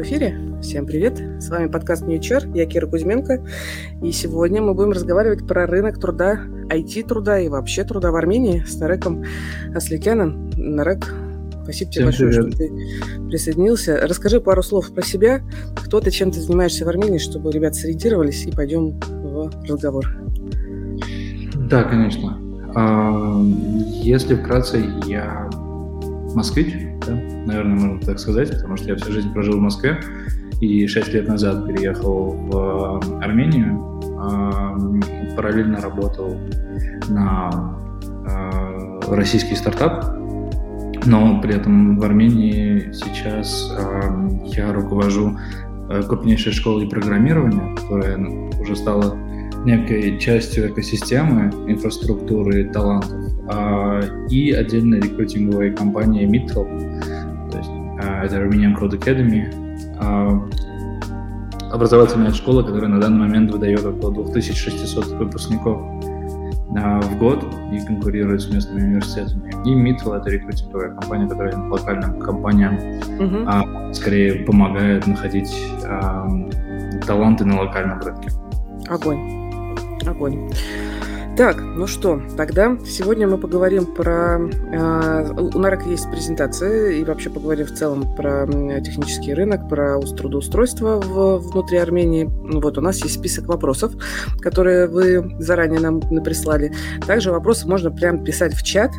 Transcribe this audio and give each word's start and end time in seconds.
в 0.00 0.02
эфире. 0.02 0.34
Всем 0.62 0.86
привет. 0.86 1.20
С 1.40 1.50
вами 1.50 1.66
подкаст 1.66 2.06
Ньючер. 2.06 2.48
Я 2.54 2.64
Кира 2.64 2.86
Кузьменко. 2.86 3.44
И 4.02 4.12
сегодня 4.12 4.62
мы 4.62 4.72
будем 4.72 4.92
разговаривать 4.92 5.46
про 5.46 5.66
рынок 5.66 6.00
труда, 6.00 6.40
IT-труда 6.70 7.38
и 7.40 7.48
вообще 7.48 7.84
труда 7.84 8.10
в 8.10 8.16
Армении 8.16 8.64
с 8.66 8.78
Нареком 8.78 9.22
Асликяном. 9.74 10.50
Нарек, 10.56 11.12
спасибо 11.64 11.90
тебе 11.92 12.10
Всем 12.10 12.28
большое, 12.28 12.30
привет. 12.30 12.54
что 12.54 12.58
ты 12.58 13.28
присоединился. 13.28 13.98
Расскажи 14.02 14.40
пару 14.40 14.62
слов 14.62 14.90
про 14.90 15.02
себя. 15.02 15.42
Кто 15.76 16.00
ты, 16.00 16.10
чем 16.10 16.30
ты 16.30 16.40
занимаешься 16.40 16.86
в 16.86 16.88
Армении, 16.88 17.18
чтобы 17.18 17.52
ребята 17.52 17.74
сориентировались 17.74 18.46
и 18.46 18.50
пойдем 18.52 18.98
в 19.00 19.50
разговор. 19.68 20.06
Да, 21.68 21.82
конечно. 21.84 22.38
А, 22.74 23.42
если 24.02 24.34
вкратце, 24.34 24.82
я 25.06 25.50
москвич, 26.34 26.74
да, 27.06 27.12
наверное, 27.46 27.78
можно 27.78 28.00
так 28.00 28.18
сказать, 28.18 28.50
потому 28.50 28.76
что 28.76 28.88
я 28.88 28.96
всю 28.96 29.12
жизнь 29.12 29.32
прожил 29.32 29.58
в 29.58 29.60
Москве 29.60 30.00
и 30.60 30.86
6 30.86 31.14
лет 31.14 31.28
назад 31.28 31.66
переехал 31.66 32.32
в 32.32 33.00
э, 33.02 33.24
Армению, 33.24 33.86
параллельно 35.36 35.80
работал 35.80 36.36
на 37.08 37.76
э, 38.26 39.00
российский 39.08 39.56
стартап, 39.56 40.04
но 41.06 41.40
при 41.40 41.54
этом 41.54 41.98
в 41.98 42.04
Армении 42.04 42.92
сейчас 42.92 43.72
я 44.54 44.72
руковожу 44.72 45.38
э, 45.88 46.02
крупнейшей 46.02 46.52
школой 46.52 46.88
программирования, 46.88 47.74
которая 47.76 48.18
уже 48.60 48.76
стала 48.76 49.16
некой 49.64 50.18
частью 50.18 50.70
экосистемы, 50.70 51.50
инфраструктуры, 51.68 52.64
талантов, 52.64 53.12
а, 53.48 54.00
и 54.28 54.52
отдельная 54.52 55.00
рекрутинговая 55.00 55.72
компания 55.72 56.26
Mittel, 56.26 56.66
то 57.50 57.58
есть 57.58 57.70
а, 58.02 58.24
это 58.24 58.36
Armenian 58.36 58.78
Code 58.78 58.98
Academy, 58.98 59.52
а, 59.98 60.48
образовательная 61.72 62.32
школа, 62.32 62.62
которая 62.62 62.88
на 62.88 63.00
данный 63.00 63.20
момент 63.20 63.50
выдает 63.50 63.84
около 63.84 64.12
2600 64.12 65.06
выпускников 65.18 65.80
в 66.70 67.18
год 67.18 67.44
и 67.72 67.80
конкурирует 67.80 68.42
с 68.42 68.48
местными 68.48 68.84
университетами. 68.84 69.50
И 69.66 69.74
Mittel— 69.74 70.16
это 70.20 70.30
рекрутинговая 70.30 70.90
компания, 70.90 71.28
которая 71.28 71.56
локальным 71.56 72.20
компаниям 72.20 72.74
uh-huh. 72.76 73.44
а, 73.46 73.92
скорее 73.92 74.44
помогает 74.44 75.04
находить 75.08 75.52
а, 75.84 76.28
таланты 77.04 77.44
на 77.44 77.62
локальном 77.62 77.98
рынке. 78.00 78.30
Огонь. 78.88 79.49
Огонь. 80.06 80.50
Так, 81.36 81.58
ну 81.62 81.86
что, 81.86 82.20
тогда 82.36 82.76
сегодня 82.84 83.26
мы 83.26 83.38
поговорим 83.38 83.86
про... 83.86 84.38
Э, 84.72 85.32
у 85.32 85.58
Нарек 85.58 85.86
есть 85.86 86.10
презентация, 86.10 86.90
и 86.90 87.04
вообще 87.04 87.30
поговорим 87.30 87.66
в 87.66 87.72
целом 87.72 88.14
про 88.14 88.46
технический 88.84 89.32
рынок, 89.32 89.66
про 89.66 89.98
трудоустройство 90.00 91.00
в, 91.00 91.38
внутри 91.38 91.78
Армении. 91.78 92.24
Ну 92.24 92.60
вот, 92.60 92.76
у 92.76 92.82
нас 92.82 93.02
есть 93.02 93.14
список 93.14 93.46
вопросов, 93.46 93.94
которые 94.40 94.86
вы 94.86 95.36
заранее 95.38 95.80
нам 95.80 96.00
прислали. 96.22 96.74
Также 97.06 97.30
вопросы 97.30 97.66
можно 97.66 97.90
прям 97.90 98.22
писать 98.22 98.52
в 98.52 98.62
чат, 98.62 98.90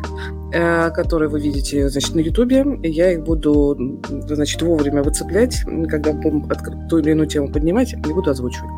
э, 0.52 0.90
который 0.90 1.28
вы 1.28 1.38
видите, 1.38 1.88
значит, 1.90 2.14
на 2.16 2.20
Ютубе. 2.20 2.64
Я 2.82 3.12
их 3.12 3.22
буду, 3.22 4.00
значит, 4.08 4.60
вовремя 4.62 5.04
выцеплять, 5.04 5.62
когда 5.88 6.12
будем 6.12 6.48
ту 6.88 6.98
или 6.98 7.10
иную 7.12 7.28
тему 7.28 7.52
поднимать, 7.52 7.92
и 7.92 7.96
буду 8.12 8.30
озвучивать. 8.30 8.70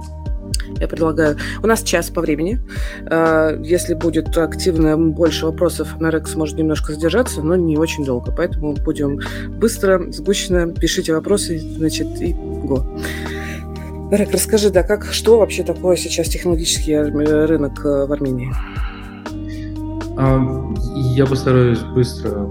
Я 0.79 0.89
предлагаю... 0.89 1.37
У 1.63 1.67
нас 1.67 1.83
час 1.83 2.11
по 2.11 2.21
времени. 2.21 2.61
А, 3.07 3.57
если 3.63 3.95
будет 3.95 4.37
активно 4.37 4.97
больше 4.97 5.47
вопросов, 5.47 6.01
Нарек 6.01 6.29
сможет 6.29 6.57
немножко 6.57 6.93
задержаться, 6.93 7.43
но 7.43 7.57
не 7.57 7.77
очень 7.77 8.05
долго. 8.05 8.33
Поэтому 8.33 8.75
будем 8.75 9.21
быстро, 9.59 10.11
сгущенно. 10.11 10.73
Пишите 10.73 11.15
вопросы, 11.15 11.59
значит, 11.59 12.07
и 12.21 12.33
го. 12.33 12.87
Нарек, 14.11 14.33
расскажи, 14.33 14.71
да, 14.71 14.83
как, 14.83 15.07
что 15.07 15.39
вообще 15.39 15.63
такое 15.63 15.97
сейчас 15.97 16.29
технологический 16.29 16.97
рынок 16.97 17.85
э, 17.85 18.07
в 18.07 18.13
Армении? 18.13 18.53
А, 20.17 20.41
я 20.95 21.27
постараюсь 21.27 21.81
быстро 21.81 22.49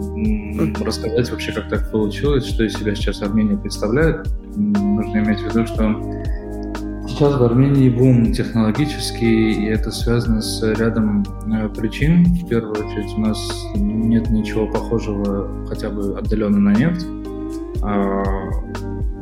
рассказать 0.84 1.31
вообще, 1.31 1.53
как 1.53 1.69
так 1.69 1.91
получилось, 1.91 2.45
что 2.45 2.63
из 2.63 2.73
себя 2.73 2.94
сейчас 2.95 3.22
Армения 3.22 3.57
представляет. 3.57 4.28
Нужно 4.55 5.19
иметь 5.19 5.40
в 5.40 5.45
виду, 5.45 5.66
что 5.66 5.95
Сейчас 7.13 7.35
в 7.35 7.44
Армении 7.44 7.90
бум 7.90 8.34
технологический, 8.34 9.51
и 9.51 9.66
это 9.66 9.91
связано 9.91 10.41
с 10.41 10.63
рядом 10.79 11.24
э, 11.46 11.69
причин. 11.69 12.25
В 12.25 12.47
первую 12.47 12.72
очередь 12.72 13.13
у 13.16 13.19
нас 13.19 13.38
нет 13.75 14.31
ничего 14.31 14.66
похожего 14.66 15.68
хотя 15.68 15.91
бы 15.91 16.18
отдаленно 16.18 16.57
на 16.57 16.73
нефть. 16.73 17.06
А 17.84 18.23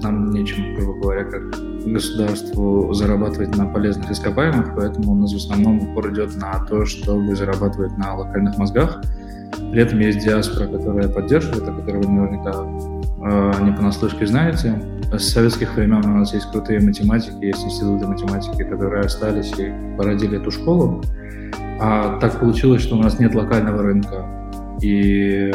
нам 0.01 0.31
нечем, 0.31 0.74
грубо 0.75 1.01
говоря, 1.01 1.25
как 1.25 1.51
государству 1.85 2.94
зарабатывать 2.94 3.57
на 3.57 3.66
полезных 3.66 4.09
ископаемых, 4.09 4.74
поэтому 4.74 5.12
у 5.12 5.16
нас 5.16 5.34
в 5.34 5.35
основном 5.35 5.90
упор 5.90 6.13
идет 6.13 6.34
на 6.38 6.63
то, 6.63 6.85
чтобы 6.85 7.35
зарабатывать 7.35 7.97
на 7.97 8.16
локальных 8.16 8.57
мозгах. 8.57 9.01
При 9.74 9.81
этом 9.81 10.00
есть 10.00 10.24
диаспора, 10.24 10.68
которая 10.68 11.09
поддерживает, 11.09 11.68
о 11.68 11.74
которой 11.74 12.03
вы 12.03 12.09
наверняка 12.09 13.00
не 13.21 13.71
понаслышке 13.71 14.25
знаете. 14.25 14.81
С 15.11 15.29
советских 15.29 15.75
времен 15.75 16.03
у 16.05 16.17
нас 16.17 16.33
есть 16.33 16.49
крутые 16.51 16.79
математики, 16.79 17.45
есть 17.45 17.63
институты 17.63 18.07
математики, 18.07 18.63
которые 18.63 19.01
остались 19.01 19.53
и 19.57 19.71
породили 19.97 20.39
эту 20.39 20.51
школу. 20.51 21.03
А 21.79 22.19
так 22.19 22.39
получилось, 22.39 22.81
что 22.81 22.95
у 22.95 23.01
нас 23.01 23.19
нет 23.19 23.35
локального 23.35 23.83
рынка. 23.83 24.25
И 24.81 25.53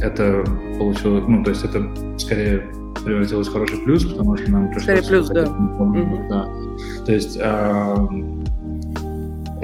это 0.00 0.44
получилось, 0.78 1.24
ну, 1.28 1.42
то 1.44 1.50
есть 1.50 1.64
это 1.64 1.86
скорее 2.18 2.62
превратилось 3.04 3.48
в 3.48 3.52
хороший 3.52 3.78
плюс, 3.78 4.04
потому 4.04 4.36
что 4.36 4.50
нам 4.50 4.68
пришлось... 4.68 4.84
Скорее 4.84 5.02
плюс, 5.02 5.28
да. 5.28 5.42
Угу. 5.44 6.28
да. 6.30 6.48
То 7.04 7.12
есть 7.12 7.38
а, 7.42 8.08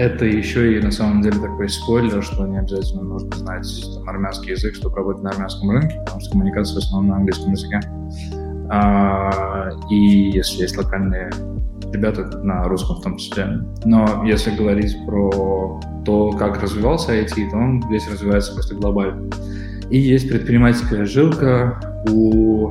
это 0.00 0.24
еще 0.24 0.78
и 0.78 0.80
на 0.82 0.90
самом 0.90 1.20
деле 1.20 1.38
такой 1.38 1.68
спойлер, 1.68 2.22
что 2.22 2.46
не 2.46 2.58
обязательно 2.58 3.02
нужно 3.02 3.36
знать 3.36 3.66
там, 3.94 4.08
армянский 4.08 4.52
язык, 4.52 4.74
чтобы 4.74 4.96
работать 4.96 5.22
на 5.22 5.30
армянском 5.30 5.70
рынке, 5.70 5.94
потому 6.06 6.20
что 6.22 6.30
коммуникация 6.30 6.76
в 6.76 6.78
основном 6.78 7.10
на 7.10 7.16
английском 7.16 7.52
языке. 7.52 7.80
А, 8.70 9.70
и 9.90 10.30
если 10.30 10.62
есть 10.62 10.78
локальные 10.78 11.30
ребята 11.92 12.24
на 12.38 12.64
русском 12.64 12.96
в 12.96 13.02
том 13.02 13.18
числе. 13.18 13.58
Но 13.84 14.24
если 14.24 14.56
говорить 14.56 14.96
про 15.06 15.78
то, 16.06 16.30
как 16.30 16.62
развивался 16.62 17.12
IT, 17.12 17.50
то 17.50 17.56
он 17.56 17.86
весь 17.90 18.08
развивается 18.10 18.54
просто 18.54 18.76
глобально. 18.76 19.30
И 19.90 19.98
есть 19.98 20.30
предпринимательская 20.30 21.04
жилка 21.04 21.78
у 22.08 22.70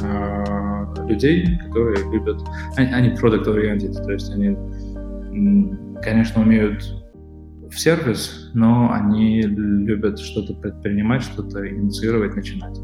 э, 0.00 0.84
людей, 1.08 1.58
которые 1.66 2.10
любят... 2.10 2.38
Они, 2.76 2.90
они 2.90 3.08
product-oriented, 3.10 4.02
то 4.02 4.12
есть 4.12 4.32
они, 4.32 4.56
конечно, 6.04 6.42
умеют 6.42 6.84
в 7.70 7.78
сервис, 7.78 8.50
но 8.54 8.92
они 8.92 9.42
любят 9.42 10.18
что-то 10.20 10.54
предпринимать, 10.54 11.22
что-то 11.22 11.68
инициировать, 11.68 12.36
начинать. 12.36 12.78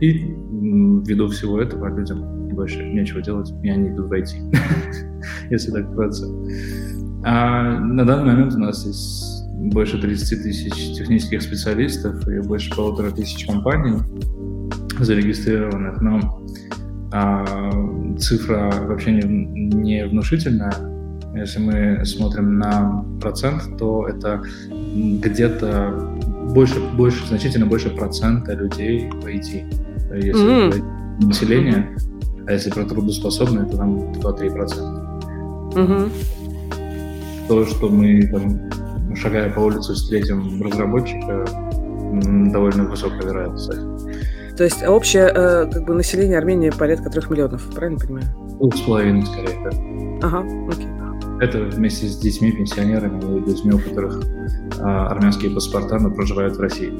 И 0.00 0.24
ввиду 0.24 1.28
всего 1.28 1.60
этого 1.60 1.94
людям 1.94 2.48
больше 2.50 2.82
нечего 2.84 3.20
делать, 3.20 3.52
и 3.62 3.68
они 3.68 3.90
идут 3.90 4.08
в 4.08 4.12
IT, 4.12 4.56
если 5.50 5.72
так 5.72 5.90
вкратце. 5.90 6.26
А 7.24 7.78
на 7.78 8.04
данный 8.04 8.32
момент 8.32 8.54
у 8.54 8.58
нас 8.58 8.86
есть 8.86 9.42
больше 9.72 10.00
30 10.00 10.42
тысяч 10.42 10.96
технических 10.96 11.42
специалистов 11.42 12.26
и 12.28 12.40
больше 12.40 12.74
полутора 12.74 13.10
тысяч 13.10 13.46
компаний 13.46 13.98
зарегистрированных, 14.98 16.00
но 16.00 16.42
а, 17.12 18.16
цифра 18.18 18.72
вообще 18.86 19.12
не, 19.12 19.22
не 19.22 20.06
внушительная. 20.06 20.91
Если 21.34 21.58
мы 21.60 22.04
смотрим 22.04 22.58
на 22.58 23.04
процент, 23.20 23.78
то 23.78 24.06
это 24.06 24.42
где-то 24.70 26.18
больше, 26.54 26.80
больше, 26.94 27.26
значительно 27.26 27.66
больше 27.66 27.90
процента 27.90 28.52
людей 28.54 29.08
в 29.10 29.26
IT. 29.26 30.14
Если 30.14 30.46
mm-hmm. 30.46 31.24
население, 31.24 31.96
а 32.46 32.52
если 32.52 32.70
про 32.70 32.84
трудоспособные, 32.84 33.64
то 33.64 33.76
там 33.78 34.12
2-3 34.12 34.52
процента. 34.52 35.20
Mm-hmm. 35.74 36.10
То, 37.48 37.64
что 37.66 37.88
мы 37.88 38.26
там, 38.26 39.16
шагая 39.16 39.50
по 39.50 39.60
улице, 39.60 39.94
встретим 39.94 40.62
разработчика, 40.62 41.46
довольно 42.52 42.84
высокая 42.84 43.22
вероятность. 43.22 43.72
То 44.56 44.64
есть 44.64 44.86
общее 44.86 45.32
э, 45.34 45.66
как 45.72 45.86
бы 45.86 45.94
население 45.94 46.36
Армении 46.36 46.70
порядка 46.70 47.08
трех 47.08 47.30
миллионов, 47.30 47.64
правильно 47.74 47.98
понимаю? 47.98 48.26
Двух 48.58 48.76
с 48.76 48.80
половиной, 48.80 49.24
скорее, 49.24 49.58
да. 49.64 50.26
Ага, 50.26 50.46
окей. 50.70 50.91
Это 51.42 51.58
вместе 51.58 52.06
с 52.06 52.16
детьми, 52.18 52.52
пенсионерами 52.52 53.18
и 53.18 53.40
людьми, 53.40 53.72
у 53.72 53.78
которых 53.80 54.22
а, 54.78 55.08
армянские 55.08 55.50
паспорта, 55.50 55.98
но 55.98 56.08
проживают 56.08 56.56
в 56.56 56.60
России. 56.60 56.92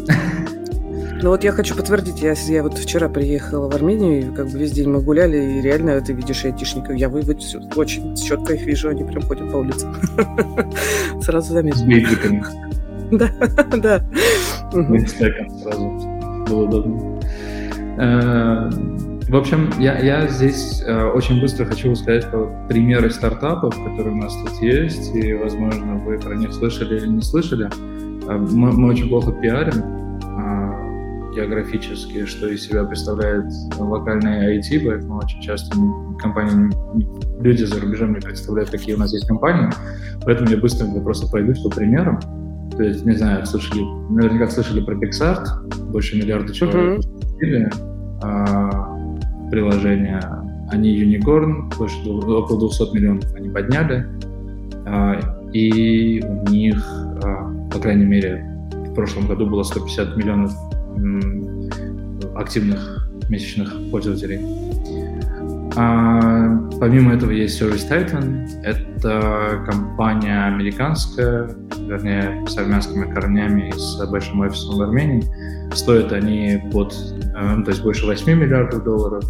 Ну 1.23 1.31
вот 1.31 1.45
я 1.45 1.53
хочу 1.53 1.77
подтвердить, 1.77 2.21
я, 2.21 2.33
я 2.33 2.65
вот 2.65 2.77
вчера 2.77 3.09
приехала 3.09 3.71
в 3.71 3.75
Армению, 3.77 4.19
и 4.19 4.35
как 4.35 4.49
бы 4.49 4.59
весь 4.59 4.73
день 4.73 4.89
мы 4.89 5.01
гуляли, 5.01 5.37
и 5.37 5.61
реально 5.63 6.01
ты 6.01 6.13
видишь 6.13 6.45
айтишников. 6.45 6.97
Я 6.97 7.09
вы, 7.09 7.23
очень 7.77 8.17
четко 8.17 8.55
их 8.55 8.63
вижу, 8.67 8.89
они 8.89 9.05
прям 9.05 9.23
ходят 9.23 9.49
по 9.53 9.59
улице. 9.59 9.87
Сразу 11.23 11.53
заметил. 11.53 11.79
С 11.79 11.83
бейджиками. 11.83 12.45
Да, 13.13 13.29
да. 13.77 14.05
Сразу 14.73 15.91
было 16.49 16.63
удобно. 16.65 17.21
Э, 19.33 19.35
В 19.35 19.37
общем, 19.37 19.71
я, 19.79 19.99
я 19.99 20.29
здесь 20.29 20.83
э, 20.87 21.05
очень 21.05 21.41
быстро 21.41 21.65
хочу 21.65 21.95
сказать 21.95 22.31
про 22.31 22.67
примеры 22.69 23.11
стартапов, 23.11 23.75
которые 23.75 24.15
у 24.15 24.17
нас 24.17 24.35
тут 24.37 24.63
есть, 24.63 25.15
и, 25.17 25.33
возможно, 25.33 25.97
вы 25.97 26.19
про 26.19 26.35
них 26.35 26.53
слышали 26.53 26.99
или 26.99 27.07
не 27.07 27.23
слышали. 27.23 27.67
Э, 28.29 28.37
мы, 28.37 28.73
мы 28.73 28.91
очень 28.91 29.09
плохо 29.09 29.33
пиарим 29.33 30.19
э, 30.23 31.35
географически, 31.35 32.27
что 32.27 32.49
из 32.49 32.63
себя 32.63 32.85
представляет 32.85 33.47
локальные 33.79 34.61
IT, 34.61 34.85
поэтому 34.85 35.19
очень 35.19 35.41
часто 35.41 35.77
компании, 36.21 36.71
люди 37.43 37.65
за 37.65 37.81
рубежом 37.81 38.13
не 38.13 38.21
представляют, 38.21 38.71
какие 38.71 38.95
у 38.95 38.99
нас 38.99 39.15
есть 39.15 39.27
компании. 39.27 39.71
Поэтому 40.25 40.51
я 40.51 40.59
быстро 40.59 40.87
просто 41.01 41.27
пройду 41.31 41.55
по 41.65 41.75
примерам. 41.75 42.21
То 42.77 42.83
есть, 42.83 43.05
не 43.07 43.17
знаю, 43.17 43.47
слышали, 43.47 43.81
наверняка 44.11 44.49
слышали 44.49 44.85
про 44.85 44.95
PixArt, 44.95 45.91
больше 45.91 46.17
миллиарда 46.17 46.53
человек 46.53 47.01
uh-huh 48.23 48.82
приложения. 49.53 50.21
Они 50.71 50.97
Unicorn, 50.97 51.77
больше, 51.77 51.97
около 52.09 52.59
200 52.59 52.97
миллионов 52.97 53.25
они 53.35 53.51
подняли. 53.51 54.07
А, 54.87 55.21
и 55.53 56.23
у 56.25 56.51
них, 56.51 56.83
а, 57.23 57.69
по 57.71 57.79
крайней 57.79 58.07
мере, 58.07 58.45
в 58.73 58.95
прошлом 58.95 59.29
году 59.29 59.47
было 59.47 59.63
150 59.63 60.17
миллионов 60.17 60.53
активных 62.35 63.09
месячных 63.29 63.71
пользователей. 63.91 64.41
А, 65.77 66.59
помимо 66.81 67.15
этого 67.15 67.31
есть 67.31 67.61
Service 67.61 67.89
Titan. 67.89 68.47
Это 68.63 69.65
компания 69.67 70.47
американская, 70.47 71.51
вернее, 71.79 72.47
с 72.47 72.57
армянскими 72.57 73.13
корнями 73.13 73.69
и 73.69 73.73
с 73.73 74.03
большим 74.11 74.41
офисом 74.41 74.77
в 74.77 74.83
Армении. 74.83 75.25
Стоят 75.75 76.13
они 76.13 76.63
под, 76.73 76.95
э, 77.35 77.63
то 77.65 77.71
есть 77.71 77.83
больше 77.83 78.05
8 78.05 78.39
миллиардов 78.39 78.85
долларов 78.85 79.25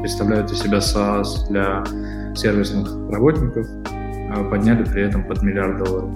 представляют 0.00 0.50
из 0.50 0.60
себя 0.60 0.78
SaaS 0.78 1.48
для 1.48 1.84
сервисных 2.34 2.88
работников, 3.10 3.66
а 4.30 4.44
подняли 4.50 4.84
при 4.84 5.02
этом 5.02 5.24
под 5.24 5.42
миллиард 5.42 5.84
долларов. 5.84 6.10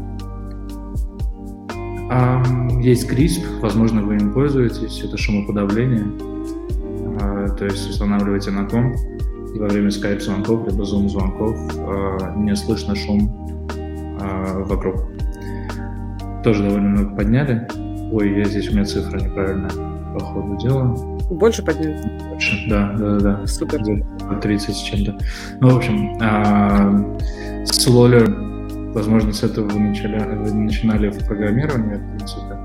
Есть 2.83 3.11
CRISP, 3.11 3.61
возможно, 3.61 4.03
вы 4.03 4.17
им 4.17 4.33
пользуетесь, 4.33 5.03
это 5.05 5.17
шумоподавление, 5.17 6.07
а, 7.21 7.49
то 7.51 7.65
есть 7.67 7.89
устанавливаете 7.89 8.51
на 8.51 8.67
комп, 8.67 8.97
и 9.55 9.59
во 9.59 9.69
время 9.69 9.89
Skype 9.89 10.21
звонков 10.21 10.67
либо 10.67 10.83
Zoom 10.83 11.09
звонков 11.09 11.57
а, 11.79 12.35
не 12.37 12.57
слышно 12.57 12.95
шум 12.95 13.37
вокруг. 14.67 14.97
Тоже 16.45 16.63
довольно 16.65 16.89
много 16.89 17.17
подняли. 17.17 17.67
Ой, 18.13 18.39
я 18.39 18.45
здесь 18.45 18.69
у 18.71 18.73
меня 18.73 18.85
цифра 18.85 19.19
неправильная 19.19 19.71
по 20.13 20.21
ходу 20.21 20.57
дела. 20.59 21.20
Больше 21.31 21.65
подняли? 21.65 21.97
Больше, 22.29 22.67
да, 22.69 22.93
да, 22.99 23.21
да. 23.21 23.47
Супер. 23.47 23.81
30 24.43 24.77
с 24.77 24.81
чем-то. 24.81 25.17
Ну, 25.61 25.71
в 25.71 25.77
общем, 25.77 26.19
а, 26.21 26.91
с 27.65 27.87
Lawler, 27.87 28.93
возможно, 28.93 29.33
с 29.33 29.45
этого 29.45 29.69
вы 29.69 29.79
начали, 29.79 30.19
вы 30.19 30.53
начинали 30.53 31.11
в 31.11 31.25
программировании, 31.27 31.97
в 31.97 32.17
принципе. 32.17 32.59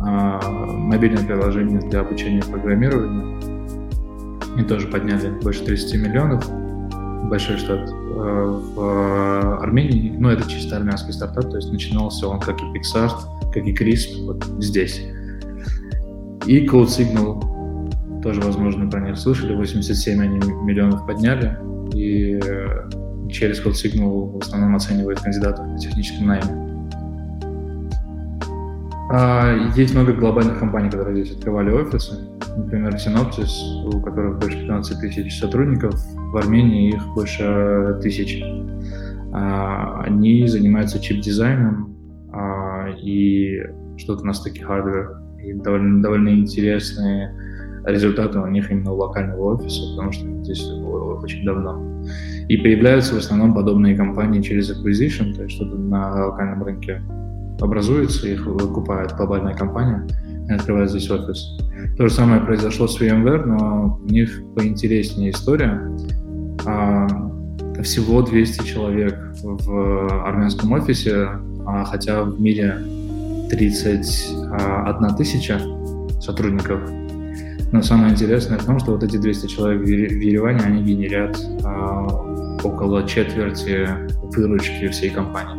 А, 0.00 0.40
мобильное 0.42 1.24
приложение 1.24 1.80
для 1.80 2.00
обучения 2.00 2.42
программированию. 2.42 3.40
И 4.58 4.64
тоже 4.64 4.88
подняли 4.88 5.30
больше 5.40 5.64
30 5.64 5.94
миллионов. 6.00 6.44
Большой 7.28 7.56
штат 7.56 7.88
а, 7.88 8.62
в 8.74 9.62
Армении. 9.62 10.10
Ну, 10.18 10.28
это 10.28 10.48
чисто 10.50 10.76
армянский 10.76 11.12
стартап, 11.12 11.50
то 11.50 11.56
есть 11.56 11.70
начинался 11.70 12.26
он 12.26 12.40
как 12.40 12.60
и 12.60 12.64
PixArt, 12.64 13.14
как 13.54 13.64
и 13.64 13.72
CRISP, 13.72 14.26
вот 14.26 14.44
здесь. 14.58 15.00
И 16.46 16.66
Code 16.66 16.88
Signal 16.88 17.51
тоже, 18.22 18.40
возможно, 18.40 18.88
про 18.88 19.00
них 19.00 19.18
слышали. 19.18 19.54
87 19.54 20.20
они 20.20 20.38
миллионов 20.62 21.06
подняли, 21.06 21.58
и 21.94 22.38
через 23.30 23.64
Code 23.64 23.72
Signal 23.72 24.38
в 24.38 24.42
основном 24.42 24.76
оценивает 24.76 25.20
кандидатов 25.20 25.66
на 25.66 25.78
техническом 25.78 26.26
найме. 26.26 26.62
А, 29.14 29.54
есть 29.76 29.94
много 29.94 30.14
глобальных 30.14 30.58
компаний, 30.58 30.88
которые 30.88 31.22
здесь 31.22 31.36
открывали 31.36 31.70
офисы. 31.70 32.18
Например, 32.56 32.94
Synopsys, 32.94 33.84
у 33.84 34.00
которых 34.00 34.38
больше 34.38 34.58
15 34.58 35.00
тысяч 35.00 35.38
сотрудников. 35.38 35.94
В 36.14 36.36
Армении 36.36 36.94
их 36.94 37.06
больше 37.14 37.98
тысячи. 38.02 38.42
А, 39.34 40.02
они 40.04 40.46
занимаются 40.46 40.98
чип-дизайном 40.98 41.94
а, 42.32 42.88
и 43.02 43.60
что-то 43.98 44.24
на 44.24 44.32
стыке 44.32 44.64
хардвера. 44.64 45.22
И 45.42 45.52
довольно, 45.54 46.02
довольно 46.02 46.30
интересные 46.30 47.34
результаты 47.84 48.38
у 48.38 48.46
них 48.46 48.70
именно 48.70 48.92
локального 48.92 49.54
офиса, 49.54 49.82
потому 49.90 50.12
что 50.12 50.26
здесь 50.42 50.62
очень 51.22 51.44
давно. 51.44 51.80
И 52.48 52.56
появляются 52.56 53.14
в 53.14 53.18
основном 53.18 53.54
подобные 53.54 53.96
компании 53.96 54.40
через 54.42 54.70
acquisition, 54.70 55.34
то 55.34 55.44
есть 55.44 55.56
что-то 55.56 55.76
на 55.76 56.26
локальном 56.26 56.62
рынке 56.62 57.02
образуется, 57.60 58.28
их 58.28 58.46
выкупает 58.46 59.12
глобальная 59.12 59.54
компания 59.54 60.06
и 60.48 60.52
открывает 60.52 60.90
здесь 60.90 61.08
офис. 61.10 61.56
То 61.96 62.08
же 62.08 62.14
самое 62.14 62.40
произошло 62.40 62.88
с 62.88 63.00
VMware, 63.00 63.44
но 63.44 64.00
у 64.02 64.08
них 64.08 64.42
поинтереснее 64.56 65.30
история. 65.30 65.80
А, 66.66 67.06
всего 67.82 68.22
200 68.22 68.66
человек 68.66 69.16
в 69.42 70.26
армянском 70.26 70.72
офисе, 70.72 71.28
а, 71.66 71.84
хотя 71.84 72.22
в 72.24 72.40
мире 72.40 72.78
31 73.50 75.16
тысяча 75.16 75.60
сотрудников 76.20 76.80
но 77.72 77.80
самое 77.80 78.12
интересное 78.12 78.58
в 78.58 78.64
том, 78.66 78.78
что 78.78 78.92
вот 78.92 79.02
эти 79.02 79.16
200 79.16 79.46
человек 79.46 79.82
в 79.82 79.86
Ереване, 79.86 80.60
они 80.60 80.82
генерят 80.82 81.40
а, 81.64 82.06
около 82.62 83.08
четверти 83.08 83.88
выручки 84.36 84.88
всей 84.88 85.08
компании. 85.08 85.58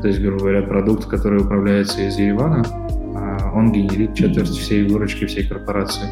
То 0.00 0.08
есть, 0.08 0.20
грубо 0.20 0.38
говоря, 0.38 0.62
продукт, 0.62 1.06
который 1.06 1.42
управляется 1.42 2.00
из 2.02 2.16
Еревана, 2.16 2.64
а, 3.16 3.52
он 3.52 3.72
генерит 3.72 4.14
четверть 4.14 4.48
всей 4.48 4.86
выручки 4.86 5.26
всей 5.26 5.46
корпорации. 5.46 6.06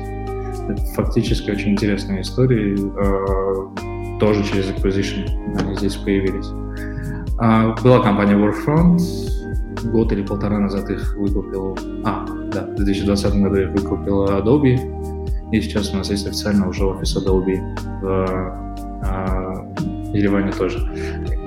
Это 0.69 0.83
фактически 0.97 1.53
очень 1.53 1.73
интересная 1.73 2.23
история, 2.23 2.77
а, 2.97 4.19
тоже 4.19 4.43
через 4.45 4.71
acquisition 4.71 5.25
они 5.61 5.77
здесь 5.77 5.95
появились. 5.95 6.47
А, 7.39 7.77
была 7.83 8.01
компания 8.01 8.35
Workfront, 8.35 8.99
год 9.85 10.13
или 10.13 10.23
полтора 10.23 10.59
назад 10.59 10.91
их 10.91 11.17
выкупил, 11.17 11.77
а, 12.05 12.27
да, 12.53 12.67
в 12.67 12.75
2020 12.77 13.35
году 13.35 13.57
их 13.57 13.71
выкупила 13.71 14.41
Adobe, 14.41 14.79
и 15.53 15.61
сейчас 15.61 15.93
у 15.93 15.97
нас 15.97 16.11
есть 16.11 16.27
официально 16.27 16.69
уже 16.69 16.85
офис 16.85 17.17
Adobe 17.17 17.59
в 18.01 18.61
а, 19.03 19.67
Ереване 20.13 20.53
тоже. 20.53 20.79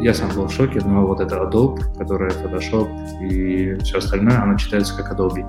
Я 0.01 0.13
сам 0.13 0.29
был 0.35 0.47
в 0.47 0.51
шоке, 0.51 0.81
но 0.85 1.05
вот 1.05 1.19
это 1.19 1.35
Adobe, 1.37 1.79
которая 1.97 2.31
Photoshop 2.31 2.87
и 3.21 3.75
все 3.83 3.97
остальное, 3.97 4.41
оно 4.41 4.57
читается 4.57 4.95
как 4.95 5.17
Adobe. 5.17 5.45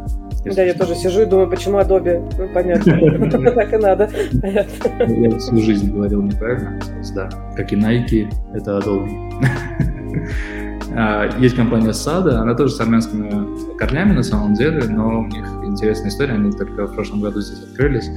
Да, 0.55 0.63
я 0.63 0.75
тоже 0.75 0.95
сижу 0.95 1.23
и 1.23 1.25
думаю, 1.25 1.49
почему 1.49 1.79
Adobe? 1.79 2.23
Ну, 2.39 2.49
понятно. 2.53 2.95
Так 3.55 3.73
и 3.73 3.77
надо. 3.77 4.11
Я 4.43 5.39
всю 5.39 5.57
жизнь 5.59 5.93
говорил 5.93 6.23
неправильно. 6.23 6.79
Да, 7.15 7.29
как 7.57 7.73
и 7.73 7.77
Nike, 7.77 8.33
это 8.53 8.79
Adobe. 8.79 9.09
А, 10.97 11.29
есть 11.39 11.57
компания 11.57 11.93
Сада, 11.93 12.41
она 12.41 12.55
тоже 12.55 12.75
с 12.75 12.81
армянскими 12.81 13.77
корнями 13.77 14.13
на 14.13 14.23
самом 14.23 14.55
деле, 14.55 14.85
но 14.89 15.21
у 15.21 15.27
них 15.27 15.45
интересная 15.65 16.09
история, 16.09 16.35
они 16.35 16.53
только 16.53 16.87
в 16.87 16.95
прошлом 16.95 17.21
году 17.21 17.41
здесь 17.41 17.63
открылись. 17.65 18.09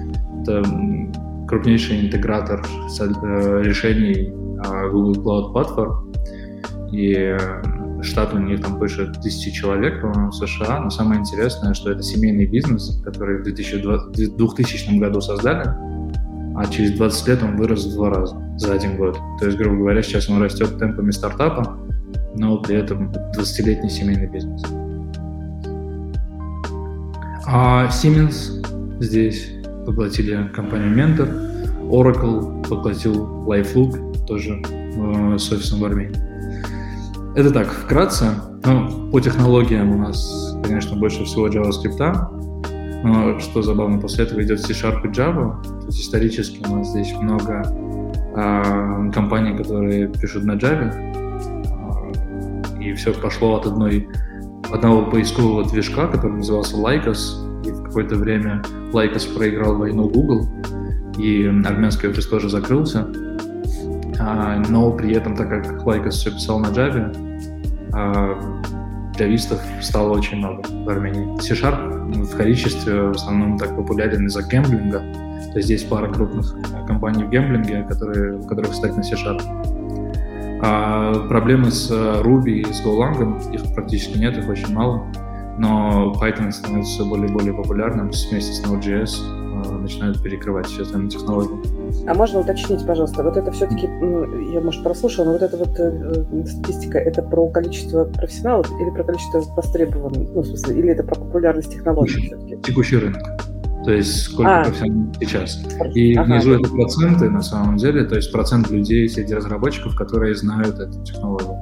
Это 0.41 0.63
крупнейший 1.47 2.05
интегратор 2.05 2.61
э, 2.61 3.61
решений 3.63 4.33
а, 4.63 4.89
Google 4.89 5.15
Cloud 5.23 5.53
Platform, 5.53 6.91
и 6.91 7.35
штат 8.03 8.33
у 8.33 8.37
них 8.37 8.61
там 8.61 8.77
больше 8.77 9.11
тысячи 9.23 9.51
человек, 9.51 10.01
по-моему, 10.01 10.29
в 10.29 10.35
США, 10.35 10.79
но 10.79 10.89
самое 10.89 11.21
интересное, 11.21 11.73
что 11.73 11.91
это 11.91 12.03
семейный 12.03 12.45
бизнес, 12.45 13.01
который 13.03 13.39
в 13.39 13.43
2020, 13.43 14.35
2000 14.37 14.99
году 14.99 15.19
создали, 15.21 15.67
а 16.55 16.65
через 16.69 16.91
20 16.97 17.27
лет 17.27 17.43
он 17.43 17.55
вырос 17.55 17.85
в 17.85 17.93
два 17.93 18.09
раза 18.09 18.39
за 18.57 18.73
один 18.73 18.97
год. 18.97 19.17
То 19.39 19.45
есть, 19.47 19.57
грубо 19.57 19.77
говоря, 19.77 20.01
сейчас 20.01 20.29
он 20.29 20.41
растет 20.41 20.77
темпами 20.77 21.11
стартапа, 21.11 21.77
но 22.37 22.57
при 22.59 22.77
этом 22.77 23.11
20-летний 23.35 23.89
семейный 23.89 24.27
бизнес. 24.27 24.61
А 27.45 27.87
Siemens 27.87 28.65
здесь 28.99 29.53
поглотили 29.85 30.49
компанию 30.53 30.95
Mentor, 30.95 31.89
Oracle 31.89 32.67
поглотил 32.67 33.45
LifeLook, 33.45 34.25
тоже 34.25 34.61
э, 34.65 35.37
с 35.37 35.51
офисом 35.51 35.79
в 35.79 35.85
Армении. 35.85 36.17
Это 37.35 37.51
так, 37.51 37.67
вкратце. 37.67 38.31
Ну, 38.65 39.09
по 39.11 39.21
технологиям 39.21 39.91
у 39.91 39.97
нас, 39.97 40.57
конечно, 40.63 40.97
больше 40.97 41.23
всего 41.23 41.47
JavaScript, 41.47 42.37
но 43.03 43.39
что 43.39 43.61
забавно, 43.61 43.99
после 43.99 44.25
этого 44.25 44.43
идет 44.43 44.59
C-Sharp 44.59 45.05
и 45.05 45.07
Java. 45.07 45.61
То 45.63 45.85
есть 45.85 46.01
исторически 46.01 46.61
у 46.67 46.75
нас 46.75 46.89
здесь 46.89 47.13
много 47.13 47.63
э, 48.35 49.11
компаний, 49.13 49.55
которые 49.55 50.09
пишут 50.09 50.43
на 50.43 50.53
Java, 50.53 50.91
все 52.97 53.13
пошло 53.13 53.55
от 53.55 53.65
одной 53.65 54.09
одного 54.71 55.09
поискового 55.09 55.63
движка, 55.63 56.07
который 56.07 56.37
назывался 56.37 56.75
Lycos, 56.75 57.63
и 57.65 57.71
в 57.71 57.83
какое-то 57.83 58.15
время 58.15 58.61
Lycos 58.91 59.33
проиграл 59.33 59.77
войну 59.77 60.09
Google, 60.09 60.47
и 61.17 61.45
армянский 61.45 62.09
офис 62.09 62.27
тоже 62.27 62.49
закрылся. 62.49 63.07
А, 64.19 64.61
но 64.69 64.91
при 64.91 65.13
этом, 65.13 65.35
так 65.35 65.49
как 65.49 65.85
Lycos 65.85 66.15
все 66.15 66.31
писал 66.31 66.59
на 66.59 66.67
Java, 66.67 67.15
а, 67.93 68.39
джавистов 69.15 69.61
стало 69.81 70.17
очень 70.17 70.37
много 70.37 70.63
в 70.69 70.89
Армении. 70.89 71.39
C-Sharp 71.41 72.23
в 72.23 72.37
количестве 72.37 73.01
в 73.01 73.11
основном 73.11 73.57
так 73.57 73.75
популярен 73.75 74.25
из-за 74.27 74.43
гемблинга. 74.43 74.99
То 74.99 75.59
есть 75.59 75.67
здесь 75.67 75.83
пара 75.83 76.11
крупных 76.11 76.55
компаний 76.87 77.23
в 77.23 77.29
гемблинге, 77.29 77.85
которые, 77.87 78.37
в 78.37 78.47
которых 78.47 78.73
стоит 78.73 78.95
на 78.97 79.03
C-Sharp. 79.03 79.41
А 80.61 81.13
проблемы 81.27 81.71
с 81.71 81.91
Ruby 81.91 82.61
и 82.61 82.73
с 82.73 82.83
Golang, 82.85 83.53
их 83.53 83.73
практически 83.75 84.17
нет, 84.17 84.37
их 84.37 84.49
очень 84.49 84.73
мало. 84.73 85.05
Но 85.57 86.13
Python 86.21 86.51
становится 86.51 86.93
все 86.93 87.05
более 87.05 87.27
и 87.27 87.31
более 87.31 87.53
популярным 87.53 88.09
вместе 88.09 88.53
с 88.53 88.63
Node.js 88.63 89.47
начинают 89.65 90.21
перекрывать 90.21 90.67
все 90.67 90.83
остальные 90.83 91.09
технологии. 91.09 92.07
А 92.07 92.13
можно 92.13 92.39
уточнить, 92.39 92.85
пожалуйста, 92.85 93.23
вот 93.23 93.37
это 93.37 93.51
все-таки, 93.51 93.87
я, 94.53 94.61
может, 94.61 94.83
прослушала, 94.83 95.25
но 95.25 95.31
вот 95.33 95.41
эта 95.41 95.57
вот 95.57 95.79
э, 95.79 96.25
э, 96.31 96.45
статистика, 96.45 96.99
это 96.99 97.21
про 97.21 97.47
количество 97.49 98.05
профессионалов 98.05 98.69
или 98.79 98.89
про 98.89 99.03
количество 99.03 99.39
востребованных, 99.55 100.29
ну, 100.33 100.41
в 100.41 100.45
смысле, 100.45 100.79
или 100.79 100.89
это 100.89 101.03
про 101.03 101.15
популярность 101.15 101.71
технологий 101.71 102.27
все-таки? 102.27 102.57
Текущий 102.57 102.97
рынок. 102.97 103.21
То 103.87 103.93
есть 103.93 104.23
сколько 104.23 104.63
а. 104.63 104.65
сейчас. 105.21 105.63
И 105.95 106.13
ага. 106.13 106.33
внизу 106.33 106.55
это 106.55 106.69
проценты 106.69 107.29
на 107.29 107.41
самом 107.41 107.77
деле, 107.77 108.03
то 108.03 108.17
есть 108.17 108.33
процент 108.33 108.69
людей 108.69 109.07
среди 109.07 109.33
разработчиков, 109.33 109.95
которые 109.95 110.35
знают 110.35 110.77
эту 110.77 111.01
технологию. 111.05 111.55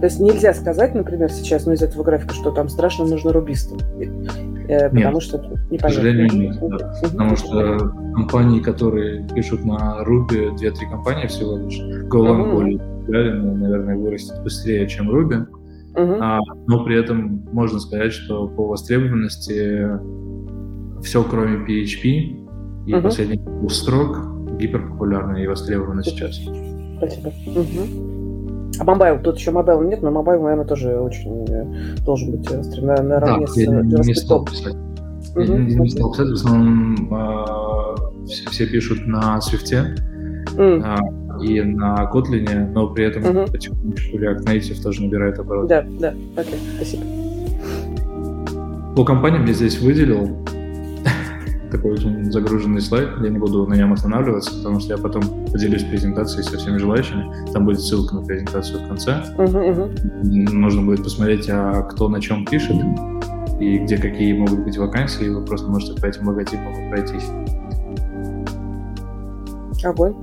То 0.00 0.06
есть 0.06 0.18
нельзя 0.18 0.54
сказать, 0.54 0.94
например, 0.94 1.30
сейчас, 1.30 1.66
ну, 1.66 1.74
из 1.74 1.82
этого 1.82 2.04
графика, 2.04 2.32
что 2.32 2.52
там 2.52 2.70
страшно 2.70 3.04
нужно 3.04 3.34
рубистам. 3.34 3.78
Э, 4.66 4.88
потому 4.88 5.12
нет, 5.12 5.22
что 5.22 5.36
непонятно. 5.70 5.78
К 5.78 5.92
сожалению, 5.92 6.32
нет. 6.32 6.58
Да. 6.58 6.94
Потому 7.02 7.36
что 7.36 7.78
компании, 8.14 8.60
которые 8.60 9.28
пишут 9.34 9.62
на 9.66 10.02
Ruby, 10.08 10.56
две-три 10.56 10.88
компании 10.88 11.26
всего 11.26 11.58
лишь, 11.58 11.78
Golang 12.10 12.50
более 12.50 12.78
популярен, 12.78 13.60
наверное, 13.60 13.96
вырастет 13.98 14.42
быстрее, 14.42 14.88
чем 14.88 15.10
Ruby. 15.10 15.46
uh 15.96 16.18
А, 16.18 16.38
но 16.66 16.82
при 16.82 16.98
этом 16.98 17.46
можно 17.52 17.78
сказать, 17.78 18.14
что 18.14 18.48
по 18.48 18.68
востребованности 18.68 20.00
все, 21.02 21.22
кроме 21.24 21.64
PHP 21.66 22.04
и 22.86 22.92
э 22.92 23.02
последних 23.02 23.44
двух 23.44 23.72
строк, 23.72 24.18
гиперпопулярны 24.58 25.42
и 25.42 25.46
востребованы 25.46 26.02
сейчас. 26.02 26.40
Спасибо. 26.98 27.32
э 27.46 28.12
а 28.78 28.84
mobile, 28.84 29.20
тут 29.22 29.38
еще 29.38 29.50
mobile 29.50 29.82
нет, 29.82 30.02
но 30.02 30.10
mobile, 30.10 30.42
наверное, 30.42 30.64
тоже 30.64 30.96
очень 30.98 31.46
э, 31.48 31.96
должен 32.04 32.30
быть 32.32 32.50
острый, 32.50 32.84
на, 32.84 33.02
наравне 33.02 33.46
да, 33.46 33.52
с 33.52 33.56
я 33.56 33.68
не 33.68 34.14
стал 34.14 34.44
писать. 34.44 34.74
Угу, 35.36 35.42
я 35.42 35.58
не 35.58 35.90
стал 35.90 36.12
писать, 36.12 36.28
в 36.28 36.32
основном 36.32 37.14
э, 37.14 38.26
все, 38.26 38.50
все 38.50 38.66
пишут 38.66 39.06
на 39.06 39.38
Swift 39.38 39.70
мм. 40.56 40.82
э, 40.82 41.44
и 41.44 41.60
на 41.60 42.10
Kotlin, 42.12 42.72
но 42.72 42.88
при 42.88 43.04
этом 43.04 43.24
угу. 43.24 43.52
потихонечку 43.52 44.18
React 44.18 44.44
Native 44.46 44.82
тоже 44.82 45.02
набирает 45.02 45.38
обороты. 45.38 45.68
Да, 45.68 45.84
да, 46.00 46.40
окей, 46.40 46.58
спасибо. 46.76 47.02
По 48.96 49.04
компаниям 49.04 49.44
я 49.44 49.52
здесь 49.52 49.80
выделил 49.80 50.38
такой 51.72 51.92
очень 51.92 52.30
загруженный 52.30 52.80
слайд, 52.80 53.08
я 53.22 53.28
не 53.30 53.38
буду 53.38 53.66
на 53.66 53.74
нем 53.74 53.92
останавливаться, 53.92 54.54
потому 54.58 54.78
что 54.78 54.94
я 54.94 54.98
потом 54.98 55.22
поделюсь 55.50 55.82
презентацией 55.82 56.44
со 56.44 56.58
всеми 56.58 56.76
желающими. 56.76 57.52
Там 57.52 57.64
будет 57.64 57.80
ссылка 57.80 58.14
на 58.14 58.22
презентацию 58.22 58.84
в 58.84 58.88
конце. 58.88 59.22
Uh-huh, 59.36 59.90
uh-huh. 59.92 60.52
Нужно 60.52 60.82
будет 60.82 61.02
посмотреть, 61.02 61.48
а 61.48 61.82
кто 61.82 62.08
на 62.08 62.20
чем 62.20 62.44
пишет 62.44 62.76
и 63.58 63.78
где 63.78 63.96
какие 63.96 64.32
могут 64.38 64.64
быть 64.64 64.76
вакансии, 64.76 65.26
и 65.26 65.30
вы 65.30 65.44
просто 65.44 65.68
можете 65.68 66.00
по 66.00 66.06
этим 66.06 66.28
логотипам 66.28 66.90
пройтись. 66.90 67.24
Огонь. 69.84 70.14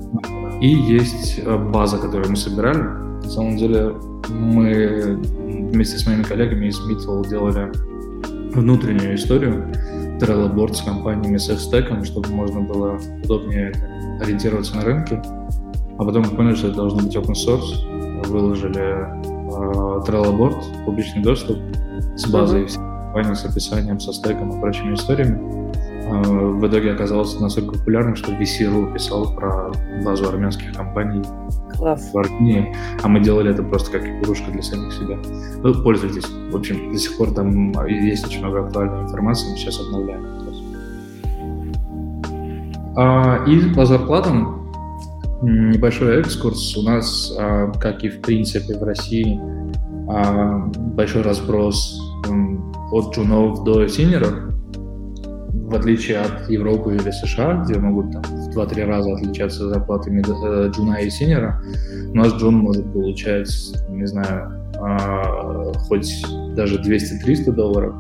И 0.62 0.68
есть 0.68 1.42
э, 1.44 1.58
база, 1.58 1.98
которую 1.98 2.30
мы 2.30 2.38
собирали. 2.38 2.82
На 3.24 3.30
самом 3.30 3.58
деле 3.58 3.94
мы 4.30 5.20
вместе 5.72 5.98
с 5.98 6.08
моими 6.08 6.24
коллегами 6.24 6.68
из 6.68 6.80
Mittel 6.80 7.28
делали 7.28 7.72
внутреннюю 8.54 9.16
историю 9.16 9.66
Trello 10.20 10.54
Board 10.54 10.74
с 10.74 10.82
компаниями 10.82 11.38
с 11.38 11.50
f 11.50 12.06
чтобы 12.06 12.30
можно 12.30 12.62
было 12.62 13.00
удобнее 13.24 13.72
ориентироваться 14.22 14.76
на 14.76 14.84
рынке. 14.84 15.22
А 15.98 16.04
потом 16.04 16.24
мы 16.24 16.36
поняли, 16.36 16.56
что 16.56 16.68
это 16.68 16.78
должно 16.78 17.00
быть 17.00 17.16
open 17.16 17.34
source. 17.34 18.28
Выложили 18.28 18.80
э, 18.80 20.04
Trello 20.06 20.38
Board, 20.38 20.86
публичный 20.86 21.24
доступ 21.24 21.58
с 22.16 22.30
базой 22.30 22.66
mm-hmm. 22.66 23.34
всех 23.34 23.36
с 23.36 23.46
описанием, 23.46 24.00
со 24.00 24.14
стеком 24.14 24.58
и 24.58 24.62
прочими 24.62 24.94
историями. 24.94 25.60
Э, 26.10 26.22
в 26.22 26.68
итоге 26.68 26.92
оказалось 26.92 27.40
настолько 27.40 27.78
популярным, 27.78 28.16
что 28.16 28.32
VC.ru 28.32 28.94
писал 28.94 29.34
про 29.36 29.72
базу 30.04 30.28
армянских 30.28 30.74
компаний 30.74 31.24
Класс. 31.78 32.12
в 32.14 32.18
Армении, 32.18 32.76
а 33.04 33.08
мы 33.08 33.20
делали 33.20 33.52
это 33.52 33.64
просто 33.64 33.92
как 33.92 34.08
игрушка 34.08 34.52
для 34.52 34.62
самих 34.62 34.94
себя. 34.94 35.18
Ну, 35.64 35.84
пользуйтесь. 35.84 36.26
В 36.52 36.56
общем, 36.56 36.92
до 36.92 36.98
сих 36.98 37.18
пор 37.18 37.32
там 37.32 37.72
есть 37.88 38.26
очень 38.26 38.40
много 38.40 38.66
актуальной 38.66 39.04
информации, 39.04 39.52
мы 39.52 39.58
сейчас 39.58 39.80
обновляем. 39.80 40.26
А, 42.96 43.46
и 43.46 43.74
по 43.74 43.86
зарплатам 43.86 44.70
небольшой 45.42 46.20
экскурс. 46.20 46.76
У 46.76 46.82
нас, 46.82 47.34
а, 47.40 47.72
как 47.80 48.04
и 48.04 48.10
в 48.10 48.20
принципе 48.22 48.78
в 48.78 48.84
России, 48.84 49.40
а, 50.10 50.66
большой 50.96 51.22
разброс 51.22 51.98
от 52.92 53.16
джунов 53.16 53.64
до 53.64 53.88
синеров 53.88 54.34
в 55.70 55.76
отличие 55.76 56.18
от 56.18 56.50
Европы 56.50 56.96
или 56.96 57.12
США, 57.12 57.64
где 57.64 57.78
могут 57.80 58.12
там, 58.12 58.24
в 58.24 58.58
2-3 58.58 58.86
раза 58.86 59.14
отличаться 59.14 59.70
зарплатами 59.70 60.22
э, 60.22 60.72
джуна 60.72 60.96
и 60.96 61.10
сеньора, 61.12 61.62
у 62.12 62.18
нас 62.18 62.34
джун 62.34 62.56
может 62.56 62.92
получать, 62.92 63.50
не 63.90 64.08
знаю, 64.08 64.52
э, 64.76 65.74
хоть 65.88 66.26
даже 66.56 66.82
200-300 66.82 67.52
долларов, 67.52 67.94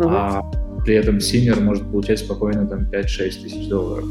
uh-huh. 0.00 0.08
а 0.08 0.42
при 0.84 0.96
этом 0.96 1.20
сеньор 1.20 1.60
может 1.60 1.84
получать 1.84 2.18
спокойно 2.18 2.66
там 2.66 2.80
5-6 2.90 3.42
тысяч 3.42 3.68
долларов. 3.68 4.04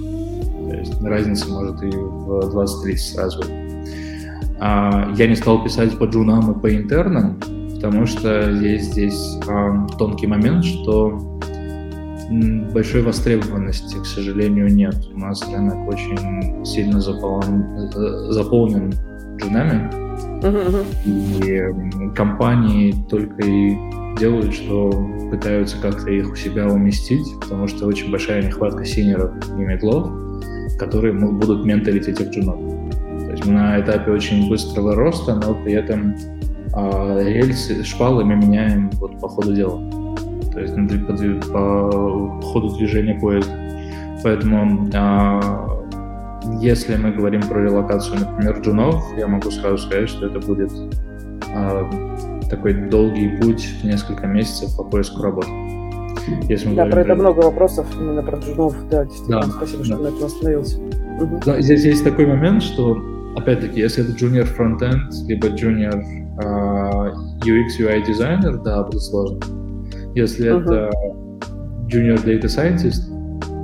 То 0.69 0.75
есть 0.77 1.01
разница 1.01 1.49
может 1.49 1.83
и 1.83 1.89
в 1.89 2.55
20-30 2.55 2.97
раз. 2.97 3.43
А, 4.59 5.11
я 5.17 5.27
не 5.27 5.35
стал 5.35 5.63
писать 5.63 5.97
по 5.97 6.05
джунам 6.05 6.51
и 6.51 6.59
по 6.61 6.73
интернам, 6.73 7.37
потому 7.75 8.05
что 8.05 8.49
есть 8.49 8.91
здесь 8.91 9.37
а, 9.47 9.87
тонкий 9.97 10.27
момент, 10.27 10.63
что 10.63 11.39
большой 12.29 13.01
востребованности, 13.01 13.95
к 13.97 14.05
сожалению, 14.05 14.73
нет. 14.73 14.95
У 15.13 15.19
нас 15.19 15.41
рынок 15.49 15.87
очень 15.87 16.65
сильно 16.65 16.99
заполнен, 16.99 17.89
э, 17.95 18.31
заполнен 18.31 18.93
джунами, 19.37 19.89
и 21.05 22.13
компании 22.15 22.93
только 23.09 23.43
и 23.45 23.77
делают, 24.19 24.53
что 24.53 24.91
пытаются 25.29 25.77
как-то 25.81 26.09
их 26.11 26.31
у 26.31 26.35
себя 26.35 26.67
уместить, 26.67 27.27
потому 27.39 27.67
что 27.67 27.85
очень 27.85 28.11
большая 28.11 28.43
нехватка 28.43 28.83
синеров 28.83 29.31
и 29.49 29.61
медлов, 29.61 30.09
которые 30.79 31.13
будут 31.13 31.65
менторить 31.65 32.07
этих 32.07 32.29
джунов. 32.31 32.59
То 33.25 33.31
есть 33.31 33.45
на 33.45 33.79
этапе 33.79 34.11
очень 34.11 34.49
быстрого 34.49 34.95
роста, 34.95 35.35
но 35.35 35.53
при 35.53 35.73
этом 35.73 36.15
а, 36.73 37.21
рельсы, 37.23 37.83
шпалы 37.83 38.23
мы 38.25 38.35
меняем 38.35 38.89
вот 38.99 39.19
по 39.19 39.27
ходу 39.27 39.53
дела 39.53 40.06
то 40.57 40.61
есть 40.61 41.51
по, 41.51 41.89
по 42.41 42.41
ходу 42.41 42.75
движения 42.75 43.19
поезда. 43.19 43.53
Поэтому 44.23 44.89
а, 44.95 45.67
если 46.61 46.95
мы 46.95 47.11
говорим 47.11 47.41
про 47.41 47.63
релокацию, 47.63 48.19
например, 48.19 48.59
джунов, 48.61 49.03
я 49.17 49.27
могу 49.27 49.51
сразу 49.51 49.77
сказать, 49.77 50.09
что 50.09 50.25
это 50.25 50.39
будет 50.39 50.71
а, 51.53 51.89
такой 52.49 52.73
долгий 52.89 53.37
путь 53.41 53.69
несколько 53.83 54.25
месяцев 54.27 54.75
по 54.75 54.83
поиску 54.83 55.21
работы. 55.21 55.49
Если 56.49 56.73
да, 56.73 56.85
про 56.85 57.01
это 57.01 57.13
про... 57.13 57.15
много 57.15 57.39
вопросов 57.39 57.85
именно 57.99 58.23
про 58.23 58.37
джунов. 58.37 58.75
Да, 58.89 59.05
действительно, 59.05 59.41
да, 59.41 59.47
спасибо, 59.47 59.79
да. 59.79 59.85
что 59.85 59.97
на 59.97 60.07
этом 60.07 60.23
остановился. 60.25 60.79
Угу. 60.79 61.41
Да, 61.45 61.61
здесь 61.61 61.85
есть 61.85 62.03
такой 62.03 62.25
момент, 62.25 62.63
что, 62.63 62.97
опять-таки, 63.35 63.79
если 63.79 64.03
это 64.03 64.13
junior 64.13 64.45
фронтенд, 64.45 65.13
либо 65.27 65.47
junior 65.47 66.03
uh, 66.37 67.13
UX, 67.45 67.79
UI 67.79 68.05
дизайнер, 68.05 68.57
да, 68.57 68.83
будет 68.83 69.01
сложно. 69.01 69.39
Если 70.17 70.49
uh-huh. 70.49 70.63
это 70.63 70.89
junior 71.89 72.17
data 72.25 72.47
scientist, 72.47 73.03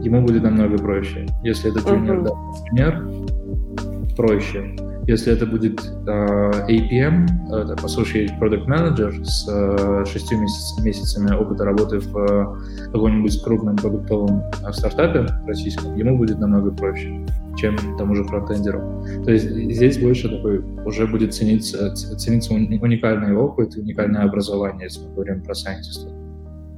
ему 0.03 0.21
будет 0.21 0.43
намного 0.43 0.77
проще. 0.77 1.25
Если 1.41 1.71
это 1.71 1.79
junior 1.79 2.23
uh-huh. 2.23 2.77
data 2.77 4.15
проще. 4.15 4.75
Если 5.07 5.33
это 5.33 5.47
будет 5.47 5.81
uh, 6.05 6.67
APM, 6.69 7.25
это 7.47 7.73
Associate 7.83 8.29
Product 8.39 8.67
Manager 8.67 9.11
с 9.23 9.49
uh, 9.49 10.05
шестью 10.05 10.41
месяц, 10.41 10.79
месяцами 10.83 11.35
опыта 11.35 11.65
работы 11.65 11.99
в 11.99 12.15
uh, 12.15 12.91
каком-нибудь 12.91 13.43
крупном 13.43 13.75
продуктовом 13.75 14.43
uh, 14.61 14.71
стартапе 14.71 15.25
российском, 15.47 15.95
ему 15.95 16.19
будет 16.19 16.37
намного 16.37 16.71
проще, 16.71 17.25
чем 17.57 17.75
тому 17.97 18.15
же 18.15 18.23
фронтендеру. 18.25 19.03
То 19.25 19.31
есть 19.31 19.49
здесь 19.49 19.97
больше 19.97 20.29
такой 20.29 20.59
уже 20.85 21.07
будет 21.07 21.33
цениться, 21.33 21.93
цениться 21.95 22.53
уникальный 22.53 23.35
опыт, 23.35 23.75
уникальное 23.75 24.21
образование, 24.21 24.83
если 24.83 25.07
мы 25.07 25.15
говорим 25.15 25.41
про 25.43 25.55
сайентиста. 25.55 26.22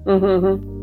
Угу. 0.06 0.76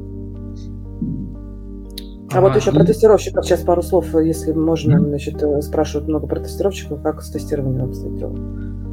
А, 2.33 2.38
а 2.38 2.41
вот 2.41 2.57
еще 2.57 2.71
и... 2.71 2.75
про 2.75 2.85
тестировщиков 2.85 3.45
сейчас 3.45 3.61
пару 3.61 3.83
слов, 3.83 4.07
если 4.14 4.52
можно, 4.52 4.97
mm-hmm. 4.97 5.09
значит, 5.09 5.43
э, 5.43 5.61
спрашивают 5.61 6.09
много 6.09 6.26
про 6.26 6.41
тестировщиков, 6.41 7.02
как 7.02 7.23
с 7.23 7.31
тестированием 7.31 7.85
обстоит 7.85 8.17
дело? 8.17 8.35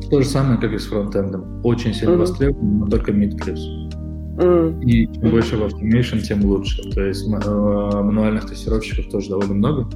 То 0.09 0.21
же 0.21 0.27
самое, 0.27 0.59
как 0.59 0.73
и 0.73 0.77
с 0.77 0.87
фронтендом. 0.87 1.61
Очень 1.63 1.93
сильно 1.93 2.13
mm-hmm. 2.13 2.17
востребован, 2.17 2.79
но 2.79 2.87
только 2.87 3.11
mid 3.11 3.37
плюс. 3.37 3.59
Mm. 4.39 4.83
И 4.83 5.07
чем 5.13 5.31
больше 5.31 5.57
в 5.57 5.61
automation, 5.61 6.19
тем 6.19 6.43
лучше. 6.43 6.81
То 6.91 7.01
есть 7.01 7.27
э, 7.27 7.29
мануальных 7.29 8.49
тестировщиков 8.49 9.09
тоже 9.09 9.29
довольно 9.29 9.53
много. 9.53 9.87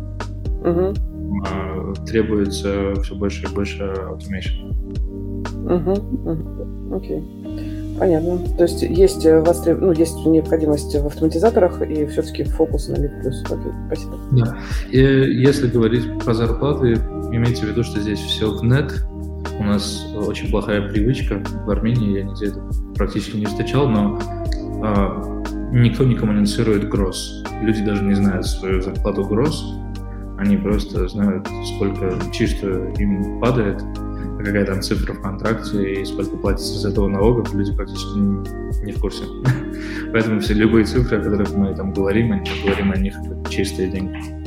Mm-hmm. 0.63 2.05
Требуется 2.05 2.93
все 3.01 3.15
больше 3.15 3.45
и 3.45 3.53
больше 3.53 3.83
automation. 3.83 4.73
Угу. 5.63 6.95
Окей. 6.95 7.23
Понятно. 7.97 8.39
То 8.57 8.63
есть 8.63 8.81
есть, 8.81 9.25
э, 9.25 9.39
востреб... 9.39 9.79
ну, 9.79 9.91
есть 9.91 10.15
необходимость 10.25 10.95
в 10.95 11.05
автоматизаторах 11.05 11.81
и 11.81 12.05
все-таки 12.07 12.43
фокус 12.43 12.87
на 12.87 12.97
мид 12.97 13.11
плюс. 13.21 13.41
Спасибо. 13.87 14.17
Да. 14.31 14.57
И 14.89 14.99
если 14.99 15.67
говорить 15.67 16.05
про 16.23 16.33
зарплаты, 16.33 16.93
имейте 17.31 17.65
в 17.65 17.69
виду, 17.69 17.83
что 17.83 17.99
здесь 17.99 18.19
все 18.19 18.51
в 18.51 18.63
нет. 18.63 19.05
У 19.59 19.63
нас 19.63 20.05
очень 20.15 20.49
плохая 20.49 20.89
привычка 20.89 21.41
в 21.65 21.69
Армении, 21.69 22.17
я 22.17 22.23
нигде 22.23 22.47
это 22.47 22.61
практически 22.95 23.37
не 23.37 23.45
встречал, 23.45 23.87
но 23.87 24.19
а, 24.81 25.41
никто 25.71 26.03
не 26.03 26.15
коммуницирует 26.15 26.89
гроз. 26.89 27.43
Люди 27.61 27.83
даже 27.83 28.03
не 28.03 28.15
знают 28.15 28.45
свою 28.45 28.81
зарплату 28.81 29.23
гроз. 29.25 29.63
Они 30.37 30.57
просто 30.57 31.07
знают, 31.07 31.47
сколько 31.75 32.19
чисто 32.31 32.67
им 32.97 33.39
падает, 33.39 33.81
какая 34.43 34.65
там 34.65 34.81
цифра 34.81 35.13
в 35.13 35.21
контракте 35.21 36.01
и 36.01 36.05
сколько 36.05 36.37
платится 36.37 36.79
с 36.79 36.85
этого 36.85 37.07
налогов, 37.07 37.53
люди 37.53 37.73
практически 37.73 38.17
не, 38.17 38.85
не 38.85 38.91
в 38.91 38.99
курсе. 38.99 39.23
Поэтому 40.11 40.39
все 40.39 40.53
любые 40.53 40.85
цифры, 40.85 41.17
о 41.17 41.23
которых 41.23 41.53
мы 41.55 41.75
там 41.75 41.93
говорим, 41.93 42.27
мы 42.27 42.43
говорим 42.65 42.91
о 42.91 42.97
них 42.97 43.15
как 43.15 43.49
чистые 43.49 43.89
деньги. 43.89 44.43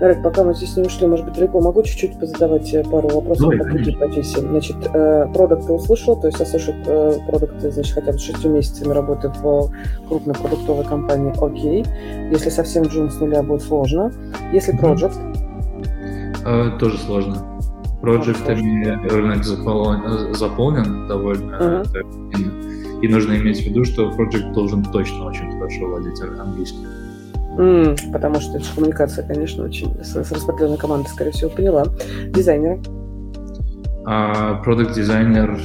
Нарек, 0.00 0.22
пока 0.22 0.42
мы 0.42 0.54
здесь 0.54 0.76
не 0.76 0.82
ушли, 0.82 1.06
может 1.06 1.24
быть, 1.24 1.34
далеко, 1.34 1.60
могу 1.60 1.82
чуть-чуть 1.82 2.18
позадавать 2.18 2.74
э, 2.74 2.82
пару 2.82 3.08
вопросов 3.08 3.50
Давай, 3.50 3.58
по 3.58 3.64
другим 3.64 3.98
профессии. 3.98 4.40
Значит, 4.40 4.76
э, 4.92 5.28
продукт 5.32 5.66
ты 5.66 5.72
услышал, 5.72 6.20
то 6.20 6.26
есть 6.26 6.40
associate 6.40 6.84
э, 6.86 7.18
продукты, 7.28 7.70
значит, 7.70 7.94
хотя 7.94 8.12
бы 8.12 8.18
с 8.18 8.22
шестью 8.22 8.50
месяцами 8.50 8.92
работы 8.92 9.28
в 9.28 9.72
крупной 10.08 10.34
продуктовой 10.34 10.84
компании, 10.84 11.32
окей. 11.40 11.84
Если 12.32 12.50
совсем 12.50 12.84
джун 12.84 13.10
с 13.10 13.20
нуля 13.20 13.42
будет 13.42 13.62
сложно. 13.62 14.12
Если 14.52 14.76
project? 14.78 15.14
Mm-hmm. 16.44 16.78
тоже 16.78 16.98
сложно 16.98 17.51
проектами 18.02 19.08
рынок 19.08 19.44
заполнен, 19.44 20.34
заполнен 20.34 21.08
довольно 21.08 21.82
uh-huh. 21.86 23.02
И 23.02 23.08
нужно 23.08 23.36
иметь 23.36 23.62
в 23.62 23.66
виду, 23.66 23.84
что 23.84 24.10
проект 24.12 24.52
должен 24.52 24.84
точно 24.84 25.26
очень 25.26 25.50
хорошо 25.52 25.86
владеть 25.86 26.20
английским. 26.20 26.86
Mm, 27.58 28.12
потому 28.12 28.40
что 28.40 28.58
это 28.58 28.66
коммуникация, 28.74 29.26
конечно, 29.26 29.64
очень 29.64 29.92
с, 30.02 30.14
с 30.14 30.32
распределенной 30.32 30.78
командой, 30.78 31.08
скорее 31.08 31.32
всего, 31.32 31.50
поняла. 31.50 31.84
Дизайнер. 32.28 32.78
А, 34.06 34.54
продукт-дизайнер, 34.62 35.60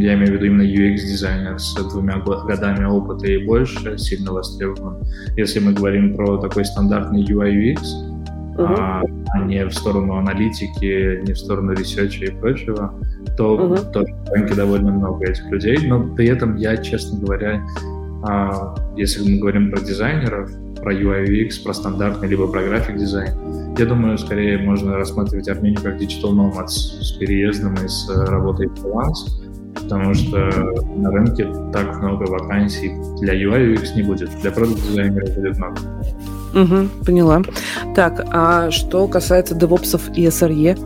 я 0.00 0.14
имею 0.14 0.26
в 0.26 0.34
виду 0.34 0.44
именно 0.44 0.62
UX-дизайнер 0.62 1.58
с 1.58 1.74
двумя 1.90 2.18
годами 2.18 2.84
опыта 2.84 3.26
и 3.26 3.44
больше, 3.44 3.96
сильно 3.98 4.32
востребован. 4.32 4.98
Если 5.36 5.60
мы 5.60 5.72
говорим 5.72 6.14
про 6.14 6.36
такой 6.36 6.64
стандартный 6.66 7.24
UI-UX, 7.24 8.13
uh-huh. 8.56 8.76
а, 8.78 9.02
а 9.32 9.38
не 9.44 9.64
в 9.66 9.72
сторону 9.72 10.16
аналитики, 10.16 11.22
не 11.24 11.32
в 11.32 11.38
сторону 11.38 11.72
research 11.72 12.20
а 12.20 12.26
и 12.26 12.30
прочего, 12.30 12.94
то 13.36 13.56
uh-huh. 13.56 13.90
тоже 13.92 14.14
в 14.34 14.56
довольно 14.56 14.92
много 14.92 15.28
этих 15.28 15.44
людей. 15.50 15.78
Но 15.86 16.14
при 16.14 16.26
этом 16.28 16.56
я, 16.56 16.76
честно 16.76 17.18
говоря, 17.20 17.62
а, 18.26 18.74
если 18.96 19.28
мы 19.28 19.38
говорим 19.38 19.70
про 19.70 19.80
дизайнеров, 19.80 20.50
про 20.82 20.92
UI 20.92 21.26
UX, 21.26 21.62
про 21.62 21.74
стандартный, 21.74 22.28
либо 22.28 22.46
про 22.46 22.62
graphic 22.62 22.96
design, 22.96 23.32
я 23.76 23.86
думаю, 23.86 24.16
скорее 24.18 24.58
можно 24.58 24.96
рассматривать 24.96 25.48
Армению 25.48 25.82
как 25.82 26.00
digital 26.00 26.32
nomads 26.32 26.68
с 26.68 27.12
переездом 27.18 27.74
и 27.74 27.88
с 27.88 28.08
работой 28.28 28.68
в 28.68 28.76
фриланс, 28.76 29.42
потому 29.74 30.14
что 30.14 30.38
на 30.96 31.10
рынке 31.10 31.46
так 31.72 32.00
много 32.00 32.24
вакансий 32.30 32.92
для 33.20 33.34
UI 33.34 33.74
UX 33.74 33.94
не 33.96 34.02
будет, 34.02 34.30
для 34.40 34.50
продукт 34.50 34.80
дизайнеров 34.82 35.34
будет 35.34 35.58
много. 35.58 35.76
Угу, 36.54 37.04
поняла. 37.04 37.42
Так, 37.94 38.24
а 38.30 38.70
что 38.70 39.08
касается 39.08 39.54
девопсов 39.54 40.08
и 40.16 40.26
SRE? 40.26 40.78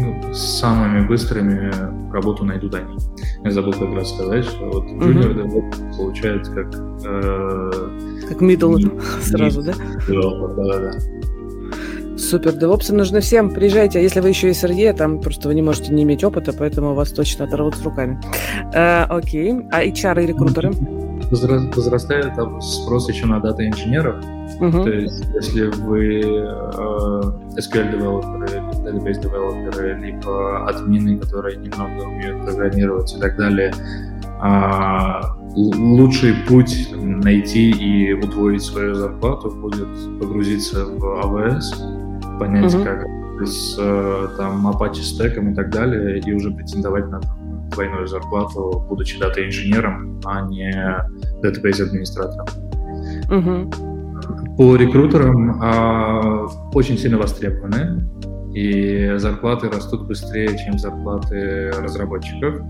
Ну, 0.00 0.34
самыми 0.34 1.06
быстрыми 1.06 1.72
работу 2.12 2.44
найдут 2.44 2.74
они. 2.74 2.96
Я 3.44 3.50
забыл 3.50 3.72
как 3.72 3.94
раз 3.94 4.10
сказать, 4.14 4.44
что 4.44 4.64
вот 4.66 4.84
junior 4.84 5.30
угу. 5.30 5.60
DevOps 5.60 5.96
получает 5.96 6.48
как... 6.48 6.74
Э, 7.04 7.70
как 8.28 8.42
middle 8.42 9.00
сразу, 9.22 9.62
да? 9.62 9.72
Да-да-да. 10.08 10.92
Супер, 12.18 12.52
девопсы 12.52 12.94
нужны 12.94 13.20
всем. 13.20 13.50
Приезжайте, 13.50 13.98
а 13.98 14.02
если 14.02 14.20
вы 14.20 14.28
еще 14.28 14.48
и 14.48 14.52
SRE, 14.52 14.92
там 14.92 15.20
просто 15.20 15.48
вы 15.48 15.54
не 15.54 15.62
можете 15.62 15.92
не 15.92 16.02
иметь 16.02 16.22
опыта, 16.22 16.52
поэтому 16.52 16.94
вас 16.94 17.12
точно 17.12 17.46
оторвут 17.46 17.76
с 17.76 17.82
руками. 17.82 18.20
Э, 18.74 19.04
окей. 19.04 19.54
А 19.72 19.84
HR 19.84 20.22
и 20.22 20.26
рекрутеры? 20.26 20.72
Возрастает 21.30 22.32
спрос 22.60 23.08
еще 23.08 23.26
на 23.26 23.40
дата-инженеров, 23.40 24.16
Uh-huh. 24.60 24.84
То 24.84 24.90
есть, 24.90 25.24
если 25.34 25.68
вы 25.68 26.20
э, 26.20 26.40
SQL-девелоперы, 27.56 28.60
database-девелоперы, 28.84 29.94
либо 29.98 30.68
админы, 30.68 31.18
которые 31.18 31.56
немного 31.56 32.02
умеют 32.02 32.44
программировать 32.44 33.16
и 33.16 33.20
так 33.20 33.38
далее, 33.38 33.72
э, 34.42 35.20
лучший 35.56 36.34
путь 36.46 36.90
найти 36.92 37.70
и 37.70 38.12
удвоить 38.12 38.62
свою 38.62 38.94
зарплату 38.94 39.50
будет 39.50 39.88
погрузиться 40.20 40.84
в 40.84 41.02
AWS, 41.04 42.38
понять, 42.38 42.74
uh-huh. 42.74 42.84
как 42.84 43.46
с 43.46 43.76
э, 43.78 44.28
там, 44.36 44.68
Apache 44.68 44.96
стеком 44.96 45.52
и 45.52 45.54
так 45.54 45.70
далее, 45.70 46.20
и 46.20 46.32
уже 46.34 46.50
претендовать 46.50 47.08
на 47.08 47.22
двойную 47.70 48.06
зарплату, 48.06 48.84
будучи 48.90 49.18
дата-инженером, 49.18 50.20
а 50.26 50.42
не 50.42 50.70
database-администратором. 51.42 52.46
Uh-huh 53.30 53.89
по 54.60 54.76
рекрутерам 54.76 55.58
а, 55.62 56.46
очень 56.74 56.98
сильно 56.98 57.16
востребованы, 57.16 58.06
и 58.52 59.14
зарплаты 59.16 59.70
растут 59.70 60.06
быстрее, 60.06 60.54
чем 60.58 60.78
зарплаты 60.78 61.70
разработчиков, 61.70 62.60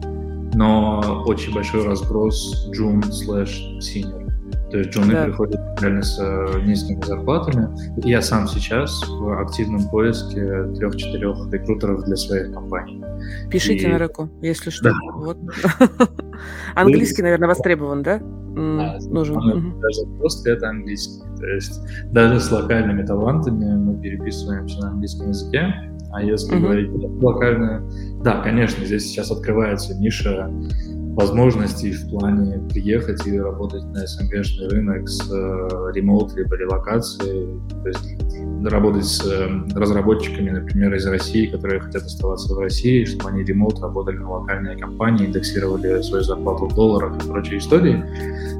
но 0.54 1.24
очень 1.26 1.52
большой 1.52 1.84
разброс 1.84 2.68
джун 2.70 3.02
слэш 3.02 3.60
senior. 3.80 4.30
То 4.70 4.78
есть 4.78 4.90
джуны 4.90 5.14
да. 5.14 5.24
приходят 5.24 5.60
реально 5.80 6.02
с 6.02 6.16
э, 6.20 6.60
низкими 6.64 7.02
зарплатами. 7.04 7.68
Я 8.06 8.22
сам 8.22 8.46
сейчас 8.46 8.92
в 9.08 9.42
активном 9.42 9.88
поиске 9.88 10.72
трех-четырех 10.76 11.52
рекрутеров 11.52 12.04
для 12.04 12.14
своих 12.14 12.52
компаний. 12.52 13.02
Пишите 13.50 13.86
и... 13.86 13.92
на 13.92 13.98
реку, 13.98 14.28
если 14.42 14.70
что. 14.70 14.84
Да. 14.84 14.94
Вот. 15.14 15.38
Английский, 16.74 17.22
наверное, 17.22 17.48
востребован, 17.48 18.02
да? 18.02 18.18
Да, 18.18 18.98
нужен. 19.08 19.80
Даже 19.80 20.18
просто 20.18 20.50
это 20.50 20.68
английский. 20.68 21.22
То 21.38 21.46
есть 21.46 21.80
даже 22.12 22.40
с 22.40 22.50
локальными 22.50 23.04
талантами 23.04 23.76
мы 23.76 24.00
переписываемся 24.00 24.80
на 24.80 24.90
английском 24.90 25.28
языке. 25.28 25.74
А 26.12 26.22
если 26.22 26.56
uh-huh. 26.56 26.60
говорить 26.60 26.90
локально, 27.22 27.88
да, 28.24 28.42
конечно, 28.42 28.84
здесь 28.84 29.04
сейчас 29.04 29.30
открывается 29.30 29.94
ниша 29.94 30.50
возможностей 31.20 31.92
в 31.92 32.08
плане 32.10 32.66
приехать 32.68 33.26
и 33.26 33.38
работать 33.38 33.84
на 33.84 34.06
СНГшный 34.06 34.68
рынок 34.68 35.08
с 35.08 35.30
э, 35.30 35.92
ремоут 35.94 36.34
либо 36.34 36.56
релокацией, 36.56 37.60
то 37.82 37.88
есть 37.88 38.72
работать 38.72 39.04
с 39.04 39.24
э, 39.26 39.48
разработчиками, 39.74 40.50
например, 40.50 40.94
из 40.94 41.06
России, 41.06 41.46
которые 41.46 41.80
хотят 41.80 42.02
оставаться 42.02 42.54
в 42.54 42.58
России, 42.58 43.04
чтобы 43.04 43.30
они 43.30 43.44
ремоут 43.44 43.80
работали 43.80 44.16
на 44.16 44.30
локальные 44.30 44.76
компании, 44.76 45.26
индексировали 45.26 46.02
свою 46.02 46.24
зарплату 46.24 46.66
в 46.66 46.74
долларах 46.74 47.16
и 47.16 47.28
прочие 47.28 47.58
истории. 47.58 48.02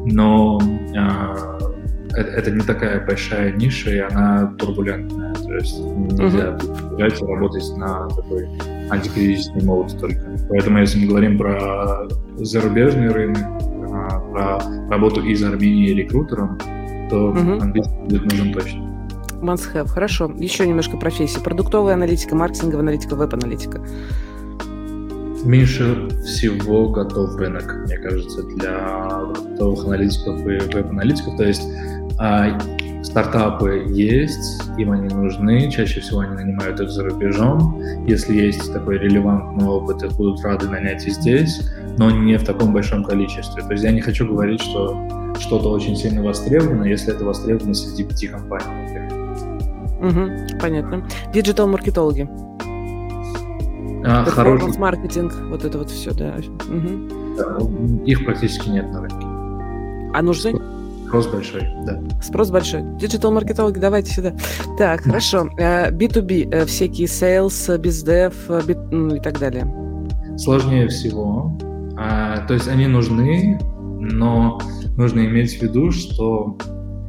Но 0.07 0.61
э, 0.94 1.70
это, 2.12 2.31
это 2.31 2.51
не 2.51 2.61
такая 2.61 3.05
большая 3.07 3.53
ниша, 3.53 3.90
и 3.90 3.99
она 3.99 4.55
турбулентная. 4.59 5.29
То 5.50 5.56
есть 5.56 5.80
нельзя 5.80 6.56
uh-huh. 6.60 7.26
работать 7.26 7.76
на 7.76 8.08
такой 8.10 8.48
антикризисный 8.88 9.64
мод 9.64 9.98
только. 9.98 10.20
Поэтому 10.48 10.78
если 10.78 11.00
мы 11.00 11.08
говорим 11.08 11.36
про 11.36 12.06
зарубежный 12.36 13.08
рынок, 13.08 13.42
а, 13.92 14.20
про 14.30 14.60
работу 14.88 15.20
из 15.22 15.42
Армении 15.42 15.88
рекрутером, 15.88 16.56
то 17.10 17.32
uh-huh. 17.32 17.62
английский 17.62 17.94
будет 18.04 18.22
нужен 18.30 18.52
точно. 18.52 18.80
Must 19.42 19.74
have. 19.74 19.88
Хорошо. 19.88 20.30
Еще 20.38 20.68
немножко 20.68 20.96
профессии. 20.96 21.40
Продуктовая 21.40 21.94
аналитика, 21.94 22.36
маркетинговая 22.36 22.82
аналитика, 22.82 23.16
веб-аналитика. 23.16 23.84
Меньше 25.42 26.10
всего 26.24 26.90
готов 26.90 27.34
рынок, 27.34 27.74
мне 27.86 27.98
кажется, 27.98 28.44
для 28.44 29.08
продуктовых 29.34 29.84
аналитиков 29.84 30.46
и 30.46 30.76
веб-аналитиков. 30.76 31.36
То 31.36 31.44
есть 31.44 31.62
а, 32.20 32.56
стартапы 33.02 33.84
есть, 33.88 34.62
им 34.78 34.92
они 34.92 35.12
нужны, 35.14 35.70
чаще 35.70 36.00
всего 36.00 36.20
они 36.20 36.34
нанимают 36.34 36.80
их 36.80 36.90
за 36.90 37.04
рубежом. 37.04 37.80
Если 38.06 38.34
есть 38.36 38.72
такой 38.72 38.98
релевантный 38.98 39.66
опыт, 39.66 40.02
их 40.02 40.12
будут 40.16 40.42
рады 40.42 40.68
нанять 40.68 41.06
и 41.06 41.10
здесь, 41.10 41.70
но 41.98 42.10
не 42.10 42.36
в 42.36 42.44
таком 42.44 42.72
большом 42.72 43.04
количестве. 43.04 43.62
То 43.62 43.72
есть 43.72 43.84
я 43.84 43.92
не 43.92 44.00
хочу 44.00 44.26
говорить, 44.26 44.60
что 44.60 44.96
что-то 45.38 45.70
очень 45.70 45.96
сильно 45.96 46.22
востребовано, 46.22 46.84
если 46.84 47.14
это 47.14 47.24
востребовано 47.24 47.74
среди 47.74 48.04
пяти 48.04 48.28
компаний. 48.28 48.80
Угу, 50.00 50.58
понятно. 50.60 51.06
Диджитал-маркетологи. 51.32 52.28
А, 54.02 54.24
хороший... 54.24 54.78
маркетинг, 54.78 55.32
вот 55.50 55.64
это 55.64 55.78
вот 55.78 55.90
все, 55.90 56.12
да. 56.12 56.36
Угу. 56.36 57.36
да. 57.36 58.04
Их 58.06 58.24
практически 58.24 58.70
нет 58.70 58.90
на 58.92 59.02
рынке. 59.02 59.26
А 60.14 60.22
нужны? 60.22 60.54
Спрос 61.11 61.27
большой, 61.27 61.62
да. 61.85 62.01
Спрос 62.23 62.51
большой. 62.51 62.83
Диджитал-маркетологи, 63.01 63.81
давайте 63.81 64.12
сюда. 64.12 64.33
Так, 64.79 65.01
хорошо. 65.01 65.49
B2B, 65.59 66.49
э, 66.53 66.62
э, 66.62 66.66
всякие 66.66 67.09
sales, 67.09 67.79
бездев 67.79 68.33
э, 68.49 68.61
ну, 68.92 69.16
и 69.16 69.18
так 69.18 69.40
далее. 69.40 69.66
Сложнее 70.37 70.87
всего. 70.87 71.59
А, 71.99 72.46
то 72.46 72.55
есть 72.55 72.68
они 72.68 72.87
нужны, 72.87 73.59
но 73.99 74.61
нужно 74.96 75.27
иметь 75.27 75.59
в 75.59 75.62
виду, 75.62 75.90
что 75.90 76.57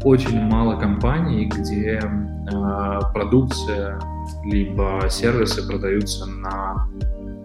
очень 0.03 0.41
мало 0.41 0.79
компаний, 0.79 1.45
где 1.45 1.99
э, 2.01 2.99
продукция 3.13 3.99
либо 4.45 5.05
сервисы 5.11 5.67
продаются 5.67 6.25
на, 6.25 6.89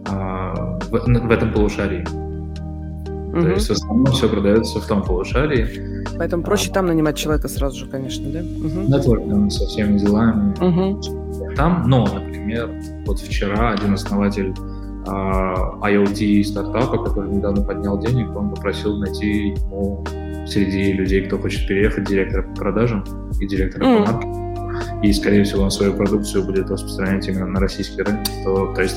э, 0.09 0.79
в, 0.91 0.91
в 0.91 1.31
этом 1.31 1.53
полушарии. 1.53 2.03
Mm-hmm. 3.37 3.43
То 3.43 3.51
есть 3.51 3.69
в 3.69 3.73
основном 3.73 4.07
все 4.07 4.27
продается 4.27 4.81
в 4.81 4.87
том 4.87 5.03
полушарии. 5.03 6.06
Поэтому 6.19 6.43
проще 6.43 6.71
а, 6.71 6.75
там 6.75 6.87
нанимать 6.87 7.17
человека 7.17 7.49
сразу 7.49 7.79
же, 7.79 7.87
конечно, 7.87 8.31
да? 8.31 8.41
Mm-hmm. 8.41 8.87
Нетворкинг 8.89 9.53
со 9.53 9.67
всеми 9.67 9.99
делами. 9.99 10.55
Mm-hmm. 10.59 11.55
Там, 11.55 11.85
но, 11.89 12.07
например, 12.07 12.71
вот 13.07 13.19
вчера 13.19 13.73
один 13.73 13.95
основатель 13.95 14.55
uh, 15.07 15.81
IoT 15.81 16.45
стартапа, 16.45 17.05
который 17.05 17.31
недавно 17.31 17.63
поднял 17.63 17.99
денег, 17.99 18.35
он 18.37 18.51
попросил 18.51 18.97
найти 18.99 19.49
ему 19.49 20.05
среди 20.47 20.93
людей, 20.93 21.23
кто 21.27 21.39
хочет 21.39 21.67
переехать, 21.67 22.05
директора 22.05 22.43
по 22.43 22.55
продажам 22.55 23.05
и 23.41 23.47
директора 23.47 23.85
mm. 23.85 24.05
по 24.05 24.13
маркетингу. 24.13 24.47
И, 25.03 25.13
скорее 25.13 25.45
всего, 25.45 25.65
он 25.65 25.71
свою 25.71 25.95
продукцию 25.95 26.45
будет 26.45 26.71
распространять 26.71 27.27
именно 27.29 27.47
на 27.47 27.61
российский 27.61 28.03
рынок. 28.03 28.25
То, 28.45 28.75
то 28.75 28.83
есть 28.83 28.97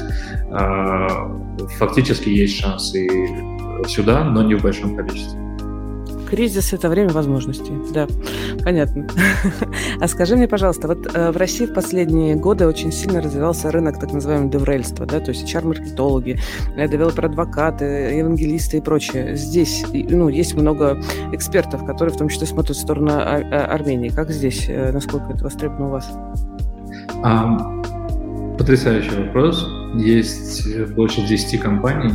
э, 0.51 1.07
фактически 1.77 2.29
есть 2.29 2.57
шанс 2.57 2.93
и 2.95 3.07
сюда, 3.87 4.23
но 4.25 4.43
не 4.43 4.55
в 4.55 4.63
большом 4.63 4.95
количестве. 4.95 5.48
Кризис– 6.29 6.73
это 6.73 6.89
время 6.89 7.09
возможностей, 7.09 7.73
да, 7.93 8.07
понятно. 8.63 9.07
А 10.01 10.07
скажи 10.07 10.35
мне, 10.35 10.47
пожалуйста, 10.47 10.87
вот 10.87 11.09
э, 11.13 11.31
в 11.31 11.37
России 11.37 11.65
в 11.65 11.73
последние 11.73 12.35
годы 12.35 12.67
очень 12.67 12.91
сильно 12.91 13.21
развивался 13.21 13.71
рынок 13.71 13.99
так 13.99 14.13
называемого 14.13 14.51
деврельства, 14.51 15.05
да, 15.05 15.19
то 15.19 15.31
есть 15.31 15.43
HR-маркетологи, 15.43 16.39
э, 16.75 16.87
девелопер-адвокаты, 16.87 17.85
евангелисты 18.17 18.77
и 18.77 18.81
прочее. 18.81 19.35
Здесь, 19.35 19.83
ну, 19.91 20.29
есть 20.29 20.55
много 20.55 21.01
экспертов, 21.33 21.85
которые 21.85 22.13
в 22.13 22.17
том 22.17 22.29
числе 22.29 22.47
смотрят 22.47 22.77
в 22.77 22.79
сторону 22.79 23.11
Армении. 23.13 24.09
Как 24.09 24.29
здесь, 24.29 24.65
э, 24.69 24.91
насколько 24.91 25.33
это 25.33 25.43
востребовано 25.43 25.87
у 25.87 25.91
вас? 25.91 26.09
А, 27.23 27.57
потрясающий 28.57 29.15
вопрос. 29.15 29.67
Есть 29.95 30.77
больше 30.93 31.25
10 31.27 31.59
компаний, 31.59 32.13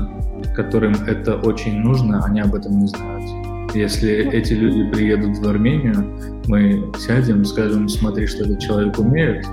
которым 0.55 0.95
это 1.07 1.37
очень 1.37 1.81
нужно, 1.81 2.25
они 2.25 2.41
об 2.41 2.55
этом 2.55 2.79
не 2.79 2.87
знают. 2.87 3.44
Если 3.75 4.33
эти 4.33 4.53
люди 4.53 4.89
приедут 4.91 5.39
в 5.39 5.49
Армению, 5.49 6.07
мы 6.47 6.93
сядем, 6.99 7.45
скажем, 7.45 7.89
смотри, 7.89 8.27
что 8.27 8.45
этот 8.45 8.61
человек 8.61 8.99
умеет, 8.99 9.45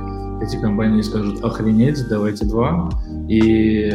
эти 0.41 0.59
компании 0.61 1.01
скажут, 1.01 1.43
охренеть, 1.43 2.07
давайте 2.07 2.45
два, 2.45 2.89
и 3.27 3.91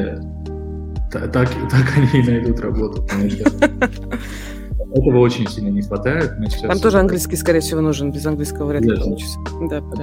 так, 1.13 1.33
так 1.33 1.93
они 1.97 2.23
и 2.23 2.27
найдут 2.27 2.59
работу, 2.61 3.03
потому 3.03 3.31
что 3.31 3.45
этого 4.95 5.19
очень 5.19 5.47
сильно 5.49 5.69
не 5.69 5.83
хватает. 5.83 6.33
Мы 6.39 6.47
сейчас 6.47 6.63
Там 6.63 6.81
тоже 6.81 6.99
английский, 6.99 7.37
скорее 7.37 7.61
всего, 7.61 7.81
нужен. 7.81 8.11
Без 8.11 8.27
английского 8.27 8.67
вряд 8.67 8.83
ли 8.83 8.97
получится. 8.97 9.39
Да, 9.71 9.81
да. 9.81 10.03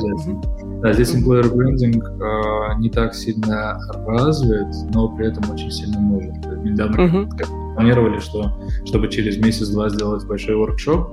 да, 0.82 0.94
здесь 0.94 1.16
employer 1.16 1.52
branding 1.52 2.02
э, 2.02 2.80
не 2.80 2.90
так 2.90 3.14
сильно 3.14 3.80
развит, 4.06 4.68
но 4.94 5.10
при 5.16 5.28
этом 5.28 5.50
очень 5.52 5.72
сильно 5.72 6.00
нужен. 6.00 6.36
Недавно 6.64 6.96
uh-huh 6.96 7.63
планировали, 7.74 8.20
что 8.20 8.60
чтобы 8.86 9.10
через 9.10 9.38
месяц-два 9.38 9.90
сделать 9.90 10.26
большой 10.26 10.56
воркшоп 10.56 11.10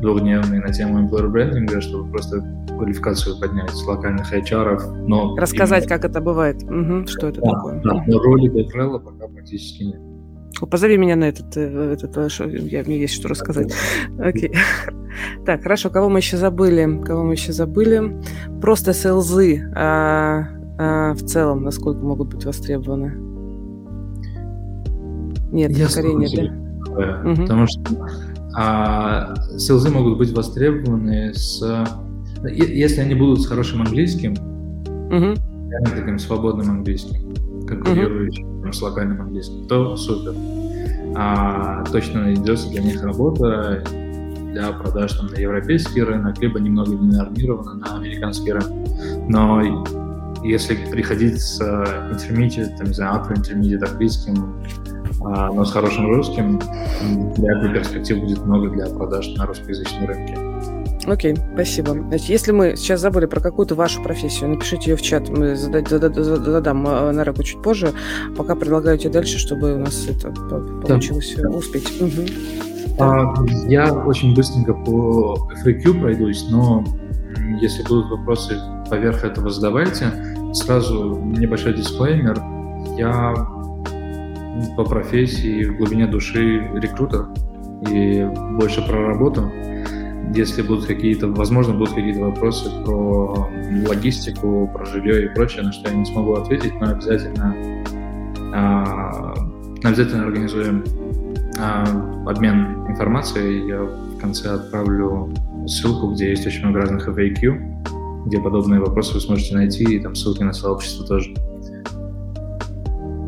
двухдневный 0.00 0.60
на 0.60 0.72
тему 0.72 1.00
employer 1.00 1.28
брендинга, 1.28 1.80
чтобы 1.80 2.10
просто 2.10 2.40
квалификацию 2.68 3.38
поднять 3.40 3.70
с 3.70 3.84
локальных 3.84 4.32
HR, 4.32 5.06
но... 5.06 5.36
Рассказать, 5.36 5.84
именно... 5.84 5.96
как 5.96 6.10
это 6.10 6.20
бывает, 6.20 6.62
угу, 6.62 7.06
что 7.06 7.28
это 7.28 7.40
да, 7.40 7.50
такое. 7.50 7.82
Да, 7.82 8.04
но 8.06 8.18
роли 8.18 8.48
Детрелла 8.48 8.98
пока 8.98 9.26
практически 9.26 9.82
нет. 9.84 10.00
Позови 10.70 10.96
меня 10.96 11.16
на 11.16 11.24
этот, 11.24 11.56
э, 11.56 11.92
этот 11.92 12.16
э, 12.16 12.48
я, 12.48 12.82
мне 12.82 13.00
есть 13.00 13.14
что 13.14 13.28
рассказать. 13.28 13.72
Окей. 14.18 14.52
Так, 15.44 15.62
хорошо, 15.62 15.90
кого 15.90 16.08
мы 16.08 16.20
еще 16.20 16.36
забыли? 16.36 17.02
Кого 17.04 17.24
мы 17.24 17.32
еще 17.32 17.52
забыли? 17.52 18.20
Просто 18.60 18.92
СЛЗы 18.92 19.68
а, 19.74 20.46
а, 20.78 21.14
в 21.14 21.22
целом, 21.24 21.64
насколько 21.64 22.00
могут 22.00 22.32
быть 22.32 22.44
востребованы? 22.44 23.16
Нет, 25.52 25.70
Я 25.76 25.88
скорее 25.88 26.14
нет, 26.14 26.30
да? 26.96 27.22
Угу. 27.24 27.42
Потому 27.42 27.66
что 27.66 28.08
а, 28.54 29.34
селзы 29.56 29.90
могут 29.90 30.18
быть 30.18 30.32
востребованы 30.32 31.34
с... 31.34 31.62
Если 32.44 33.00
они 33.00 33.14
будут 33.14 33.42
с 33.42 33.46
хорошим 33.46 33.82
английским, 33.82 34.32
угу. 35.10 35.40
таким 35.84 36.18
свободным 36.18 36.70
английским, 36.70 37.34
конкурирующим 37.66 38.60
угу. 38.60 38.72
с 38.72 38.82
локальным 38.82 39.20
английским, 39.20 39.66
то 39.66 39.96
супер. 39.96 40.34
А, 41.16 41.84
точно 41.90 42.22
найдется 42.22 42.70
для 42.70 42.82
них 42.82 43.02
работа 43.02 43.82
для 44.52 44.72
продаж 44.72 45.12
там, 45.12 45.26
на 45.26 45.36
европейский 45.36 46.02
рынок, 46.02 46.38
либо 46.40 46.58
немного 46.58 46.92
не 46.94 47.16
нормировано 47.16 47.74
на 47.74 47.96
американский 47.96 48.52
рынок. 48.52 48.72
Но 49.28 49.84
если 50.42 50.76
приходить 50.90 51.40
с 51.40 51.60
intermediate, 51.60 52.76
там, 52.76 52.88
не 52.88 52.94
знаю, 52.94 53.20
upper 53.20 53.34
intermediate 53.34 53.84
английским, 53.84 54.54
но 55.52 55.64
с 55.64 55.72
хорошим 55.72 56.06
русским 56.08 56.60
вряд 57.36 57.62
ли 57.62 57.74
перспектив 57.74 58.20
будет 58.20 58.44
много 58.44 58.70
для 58.70 58.86
продаж 58.86 59.28
на 59.36 59.46
русскоязычном 59.46 60.06
рынке. 60.06 60.36
Окей, 61.06 61.32
okay, 61.32 61.54
спасибо. 61.54 61.92
Значит, 61.92 62.28
если 62.28 62.52
мы 62.52 62.76
сейчас 62.76 63.00
забыли 63.00 63.26
про 63.26 63.40
какую-то 63.40 63.74
вашу 63.74 64.02
профессию, 64.02 64.50
напишите 64.50 64.90
ее 64.90 64.96
в 64.96 65.02
чат, 65.02 65.28
мы 65.30 65.56
задать, 65.56 65.88
задад, 65.88 66.14
зададам 66.14 66.86
а, 66.86 67.12
на 67.12 67.24
раку 67.24 67.42
чуть 67.42 67.62
позже. 67.62 67.92
Пока 68.36 68.54
предлагаю 68.54 68.98
тебе 68.98 69.10
дальше, 69.10 69.38
чтобы 69.38 69.74
у 69.74 69.78
нас 69.78 70.06
это 70.06 70.30
получилось 70.30 71.34
да. 71.38 71.48
успеть. 71.48 71.88
Угу. 72.00 73.00
А, 73.00 73.34
я 73.68 73.94
очень 73.94 74.34
быстренько 74.34 74.74
по 74.74 75.48
FAQ 75.64 76.00
пройдусь, 76.00 76.46
но 76.50 76.84
если 77.60 77.82
будут 77.84 78.10
вопросы 78.10 78.58
поверх 78.90 79.24
этого 79.24 79.50
задавайте. 79.50 80.12
Сразу 80.52 81.16
небольшой 81.16 81.74
дисклеймер. 81.74 82.40
Я 82.96 83.34
по 84.76 84.84
профессии 84.84 85.64
в 85.64 85.76
глубине 85.76 86.06
души 86.06 86.70
рекрутер 86.74 87.26
и 87.90 88.26
больше 88.58 88.86
про 88.86 89.08
работу. 89.08 89.50
Если 90.34 90.62
будут 90.62 90.86
какие-то, 90.86 91.28
возможно, 91.28 91.74
будут 91.74 91.94
какие-то 91.94 92.20
вопросы 92.20 92.70
про 92.84 93.48
логистику, 93.86 94.70
про 94.72 94.84
жилье 94.84 95.24
и 95.24 95.28
прочее, 95.28 95.62
на 95.62 95.72
что 95.72 95.88
я 95.88 95.96
не 95.96 96.04
смогу 96.04 96.34
ответить, 96.34 96.74
но 96.80 96.90
обязательно, 96.90 97.56
а, 98.52 99.34
обязательно 99.82 100.24
организуем 100.24 100.84
а, 101.58 101.84
обмен 102.26 102.86
информацией. 102.88 103.68
Я 103.68 103.82
в 103.82 104.18
конце 104.20 104.50
отправлю 104.50 105.32
ссылку, 105.66 106.12
где 106.12 106.30
есть 106.30 106.46
очень 106.46 106.64
много 106.64 106.80
разных 106.80 107.08
FAQ, 107.08 108.26
где 108.26 108.38
подобные 108.38 108.80
вопросы 108.80 109.14
вы 109.14 109.20
сможете 109.20 109.54
найти, 109.54 109.84
и 109.84 110.00
там 110.00 110.14
ссылки 110.14 110.42
на 110.42 110.52
сообщество 110.52 111.06
тоже. 111.06 111.34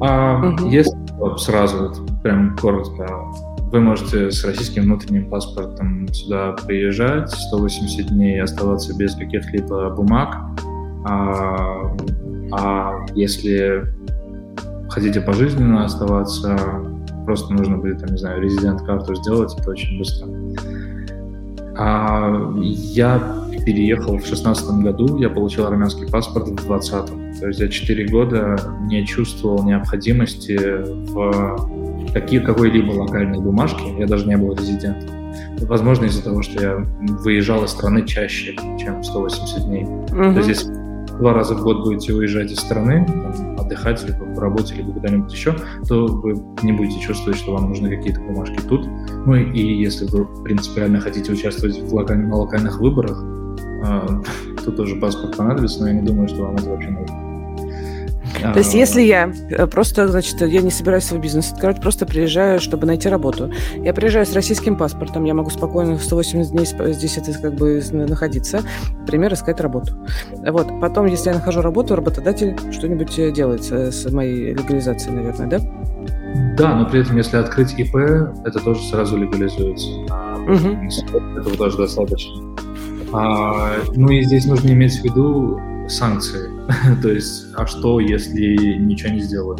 А 0.03 0.55
угу. 0.55 0.69
если 0.69 1.00
вот 1.21 1.41
сразу, 1.43 1.89
вот, 1.89 2.23
прям 2.23 2.57
коротко, 2.57 3.07
вы 3.71 3.81
можете 3.81 4.31
с 4.31 4.45
российским 4.45 4.83
внутренним 4.85 5.29
паспортом 5.29 6.09
сюда 6.13 6.57
приезжать, 6.67 7.31
180 7.31 8.09
дней 8.09 8.43
оставаться 8.43 8.97
без 8.97 9.15
каких-либо 9.15 9.91
бумаг, 9.91 10.37
а, 11.07 11.95
а 12.53 13.07
если 13.15 13.85
хотите 14.89 15.21
пожизненно 15.21 15.85
оставаться, 15.85 16.57
просто 17.27 17.53
нужно 17.53 17.77
будет, 17.77 18.01
там, 18.01 18.11
не 18.11 18.19
знаю, 18.19 18.43
резидент-карту 18.43 19.15
сделать, 19.15 19.55
это 19.57 19.71
очень 19.71 19.99
быстро. 19.99 20.29
А, 21.77 22.53
я 22.57 23.23
переехал 23.71 24.19
в 24.19 24.27
шестнадцатом 24.27 24.83
году, 24.83 25.19
я 25.19 25.31
получил 25.31 25.65
армянский 25.65 26.09
паспорт 26.09 26.49
в 26.49 26.57
двадцатом. 26.57 27.33
То 27.39 27.47
есть 27.47 27.61
я 27.61 27.69
четыре 27.69 28.05
года 28.09 28.57
не 28.81 29.07
чувствовал 29.07 29.63
необходимости 29.63 30.59
в 30.59 32.13
какие, 32.13 32.41
какой-либо 32.41 32.91
локальной 32.91 33.39
бумажке, 33.39 33.85
я 33.97 34.09
даже 34.09 34.27
не 34.27 34.37
был 34.37 34.57
резидентом. 34.57 35.09
Возможно, 35.61 36.07
из-за 36.07 36.25
того, 36.25 36.43
что 36.43 36.61
я 36.61 36.87
выезжал 37.23 37.63
из 37.63 37.71
страны 37.71 38.05
чаще, 38.05 38.57
чем 38.77 39.05
180 39.05 39.65
дней. 39.67 39.85
Mm-hmm. 39.85 40.33
То 40.33 40.39
есть, 40.39 40.49
если 40.49 40.73
два 41.21 41.33
раза 41.33 41.55
в 41.55 41.63
год 41.63 41.85
будете 41.85 42.13
уезжать 42.13 42.51
из 42.51 42.59
страны, 42.59 43.07
там, 43.07 43.57
отдыхать 43.57 44.03
либо 44.05 44.25
по 44.35 44.41
работе, 44.41 44.75
либо 44.75 44.93
куда-нибудь 44.93 45.33
еще, 45.33 45.55
то 45.87 46.07
вы 46.07 46.43
не 46.65 46.73
будете 46.73 46.99
чувствовать, 46.99 47.39
что 47.39 47.53
вам 47.53 47.69
нужны 47.69 47.95
какие-то 47.95 48.21
бумажки 48.21 48.59
тут. 48.69 48.89
Ну 49.27 49.37
и 49.37 49.61
если 49.61 50.07
вы 50.07 50.27
принципиально 50.43 50.99
хотите 50.99 51.31
участвовать 51.31 51.79
в 51.79 51.95
локаль... 51.95 52.19
на 52.19 52.37
локальных 52.37 52.81
выборах, 52.81 53.23
э, 53.83 54.63
то 54.65 54.73
тоже 54.73 54.97
паспорт 54.97 55.37
понадобится, 55.37 55.81
но 55.81 55.89
я 55.89 55.95
не 55.95 56.03
думаю, 56.03 56.29
что 56.29 56.43
вам 56.43 56.57
это 56.57 56.71
вообще 56.71 56.91
нужно. 56.91 57.31
То 58.41 58.59
есть, 58.59 58.75
если 58.75 59.03
я 59.03 59.33
э, 59.51 59.67
просто, 59.67 60.09
значит, 60.09 60.41
я 60.41 60.63
не 60.63 60.71
собираюсь 60.71 61.05
свой 61.05 61.21
бизнес 61.21 61.53
открывать, 61.53 61.81
просто 61.81 62.07
приезжаю, 62.07 62.61
чтобы 62.61 62.87
найти 62.87 63.09
работу. 63.09 63.53
Я 63.77 63.93
приезжаю 63.93 64.25
с 64.25 64.33
российским 64.33 64.77
паспортом, 64.77 65.25
я 65.25 65.35
могу 65.35 65.51
спокойно 65.51 65.99
180 65.99 66.53
дней 66.53 66.67
здесь 66.93 67.19
это 67.19 67.33
как 67.39 67.55
бы 67.55 67.83
находиться, 67.93 68.63
например, 69.01 69.33
искать 69.35 69.61
работу. 69.61 69.95
Вот. 70.47 70.69
Потом, 70.81 71.07
если 71.07 71.31
я 71.31 71.35
нахожу 71.35 71.61
работу, 71.61 71.97
работодатель 71.97 72.57
что-нибудь 72.73 73.19
э, 73.19 73.31
делает 73.31 73.65
с 73.65 74.11
моей 74.11 74.55
легализацией, 74.55 75.17
наверное, 75.17 75.47
да? 75.47 75.61
Да, 76.57 76.77
но 76.77 76.89
при 76.89 77.01
этом, 77.01 77.17
если 77.17 77.37
открыть 77.37 77.79
ИП, 77.79 77.97
это 78.45 78.59
тоже 78.63 78.83
сразу 78.85 79.17
легализуется. 79.17 79.89
Угу. 79.89 81.39
Этого 81.39 81.57
тоже 81.57 81.77
достаточно. 81.77 82.51
А, 83.13 83.77
ну 83.95 84.11
и 84.11 84.23
здесь 84.23 84.47
нужно 84.47 84.71
иметь 84.71 85.01
в 85.01 85.05
виду 85.05 85.59
санкции. 85.89 86.49
То 87.03 87.11
есть, 87.11 87.47
а 87.57 87.67
что, 87.67 88.01
если 88.01 88.77
ничего 88.79 89.13
не 89.13 89.21
сделаю? 89.21 89.59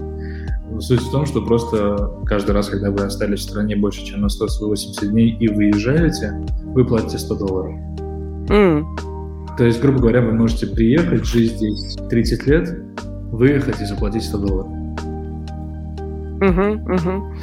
Суть 0.79 1.03
в 1.03 1.11
том, 1.11 1.27
что 1.27 1.43
просто 1.43 2.11
каждый 2.25 2.53
раз, 2.53 2.69
когда 2.69 2.91
вы 2.91 3.05
остались 3.05 3.41
в 3.41 3.51
стране 3.51 3.77
больше, 3.77 4.05
чем 4.05 4.23
на 4.23 4.29
180 4.29 5.11
дней 5.11 5.37
и 5.39 5.49
выезжаете, 5.49 6.33
вы 6.65 6.85
платите 6.85 7.19
100 7.19 7.35
долларов. 7.35 7.75
Mm. 8.49 8.85
То 9.59 9.65
есть, 9.65 9.81
грубо 9.83 9.99
говоря, 9.99 10.23
вы 10.23 10.33
можете 10.33 10.67
приехать, 10.67 11.25
жить 11.27 11.53
здесь 11.53 11.97
30 12.09 12.47
лет, 12.47 12.69
выехать 13.31 13.81
и 13.81 13.85
заплатить 13.85 14.25
100 14.25 14.39
долларов. 14.39 14.73
Угу, 16.41 16.95
угу. 16.95 17.35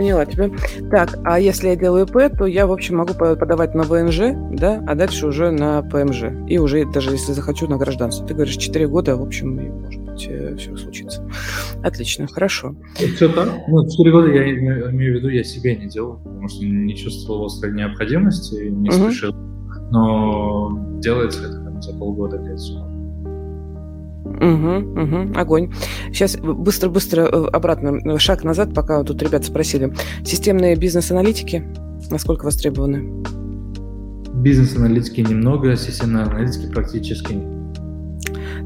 Поняла 0.00 0.24
тебя. 0.24 0.50
Так, 0.90 1.18
а 1.24 1.38
если 1.38 1.68
я 1.68 1.76
делаю 1.76 2.06
ИП, 2.06 2.34
то 2.34 2.46
я, 2.46 2.66
в 2.66 2.72
общем, 2.72 2.96
могу 2.96 3.12
подавать 3.12 3.74
на 3.74 3.82
ВНЖ, 3.82 4.34
да, 4.50 4.82
а 4.86 4.94
дальше 4.94 5.26
уже 5.26 5.50
на 5.50 5.82
ПМЖ. 5.82 6.22
И 6.48 6.56
уже, 6.56 6.90
даже 6.90 7.10
если 7.10 7.34
захочу, 7.34 7.66
на 7.68 7.76
гражданство. 7.76 8.26
Ты 8.26 8.32
говоришь, 8.32 8.56
4 8.56 8.88
года, 8.88 9.14
в 9.18 9.22
общем, 9.22 9.60
и, 9.60 9.68
может 9.68 10.00
быть, 10.00 10.26
э, 10.26 10.56
все 10.56 10.74
случится. 10.78 11.28
Отлично, 11.82 12.26
хорошо. 12.28 12.74
Все 12.94 13.28
так. 13.28 13.50
Ну, 13.68 13.86
4 13.86 14.10
года 14.10 14.28
я 14.28 14.50
имею, 14.54 14.88
в 14.88 15.16
виду, 15.18 15.28
я 15.28 15.44
себе 15.44 15.76
не 15.76 15.86
делал, 15.86 16.16
потому 16.24 16.48
что 16.48 16.64
не 16.64 16.96
чувствовал 16.96 17.44
острой 17.44 17.74
необходимости, 17.74 18.54
не 18.70 18.88
угу. 18.88 19.10
спешил. 19.10 19.34
Но 19.90 20.96
делается 21.00 21.44
это 21.44 21.82
за 21.82 21.92
полгода 21.98 22.38
где-то 22.38 22.56
Угу, 24.40 25.02
угу, 25.02 25.38
огонь. 25.38 25.72
Сейчас 26.12 26.36
быстро-быстро 26.36 27.22
э, 27.22 27.46
обратно, 27.52 27.98
э, 28.04 28.18
шаг 28.18 28.42
назад, 28.42 28.74
пока 28.74 29.02
тут 29.04 29.22
ребята 29.22 29.46
спросили. 29.46 29.92
Системные 30.24 30.76
бизнес-аналитики 30.76 31.64
насколько 32.10 32.44
востребованы? 32.44 33.22
Бизнес-аналитики 34.34 35.20
немного, 35.20 35.76
системные 35.76 36.24
аналитики 36.24 36.72
практически 36.72 37.36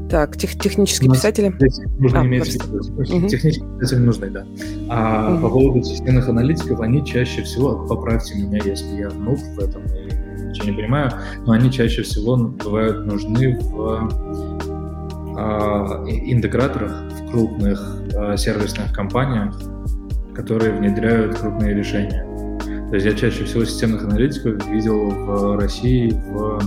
так, 0.09 0.37
тех, 0.37 0.51
технические 0.59 1.11
писатели. 1.11 1.53
Нужно 1.97 2.21
а, 2.21 2.25
иметь 2.25 2.63
угу. 2.63 3.27
Технические 3.27 3.79
писатели 3.79 4.05
нужны, 4.05 4.29
да. 4.29 4.45
А 4.87 5.33
угу. 5.33 5.41
по 5.41 5.49
поводу 5.49 5.83
системных 5.83 6.29
аналитиков, 6.29 6.79
они 6.81 7.03
чаще 7.03 7.41
всего, 7.41 7.85
поправьте 7.87 8.35
меня, 8.35 8.59
если 8.63 8.99
я 8.99 9.09
нуб 9.09 9.39
в 9.39 9.59
этом 9.59 9.81
и 9.85 10.45
ничего 10.45 10.69
не 10.69 10.73
понимаю, 10.73 11.11
но 11.45 11.53
они 11.53 11.71
чаще 11.71 12.03
всего 12.03 12.37
бывают 12.37 13.05
нужны 13.05 13.57
в 13.59 14.09
интеграторах 15.35 17.11
в 17.11 17.31
крупных 17.31 18.03
сервисных 18.37 18.93
компаниях, 18.93 19.59
которые 20.33 20.73
внедряют 20.73 21.37
крупные 21.37 21.73
решения. 21.73 22.25
То 22.89 22.95
есть 22.95 23.05
я 23.05 23.13
чаще 23.13 23.43
всего 23.45 23.65
системных 23.65 24.03
аналитиков 24.03 24.67
видел 24.67 25.09
в 25.09 25.59
России 25.59 26.11
в... 26.11 26.59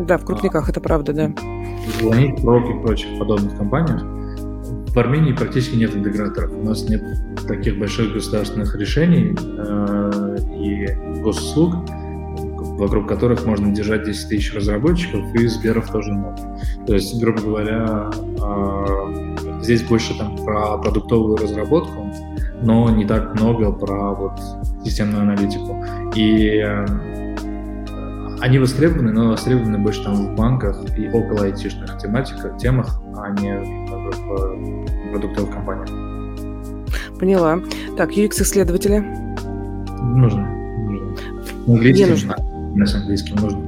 Да, 0.00 0.18
в 0.18 0.24
крупниках, 0.24 0.68
а, 0.68 0.70
это 0.70 0.80
правда, 0.80 1.12
да. 1.12 1.28
В 1.28 2.02
Ланит, 2.02 2.40
Прок 2.42 2.68
и 2.68 2.82
прочих 2.82 3.18
подобных 3.18 3.56
компаниях. 3.56 4.02
В 4.02 4.98
Армении 4.98 5.32
практически 5.32 5.76
нет 5.76 5.96
интеграторов. 5.96 6.52
У 6.52 6.62
нас 6.64 6.86
нет 6.88 7.02
таких 7.46 7.78
больших 7.78 8.12
государственных 8.12 8.74
решений 8.76 9.34
э, 9.40 10.36
и 10.58 11.20
госуслуг, 11.22 11.74
вокруг 12.82 13.08
которых 13.08 13.46
можно 13.46 13.72
держать 13.72 14.04
10 14.04 14.28
тысяч 14.28 14.52
разработчиков, 14.54 15.32
и 15.34 15.46
Сберов 15.46 15.88
тоже 15.90 16.12
много. 16.12 16.36
То 16.84 16.94
есть, 16.94 17.18
грубо 17.20 17.40
говоря, 17.40 18.10
а, 18.42 19.60
здесь 19.62 19.82
больше 19.84 20.18
там 20.18 20.36
про 20.44 20.78
продуктовую 20.78 21.36
разработку, 21.36 22.12
но 22.60 22.90
не 22.90 23.04
так 23.04 23.34
много 23.36 23.70
про 23.70 24.14
вот 24.14 24.32
системную 24.84 25.22
аналитику. 25.22 25.84
И 26.16 26.58
э, 26.58 26.84
они 28.40 28.58
востребованы, 28.58 29.12
но 29.12 29.30
востребованы 29.30 29.78
больше 29.78 30.02
там 30.02 30.14
в 30.14 30.34
банках 30.34 30.76
и 30.98 31.08
около 31.08 31.44
айтишных 31.44 31.98
тематиках, 31.98 32.56
темах, 32.58 33.00
а 33.16 33.30
не 33.30 33.58
в 33.58 35.10
продуктовых 35.12 35.52
компаниях. 35.52 35.88
Поняла. 37.20 37.60
Так, 37.96 38.10
UX-исследователи? 38.10 38.98
Нужно. 40.00 40.48
нужно. 41.66 41.92
Не 41.92 42.06
нужно. 42.06 42.51
Не 42.74 42.86
с 42.86 42.94
английским 42.94 43.36
нужно. 43.36 43.60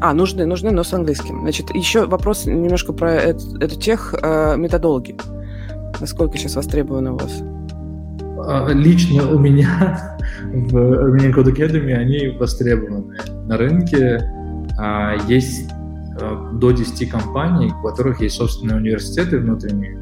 А, 0.00 0.12
нужны, 0.12 0.44
нужны, 0.46 0.70
но 0.70 0.82
с 0.84 0.92
английским. 0.92 1.40
Значит, 1.40 1.74
еще 1.74 2.06
вопрос 2.06 2.46
немножко 2.46 2.92
про 2.92 3.14
эту, 3.14 3.56
эту 3.58 3.78
тех 3.78 4.14
э, 4.20 4.56
методологи. 4.56 5.16
Насколько 6.00 6.36
сейчас 6.36 6.56
востребованы 6.56 7.12
у 7.12 7.16
вас? 7.16 7.42
А, 8.46 8.68
лично 8.72 9.30
у 9.30 9.38
меня 9.38 10.18
в 10.52 10.76
Armenian 10.76 11.34
Code 11.34 11.54
Academy 11.54 11.92
они 11.92 12.36
востребованы. 12.38 13.16
На 13.46 13.56
рынке 13.56 14.20
а, 14.78 15.14
есть 15.28 15.70
а, 16.20 16.50
до 16.52 16.72
10 16.72 17.08
компаний, 17.10 17.72
у 17.72 17.86
которых 17.86 18.20
есть 18.20 18.36
собственные 18.36 18.76
университеты 18.76 19.38
внутренние, 19.38 19.98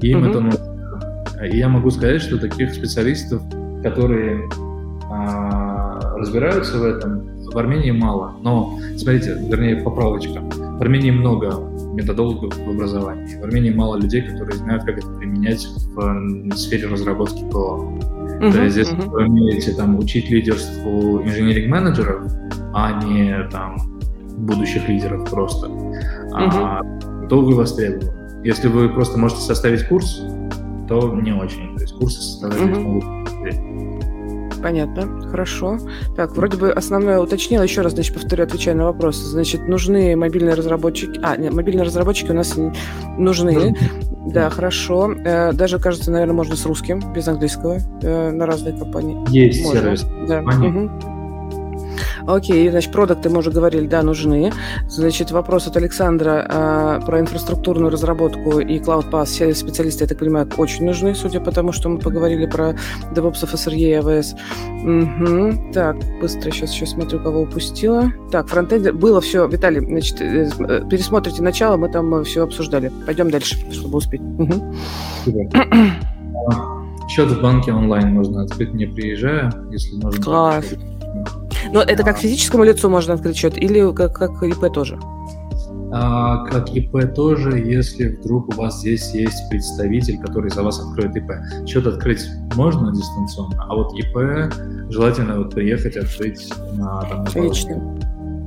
и 0.00 0.10
им 0.10 0.24
mm-hmm. 0.24 0.30
это 0.30 0.40
нужно. 0.40 0.76
И 1.44 1.58
я 1.58 1.68
могу 1.68 1.90
сказать, 1.90 2.22
что 2.22 2.38
таких 2.38 2.72
специалистов, 2.72 3.42
которые 3.82 4.48
а, 5.10 6.00
разбираются 6.16 6.78
в 6.78 6.84
этом, 6.84 7.25
в 7.56 7.58
Армении 7.58 7.90
мало. 7.90 8.36
Но, 8.42 8.78
смотрите, 8.98 9.34
вернее, 9.48 9.76
поправочка. 9.76 10.40
В 10.40 10.82
Армении 10.82 11.10
много 11.10 11.58
методологов 11.94 12.54
в 12.54 12.68
образовании. 12.68 13.40
В 13.40 13.44
Армении 13.44 13.70
мало 13.70 13.96
людей, 13.96 14.20
которые 14.20 14.56
знают, 14.56 14.84
как 14.84 14.98
это 14.98 15.08
применять 15.08 15.66
в 15.94 16.54
сфере 16.54 16.86
разработки 16.86 17.42
ПО. 17.50 17.98
Uh-huh, 18.42 18.52
То 18.52 18.62
есть, 18.62 18.76
если 18.76 18.94
uh-huh. 18.94 19.08
вы 19.08 19.24
умеете 19.24 19.72
там, 19.72 19.98
учить 19.98 20.28
лидерству 20.28 21.22
инженеринг-менеджеров, 21.22 22.30
а 22.74 23.02
не 23.02 23.48
там 23.48 23.78
будущих 24.36 24.86
лидеров 24.86 25.30
просто, 25.30 25.68
uh-huh. 25.68 26.50
а, 26.52 26.82
то 27.30 27.40
вы 27.40 27.54
востребованы. 27.54 28.12
Если 28.44 28.68
вы 28.68 28.90
просто 28.90 29.18
можете 29.18 29.40
составить 29.40 29.88
курс, 29.88 30.22
то 30.90 31.10
не 31.14 31.32
очень. 31.32 31.74
То 31.76 31.80
есть 31.80 31.94
курсы 31.94 32.20
составлять 32.20 32.76
uh-huh. 32.76 32.80
могут 32.80 33.95
Понятно, 34.62 35.28
хорошо. 35.30 35.78
Так, 36.16 36.36
вроде 36.36 36.56
бы 36.56 36.72
основное 36.72 37.20
уточнила. 37.20 37.62
Еще 37.62 37.82
раз, 37.82 37.92
значит, 37.92 38.14
повторю, 38.14 38.44
отвечая 38.44 38.74
на 38.74 38.84
вопрос. 38.84 39.16
Значит, 39.16 39.68
нужны 39.68 40.16
мобильные 40.16 40.54
разработчики. 40.54 41.20
А, 41.22 41.36
нет, 41.36 41.52
мобильные 41.52 41.84
разработчики 41.84 42.30
у 42.30 42.34
нас 42.34 42.56
нужны. 43.18 43.76
Да, 44.26 44.50
хорошо. 44.50 45.12
Э, 45.24 45.52
даже, 45.52 45.78
кажется, 45.78 46.10
наверное, 46.10 46.34
можно 46.34 46.56
с 46.56 46.66
русским, 46.66 47.00
без 47.12 47.28
английского, 47.28 47.78
э, 48.02 48.30
на 48.32 48.44
разные 48.44 48.76
компании. 48.76 49.16
Есть 49.30 49.62
можно. 49.62 49.80
сервис. 49.80 50.06
Да. 50.28 50.40
Угу. 50.40 51.15
Окей, 52.26 52.68
значит, 52.70 52.92
продукты 52.92 53.30
мы 53.30 53.38
уже 53.38 53.50
говорили, 53.50 53.86
да, 53.86 54.02
нужны. 54.02 54.52
Значит, 54.88 55.30
вопрос 55.30 55.66
от 55.66 55.76
Александра 55.76 56.46
а, 56.48 57.00
про 57.00 57.20
инфраструктурную 57.20 57.90
разработку 57.90 58.60
и 58.60 58.78
Cloud 58.78 59.10
Pass. 59.10 59.26
Все 59.26 59.54
специалисты, 59.54 60.04
я 60.04 60.08
так 60.08 60.18
понимаю, 60.18 60.48
очень 60.56 60.84
нужны, 60.84 61.14
судя 61.14 61.40
по 61.40 61.52
тому, 61.52 61.72
что 61.72 61.88
мы 61.88 61.98
поговорили 61.98 62.46
про 62.46 62.74
DevOps, 63.12 63.44
FSRE 63.44 63.74
и 63.74 63.92
AWS. 63.92 64.36
Угу. 64.86 65.72
Так, 65.72 65.96
быстро 66.20 66.50
сейчас 66.50 66.72
еще 66.72 66.86
смотрю, 66.86 67.20
кого 67.20 67.42
упустила. 67.42 68.12
Так, 68.30 68.48
фронтенд 68.48 68.92
было 68.92 69.20
все. 69.20 69.46
Виталий, 69.46 69.80
значит, 69.80 70.20
э, 70.20 70.48
э, 70.58 70.82
пересмотрите 70.88 71.42
начало, 71.42 71.76
мы 71.76 71.88
там 71.88 72.24
все 72.24 72.44
обсуждали. 72.44 72.92
Пойдем 73.04 73.30
дальше, 73.30 73.56
чтобы 73.72 73.98
успеть. 73.98 74.20
Угу. 74.20 74.74
Счет 77.08 77.30
в 77.30 77.40
банке 77.40 77.72
онлайн 77.72 78.14
можно 78.14 78.42
открыть, 78.42 78.74
не 78.74 78.86
приезжая, 78.86 79.52
если 79.70 79.96
нужно. 79.96 80.22
Класс. 80.22 80.74
Но 81.72 81.82
это 81.82 82.02
как 82.02 82.18
физическому 82.18 82.64
лицу 82.64 82.88
можно 82.88 83.14
открыть 83.14 83.36
счет 83.36 83.56
или 83.56 83.92
как, 83.92 84.14
как 84.14 84.42
ИП 84.42 84.72
тоже? 84.72 84.98
А, 85.92 86.44
как 86.46 86.70
ИП 86.70 87.14
тоже, 87.14 87.58
если 87.58 88.16
вдруг 88.16 88.48
у 88.48 88.60
вас 88.60 88.80
здесь 88.80 89.14
есть 89.14 89.48
представитель, 89.50 90.18
который 90.18 90.50
за 90.50 90.62
вас 90.62 90.80
откроет 90.80 91.16
ИП. 91.16 91.30
Счет 91.66 91.86
открыть 91.86 92.26
можно 92.54 92.92
дистанционно, 92.92 93.64
а 93.68 93.74
вот 93.74 93.92
ИП 93.94 94.52
желательно 94.90 95.38
вот 95.38 95.54
приехать 95.54 95.96
открыть 95.96 96.52
на 96.74 97.02
там, 97.02 97.24
Лично. 97.42 97.98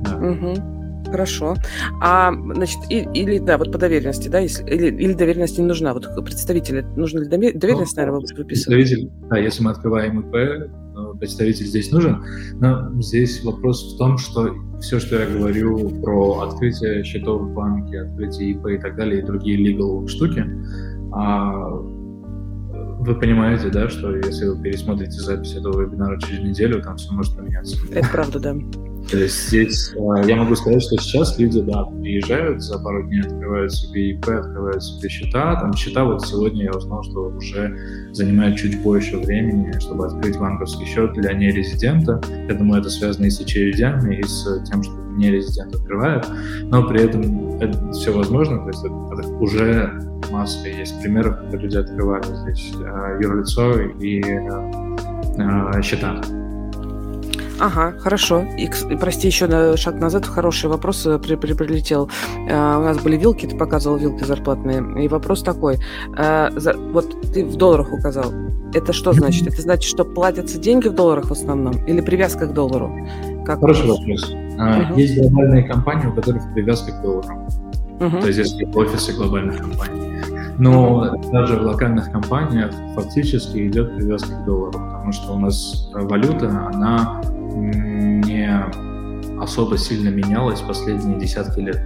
Да. 0.04 0.16
Угу. 0.16 0.80
Хорошо. 1.10 1.56
А, 2.00 2.32
значит, 2.32 2.78
и, 2.88 3.08
или, 3.14 3.38
да, 3.38 3.58
вот 3.58 3.72
по 3.72 3.78
доверенности, 3.78 4.28
да, 4.28 4.38
если, 4.38 4.64
или, 4.64 4.94
или 4.94 5.12
доверенность 5.14 5.58
не 5.58 5.64
нужна? 5.64 5.92
Вот 5.92 6.06
представитель, 6.24 6.84
нужно 6.96 7.20
ли 7.20 7.26
доверенность, 7.26 7.96
ну, 7.96 8.02
наверное, 8.02 8.20
выписывать? 8.20 8.46
Представитель, 8.46 9.10
да, 9.28 9.38
если 9.38 9.62
мы 9.62 9.72
открываем 9.72 10.20
ИП, 10.20 10.70
представитель 11.20 11.66
здесь 11.66 11.92
нужен, 11.92 12.24
но 12.54 12.90
здесь 13.00 13.44
вопрос 13.44 13.94
в 13.94 13.98
том, 13.98 14.18
что 14.18 14.54
все, 14.80 14.98
что 14.98 15.20
я 15.20 15.26
говорю 15.26 15.90
про 16.02 16.40
открытие 16.40 17.04
счетов 17.04 17.42
в 17.42 17.54
банке, 17.54 18.00
открытие 18.00 18.52
ИП 18.52 18.66
и 18.66 18.78
так 18.78 18.96
далее, 18.96 19.22
и 19.22 19.24
другие 19.24 19.58
legal 19.58 20.08
штуки, 20.08 20.44
а, 21.12 21.68
вы 23.00 23.14
понимаете, 23.18 23.70
да, 23.70 23.88
что 23.88 24.14
если 24.16 24.46
вы 24.46 24.62
пересмотрите 24.62 25.20
запись 25.20 25.54
этого 25.54 25.82
вебинара 25.82 26.18
через 26.20 26.40
неделю, 26.40 26.82
там 26.82 26.96
все 26.96 27.12
может 27.12 27.36
поменяться. 27.36 27.76
Это 27.92 28.08
правда, 28.08 28.40
да. 28.40 28.56
То 29.08 29.18
есть 29.18 29.48
здесь 29.48 29.92
э, 29.94 30.28
я 30.28 30.36
могу 30.36 30.54
сказать, 30.54 30.82
что 30.82 30.96
сейчас 30.98 31.38
люди, 31.38 31.60
да, 31.62 31.84
приезжают, 31.84 32.62
за 32.62 32.78
пару 32.78 33.02
дней 33.06 33.22
открывают 33.22 33.72
себе 33.72 34.10
ИП, 34.10 34.28
открывают 34.28 34.82
себе 34.82 35.08
счета. 35.08 35.60
Там 35.60 35.72
счета 35.74 36.04
вот 36.04 36.26
сегодня 36.26 36.64
я 36.64 36.70
узнал, 36.70 37.02
что 37.02 37.28
уже 37.28 37.76
занимают 38.12 38.56
чуть 38.56 38.80
больше 38.82 39.16
времени, 39.18 39.72
чтобы 39.80 40.06
открыть 40.06 40.38
банковский 40.38 40.84
счет 40.84 41.12
для 41.14 41.32
нерезидента. 41.32 42.20
Я 42.48 42.54
думаю, 42.54 42.80
это 42.80 42.90
связано 42.90 43.26
и 43.26 43.30
с 43.30 43.40
очередями, 43.40 44.16
и 44.16 44.22
с 44.22 44.62
тем, 44.70 44.82
что 44.82 44.92
нерезидент 45.16 45.74
открывает. 45.74 46.26
Но 46.64 46.86
при 46.86 47.02
этом 47.02 47.58
это 47.60 47.92
все 47.92 48.12
возможно, 48.12 48.58
то 48.58 48.68
есть 48.68 48.84
это, 48.84 48.94
это 49.18 49.28
уже 49.34 49.92
масса 50.30 50.68
есть 50.68 51.00
примеров, 51.00 51.38
когда 51.40 51.58
люди 51.58 51.76
открывают 51.76 52.26
здесь 52.26 52.72
э, 52.78 53.18
юрлицо 53.20 53.80
и 54.00 54.20
э, 54.22 55.82
счета. 55.82 56.20
Ага, 57.60 57.94
хорошо. 57.98 58.44
И, 58.56 58.68
прости, 58.98 59.26
еще 59.26 59.46
на 59.46 59.76
шаг 59.76 60.00
назад 60.00 60.26
хороший 60.26 60.70
вопрос 60.70 61.06
при, 61.22 61.36
при, 61.36 61.52
прилетел. 61.52 62.10
Uh, 62.48 62.80
у 62.80 62.84
нас 62.84 62.98
были 62.98 63.16
вилки, 63.16 63.46
ты 63.46 63.56
показывал 63.56 63.98
вилки 63.98 64.24
зарплатные. 64.24 65.04
И 65.04 65.08
вопрос 65.08 65.42
такой. 65.42 65.78
Uh, 66.16 66.58
за, 66.58 66.74
вот 66.76 67.14
ты 67.32 67.44
в 67.44 67.56
долларах 67.56 67.92
указал. 67.92 68.32
Это 68.72 68.92
что 68.92 69.12
значит? 69.12 69.46
Это 69.46 69.60
значит, 69.60 69.84
что 69.84 70.04
платятся 70.04 70.58
деньги 70.58 70.88
в 70.88 70.94
долларах 70.94 71.26
в 71.26 71.32
основном? 71.32 71.84
Или 71.86 72.00
привязка 72.00 72.46
к 72.46 72.54
доллару? 72.54 72.90
Как 73.44 73.60
Хороший 73.60 73.88
вопрос. 73.88 74.32
Uh-huh. 74.32 74.96
Есть 74.96 75.20
глобальные 75.20 75.64
компании, 75.64 76.06
у 76.06 76.14
которых 76.14 76.42
привязка 76.54 76.92
к 76.92 77.02
доллару. 77.02 77.46
Uh-huh. 77.98 78.20
То 78.20 78.26
есть 78.26 78.38
есть 78.38 78.76
офисы 78.76 79.12
глобальных 79.12 79.58
компаний. 79.58 80.22
Но 80.58 81.04
uh-huh. 81.04 81.32
даже 81.32 81.56
в 81.56 81.62
локальных 81.62 82.10
компаниях 82.10 82.70
фактически 82.94 83.66
идет 83.66 83.96
привязка 83.96 84.34
к 84.34 84.44
доллару, 84.44 84.72
потому 84.72 85.12
что 85.12 85.32
у 85.32 85.38
нас 85.38 85.88
валюта, 85.92 86.70
она 86.72 87.22
не 87.54 88.48
особо 89.40 89.78
сильно 89.78 90.08
менялась 90.10 90.60
последние 90.60 91.18
десятки 91.18 91.60
лет. 91.60 91.80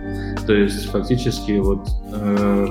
То 0.46 0.54
есть 0.54 0.86
фактически 0.90 1.58
вот 1.58 1.88
э, 2.12 2.66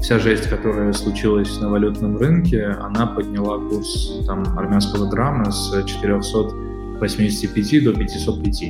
вся 0.00 0.18
жесть, 0.18 0.48
которая 0.48 0.92
случилась 0.92 1.60
на 1.60 1.70
валютном 1.70 2.18
рынке, 2.18 2.66
она 2.80 3.06
подняла 3.06 3.58
курс 3.68 4.20
там, 4.26 4.44
армянского 4.58 5.08
драма 5.10 5.50
с 5.50 5.70
485 5.86 7.84
до 7.84 7.94
505. 7.94 8.62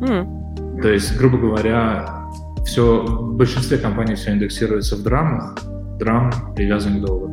Mm. 0.00 0.80
То 0.82 0.88
есть, 0.88 1.16
грубо 1.16 1.38
говоря, 1.38 2.28
все, 2.64 3.04
в 3.04 3.34
большинстве 3.36 3.78
компаний 3.78 4.14
все 4.16 4.32
индексируется 4.32 4.96
в 4.96 5.02
драмах, 5.02 5.56
драм 5.98 6.32
привязан 6.56 7.00
к 7.00 7.06
доллару. 7.06 7.32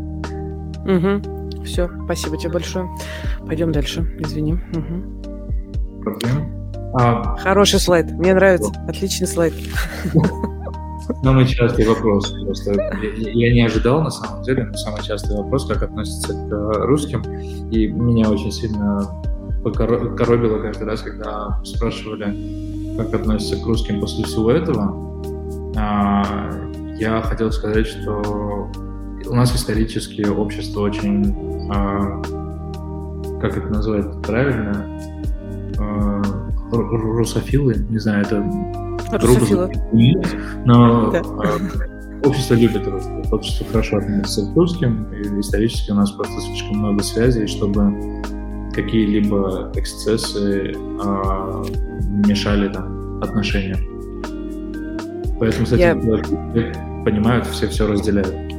Угу. 0.86 1.64
Все, 1.64 1.90
спасибо 2.06 2.38
тебе 2.38 2.52
большое. 2.54 2.88
Пойдем 3.46 3.72
дальше, 3.72 4.02
извини. 4.20 4.54
Угу 4.54 5.21
проблем. 6.02 6.72
А, 6.94 7.38
Хороший 7.38 7.80
слайд, 7.80 8.12
мне 8.12 8.34
нравится, 8.34 8.72
отличный 8.88 9.28
слайд. 9.28 9.54
Самый 11.24 11.46
частый 11.46 11.88
вопрос. 11.88 12.32
Просто 12.46 12.74
я 12.74 13.54
не 13.54 13.66
ожидал, 13.66 14.02
на 14.02 14.10
самом 14.10 14.44
деле, 14.44 14.66
но 14.66 14.74
самый 14.78 15.04
частый 15.04 15.36
вопрос, 15.36 15.68
как 15.68 15.84
относится 15.84 16.34
к 16.34 16.86
русским. 16.86 17.22
И 17.72 17.88
меня 17.88 18.30
очень 18.30 18.52
сильно 18.52 19.08
коробило 19.64 20.60
каждый 20.60 20.88
раз, 20.88 21.02
когда 21.02 21.62
спрашивали, 21.64 22.98
как 22.98 23.14
относятся 23.14 23.62
к 23.62 23.66
русским 23.66 24.00
после 24.00 24.26
всего 24.26 24.52
этого. 24.52 25.12
А, 25.78 26.52
я 26.98 27.22
хотел 27.22 27.52
сказать, 27.52 27.88
что 27.88 28.70
у 29.28 29.36
нас 29.36 29.56
исторически 29.56 30.24
общество 30.28 30.82
очень, 30.82 31.70
а, 31.72 32.22
как 33.40 33.58
это 33.58 33.68
назвать 33.68 34.22
правильно, 34.22 34.88
э, 35.82 36.22
русофилы, 36.72 37.76
не 37.90 38.00
знаю, 38.00 38.24
это 38.24 38.44
грубо 39.20 39.72
но 40.66 41.12
да. 41.12 41.22
э, 41.22 42.28
общество 42.28 42.54
любит 42.56 42.88
русских, 42.88 43.34
общество 43.34 43.68
хорошо 43.72 43.98
относится 43.98 44.52
к 44.52 44.56
русским, 44.56 45.08
и 45.12 45.40
исторически 45.40 45.92
у 45.92 45.96
нас 45.96 46.12
просто 46.12 46.40
слишком 46.42 46.78
много 46.78 47.04
связей, 47.04 47.48
чтобы 47.48 48.22
какие-либо 48.74 49.72
эксцессы 49.76 50.74
э, 50.74 51.64
мешали 52.28 52.72
там 52.72 53.22
отношениям. 53.22 53.80
Поэтому 55.40 55.66
этим 55.74 55.78
Я... 55.80 55.94
понимают, 57.04 57.48
все 57.48 57.68
все 57.68 57.88
разделяют. 57.88 58.51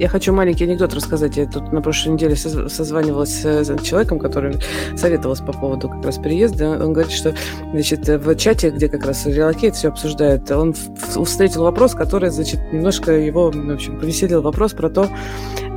Я 0.00 0.08
хочу 0.08 0.32
маленький 0.32 0.64
анекдот 0.64 0.94
рассказать. 0.94 1.36
Я 1.36 1.44
тут 1.44 1.72
на 1.72 1.82
прошлой 1.82 2.14
неделе 2.14 2.34
созванивалась 2.34 3.44
с 3.44 3.82
человеком, 3.82 4.18
который 4.18 4.54
советовался 4.96 5.44
по 5.44 5.52
поводу 5.52 5.90
как 5.90 6.02
раз 6.02 6.16
переезда. 6.16 6.82
Он 6.82 6.94
говорит, 6.94 7.12
что 7.12 7.34
значит, 7.74 8.08
в 8.08 8.34
чате, 8.36 8.70
где 8.70 8.88
как 8.88 9.04
раз 9.04 9.26
релокейт 9.26 9.76
все 9.76 9.88
обсуждают, 9.88 10.50
он 10.52 10.72
встретил 10.72 11.64
вопрос, 11.64 11.92
который, 11.92 12.30
значит, 12.30 12.60
немножко 12.72 13.12
его, 13.12 13.50
в 13.50 13.70
общем, 13.70 14.00
повеселил 14.00 14.40
вопрос 14.40 14.72
про 14.72 14.88
то, 14.88 15.06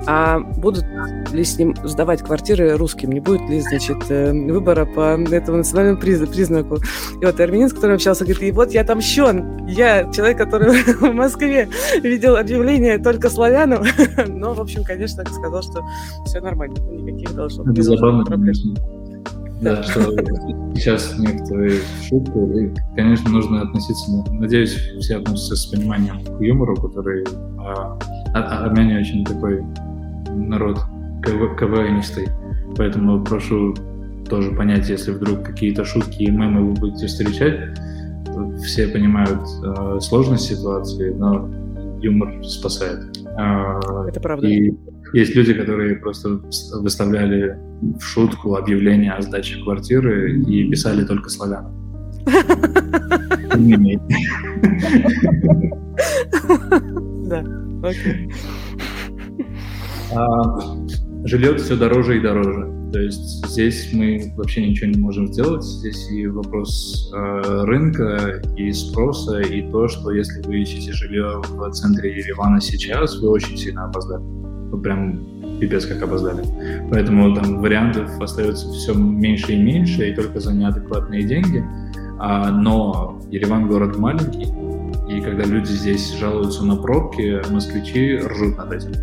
а 0.06 0.40
будут 0.40 0.86
ли 1.32 1.44
с 1.44 1.58
ним 1.58 1.76
сдавать 1.84 2.22
квартиры 2.22 2.76
русским? 2.78 3.12
Не 3.12 3.20
будет 3.20 3.42
ли, 3.50 3.62
значит, 3.62 3.98
э, 4.10 4.32
выбора 4.32 4.86
по 4.86 5.18
этому 5.32 5.58
национальному 5.58 6.00
признаку? 6.00 6.78
И 7.22 7.26
вот 7.26 7.40
армянин, 7.40 7.70
с 7.70 7.74
которым 7.74 7.96
общался, 7.96 8.26
говорит, 8.26 8.44
и 8.44 8.52
вот 8.52 8.72
я 8.72 8.82
отомщен. 8.82 9.66
Я 9.68 10.12
человек, 10.12 10.38
который 10.38 10.84
в 11.00 11.14
Москве 11.14 11.70
видел 12.02 12.36
объявление 12.36 12.98
только 12.98 13.30
славянам. 13.30 13.84
Но, 14.28 14.54
в 14.54 14.62
общем, 14.62 14.84
конечно, 14.84 15.24
сказал, 15.26 15.62
что 15.62 15.82
все 16.26 16.42
нормально, 16.42 16.76
никаких 16.92 17.34
должно 17.36 17.64
быть 17.64 17.86
проблем. 18.26 18.54
Да, 19.62 19.82
что 19.82 20.02
сейчас 20.76 21.18
некоторые 21.18 21.80
шутки, 22.06 22.38
и, 22.38 22.74
конечно, 22.98 23.30
нужно 23.30 23.62
относиться, 23.62 24.12
надеюсь, 24.34 24.74
все 25.00 25.18
относятся 25.18 25.56
с 25.56 25.66
пониманием 25.68 26.20
к 26.22 26.42
юмору, 26.42 26.76
который 26.76 27.24
а, 27.60 27.98
а 28.34 28.66
армяне 28.66 29.00
очень 29.00 29.24
такой 29.24 29.64
народ 30.34 30.80
КВ, 31.24 31.56
КВНистый, 31.58 32.28
поэтому 32.78 33.24
прошу 33.24 33.76
тоже 34.30 34.52
понять, 34.52 34.90
если 34.90 35.12
вдруг 35.12 35.44
какие-то 35.44 35.86
шутки 35.86 36.24
и 36.24 36.32
мемы 36.32 36.70
вы 36.70 36.74
будете 36.74 37.08
встречать, 37.08 37.78
все 38.64 38.88
понимают 38.88 39.42
э, 39.64 40.00
сложность 40.00 40.46
ситуации, 40.46 41.14
но 41.14 41.50
юмор 42.02 42.44
спасает. 42.44 43.18
Э, 43.38 43.80
Это 44.08 44.20
правда. 44.20 44.48
И 44.48 44.74
есть 45.14 45.36
люди, 45.36 45.54
которые 45.54 45.96
просто 45.98 46.42
выставляли 46.80 47.58
в 47.82 48.02
шутку 48.02 48.56
объявление 48.56 49.12
о 49.12 49.22
сдаче 49.22 49.62
квартиры 49.62 50.40
и 50.42 50.70
писали 50.70 51.06
только 51.06 51.30
славян. 51.30 51.72
Да, 57.26 57.44
окей. 57.84 58.30
А, 60.12 60.78
жилье 61.26 61.56
все 61.58 61.76
дороже 61.76 62.18
и 62.18 62.22
дороже. 62.22 62.74
То 62.92 63.00
есть 63.00 63.48
здесь 63.48 63.90
мы 63.92 64.32
вообще 64.38 64.70
ничего 64.70 64.92
не 64.92 65.00
можем 65.00 65.34
сделать. 65.34 65.64
Здесь 65.64 66.12
и 66.12 66.28
вопрос 66.28 67.12
э, 67.12 67.64
рынка, 67.64 68.40
и 68.56 68.72
спроса, 68.72 69.40
и 69.40 69.68
то, 69.72 69.88
что 69.88 70.12
если 70.12 70.46
вы 70.46 70.62
ищете 70.62 70.92
жилье 70.94 71.42
в 71.50 71.72
центре 71.72 72.16
Еревана 72.16 72.62
сейчас, 72.62 73.20
вы 73.20 73.30
очень 73.30 73.58
сильно 73.58 73.86
опоздали. 73.86 74.22
Вы 74.22 74.80
прям 74.80 75.60
пипец 75.60 75.88
как 75.88 76.04
опоздали. 76.04 76.44
Поэтому 76.92 77.34
там 77.34 77.62
вариантов 77.62 78.12
остается 78.22 78.72
все 78.72 78.94
меньше 78.94 79.54
и 79.54 79.58
меньше, 79.58 80.12
и 80.12 80.14
только 80.14 80.40
за 80.40 80.54
неадекватные 80.54 81.24
деньги. 81.24 81.66
А, 82.20 82.52
но 82.52 83.20
Ереван 83.32 83.68
город 83.68 83.98
маленький, 83.98 84.46
и 85.14 85.22
когда 85.22 85.44
люди 85.44 85.72
здесь 85.72 86.14
жалуются 86.14 86.66
на 86.66 86.76
пробки, 86.76 87.40
москвичи 87.52 88.18
ржут 88.18 88.58
над 88.58 88.74
этим. 88.74 88.92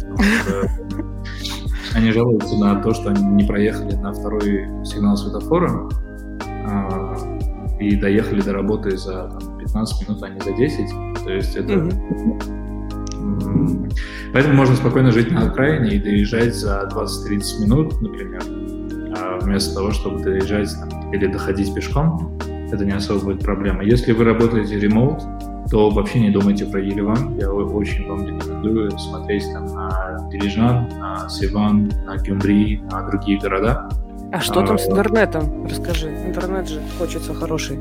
Они 1.95 2.11
жалуются 2.13 2.57
на 2.57 2.83
то, 2.83 2.93
что 2.95 3.11
они 3.11 3.25
не 3.25 3.45
проехали 3.45 3.97
на 3.97 4.13
второй 4.13 4.65
сигнал 4.85 5.17
светофора 5.17 5.89
а, 6.65 7.17
и 7.81 7.97
доехали 7.97 8.41
до 8.41 8.53
работы 8.53 8.97
за 8.97 9.29
там, 9.29 9.59
15 9.59 10.09
минут, 10.09 10.23
а 10.23 10.29
не 10.29 10.39
за 10.41 10.53
10. 10.53 10.89
То 11.25 11.33
есть 11.33 11.57
это... 11.57 11.73
Mm-hmm. 11.73 12.61
Поэтому 14.33 14.55
можно 14.55 14.77
спокойно 14.77 15.11
жить 15.11 15.33
на 15.33 15.51
окраине 15.51 15.97
и 15.97 15.99
доезжать 15.99 16.55
за 16.55 16.89
20-30 16.95 17.63
минут, 17.63 18.01
например, 18.01 18.43
а, 19.17 19.41
вместо 19.41 19.75
того, 19.75 19.91
чтобы 19.91 20.23
доезжать 20.23 20.71
там, 20.79 21.13
или 21.13 21.27
доходить 21.27 21.75
пешком. 21.75 22.39
это 22.71 22.85
не 22.85 22.93
особо 22.93 23.25
будет 23.25 23.43
проблема. 23.43 23.83
Если 23.83 24.13
вы 24.13 24.23
работаете 24.25 24.79
ремоут, 24.79 25.25
то 25.71 25.89
вообще 25.89 26.21
не 26.21 26.31
думайте 26.31 26.67
про 26.67 26.81
Ереван. 26.81 27.39
Я 27.39 27.53
очень 27.53 28.07
вам 28.09 28.27
рекомендую 28.27 28.91
смотреть 28.99 29.45
там 29.53 29.67
на 29.67 30.29
Дирижан, 30.31 30.89
на 30.99 31.29
Севан, 31.29 31.91
на 32.05 32.17
Гюмри, 32.17 32.83
на 32.91 33.09
другие 33.09 33.39
города. 33.39 33.89
А 34.33 34.41
что 34.41 34.65
там 34.65 34.79
с 34.79 34.87
а, 34.87 34.93
интернетом? 34.93 35.67
Расскажи. 35.67 36.09
Интернет 36.27 36.69
же 36.69 36.81
хочется 36.99 37.35
хороший. 37.35 37.79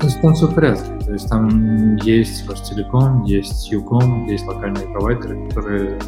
То 0.00 0.06
есть 0.06 0.20
там 0.20 0.34
все 0.34 0.46
в 0.46 0.54
порядке. 0.54 1.04
То 1.04 1.12
есть 1.12 1.28
там 1.28 1.96
есть 1.96 2.48
Ростелеком, 2.48 3.24
есть 3.24 3.70
Юком, 3.70 4.26
есть 4.26 4.46
локальные 4.46 4.86
провайдеры, 4.86 5.48
которые 5.48 5.98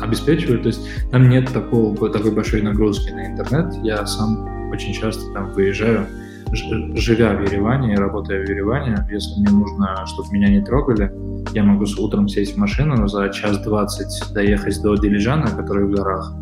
обеспечивают. 0.00 0.62
То 0.62 0.68
есть 0.68 0.80
там 1.10 1.28
нет 1.28 1.52
такого, 1.52 2.10
такой 2.10 2.34
большой 2.34 2.62
нагрузки 2.62 3.10
на 3.10 3.26
интернет. 3.26 3.74
Я 3.82 4.06
сам 4.06 4.70
очень 4.70 4.92
часто 4.94 5.30
там 5.32 5.52
выезжаю, 5.52 6.06
живя 6.52 7.34
в 7.34 7.42
Ереване 7.42 7.94
и 7.94 7.96
работая 7.96 8.44
в 8.44 8.48
Ереване, 8.48 9.06
если 9.10 9.40
мне 9.40 9.50
нужно, 9.50 10.04
чтобы 10.06 10.32
меня 10.32 10.48
не 10.48 10.60
трогали, 10.60 11.12
я 11.52 11.62
могу 11.62 11.86
с 11.86 11.98
утром 11.98 12.28
сесть 12.28 12.54
в 12.54 12.58
машину, 12.58 13.08
за 13.08 13.28
час 13.30 13.58
двадцать 13.58 14.32
доехать 14.32 14.80
до 14.82 14.96
Дилижана, 14.96 15.48
который 15.48 15.86
в 15.86 15.90
горах, 15.90 16.32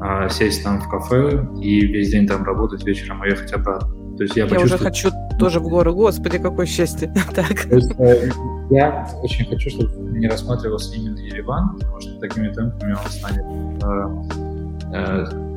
а, 0.00 0.28
сесть 0.28 0.64
там 0.64 0.80
в 0.80 0.88
кафе 0.88 1.46
и 1.60 1.86
весь 1.86 2.10
день 2.10 2.26
там 2.26 2.44
работать, 2.44 2.84
вечером 2.84 3.20
уехать 3.20 3.52
обратно. 3.52 3.88
То 4.16 4.24
есть 4.24 4.36
я, 4.36 4.46
я 4.46 4.60
уже 4.60 4.76
хочу 4.76 5.10
тоже 5.38 5.60
в 5.60 5.68
горы. 5.68 5.92
Господи, 5.92 6.38
какое 6.38 6.66
счастье. 6.66 7.12
так. 7.34 7.64
Есть, 7.72 7.92
э, 7.98 8.30
я 8.70 9.08
очень 9.22 9.46
хочу, 9.46 9.70
чтобы 9.70 9.92
не 10.18 10.28
рассматривался 10.28 10.94
именно 10.94 11.18
Ереван, 11.18 11.78
потому 11.78 12.00
что 12.00 12.20
такими 12.20 12.48
темпами 12.52 12.92
он 12.92 13.10
станет 13.10 13.44
э, 13.82 14.94
э, 14.94 15.49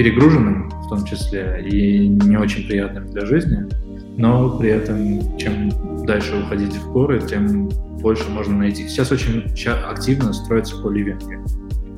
перегруженным 0.00 0.70
в 0.70 0.88
том 0.88 1.04
числе 1.04 1.62
и 1.62 2.08
не 2.08 2.38
очень 2.38 2.66
приятным 2.66 3.06
для 3.08 3.26
жизни. 3.26 3.68
Но 4.16 4.56
при 4.58 4.70
этом, 4.70 5.36
чем 5.36 5.70
дальше 6.06 6.42
уходить 6.42 6.74
в 6.74 6.90
горы, 6.90 7.20
тем 7.20 7.68
больше 8.00 8.30
можно 8.30 8.56
найти. 8.56 8.88
Сейчас 8.88 9.12
очень 9.12 9.44
активно 9.84 10.32
строятся 10.32 10.80
коливинги 10.80 11.38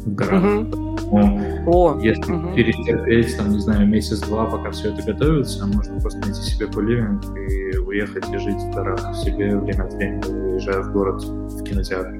в 0.05 0.14
горах. 0.16 0.42
Uh-huh. 0.42 1.64
О, 1.66 2.00
если 2.00 2.24
uh-huh. 2.24 2.55
перетерпеть, 2.57 3.36
там, 3.36 3.50
не 3.50 3.61
знаю, 3.61 3.86
месяц-два, 3.86 4.46
пока 4.46 4.72
все 4.72 4.92
это 4.92 5.12
готовится, 5.12 5.64
можно 5.64 6.00
просто 6.00 6.18
найти 6.22 6.42
себе 6.42 6.66
коливинг 6.66 7.22
и 7.38 7.78
уехать 7.78 8.28
и 8.32 8.38
жить 8.38 8.57
в 8.57 8.74
горах 8.74 9.14
себе 9.14 9.57
время 9.57 9.84
от 9.84 9.94
времени, 9.94 10.55
уезжая 10.55 10.82
в 10.82 10.92
город 10.92 11.22
в 11.22 11.62
кинотеатр. 11.62 12.18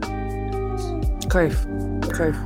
Кайф, 1.29 1.67
кайф. 2.17 2.37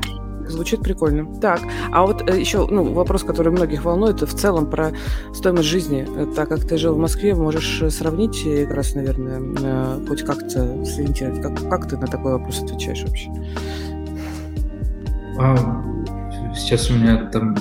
Звучит 0.57 0.80
прикольно. 0.80 1.26
Так, 1.38 1.61
а 1.92 2.07
вот 2.07 2.30
э, 2.30 2.40
еще 2.40 2.66
ну, 2.66 2.94
вопрос, 2.94 3.24
который 3.24 3.52
многих 3.52 3.84
волнует, 3.84 4.22
в 4.22 4.34
целом 4.34 4.70
про 4.70 4.92
стоимость 5.34 5.68
жизни. 5.68 6.09
Так 6.34 6.48
как 6.48 6.61
ты 6.61 6.78
жил 6.78 6.94
в 6.94 6.98
Москве, 6.98 7.34
можешь 7.34 7.82
сравнить 7.92 8.42
как 8.42 8.74
раз, 8.74 8.94
наверное, 8.94 9.38
э, 9.38 10.00
хоть 10.09 10.22
как-то 10.22 10.82
сориентировать. 10.86 11.42
Как, 11.42 11.68
как 11.68 11.90
ты 11.90 11.98
на 11.98 12.07
такой 12.07 12.32
вопрос 12.32 12.62
отвечаешь 12.62 13.04
вообще? 13.04 13.30
А, 15.38 15.54
сейчас 16.54 16.90
у 16.90 16.94
меня 16.94 17.26
там, 17.26 17.54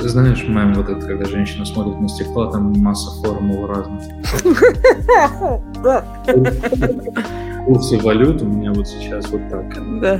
знаешь, 0.00 0.42
мем 0.48 0.72
вот 0.72 0.88
это, 0.88 1.06
когда 1.06 1.26
женщина 1.26 1.66
смотрит 1.66 2.00
на 2.00 2.08
стекло, 2.08 2.46
там 2.46 2.72
масса 2.78 3.10
формул 3.22 3.66
разных. 3.66 4.02
Курсы 7.66 7.98
валют 7.98 8.40
у 8.40 8.46
меня 8.46 8.72
вот 8.72 8.88
сейчас 8.88 9.28
вот 9.28 9.42
так. 9.50 10.00
Да. 10.00 10.18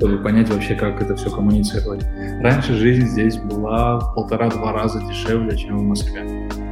Чтобы 0.00 0.16
понять 0.16 0.48
вообще, 0.48 0.74
как 0.74 1.02
это 1.02 1.14
все 1.14 1.30
коммуницировать. 1.30 2.02
Раньше 2.40 2.72
жизнь 2.72 3.06
здесь 3.06 3.36
была 3.36 3.98
в 4.00 4.14
полтора-два 4.14 4.72
раза 4.72 4.98
дешевле, 5.00 5.54
чем 5.54 5.76
в 5.76 5.82
Москве. 5.82 6.22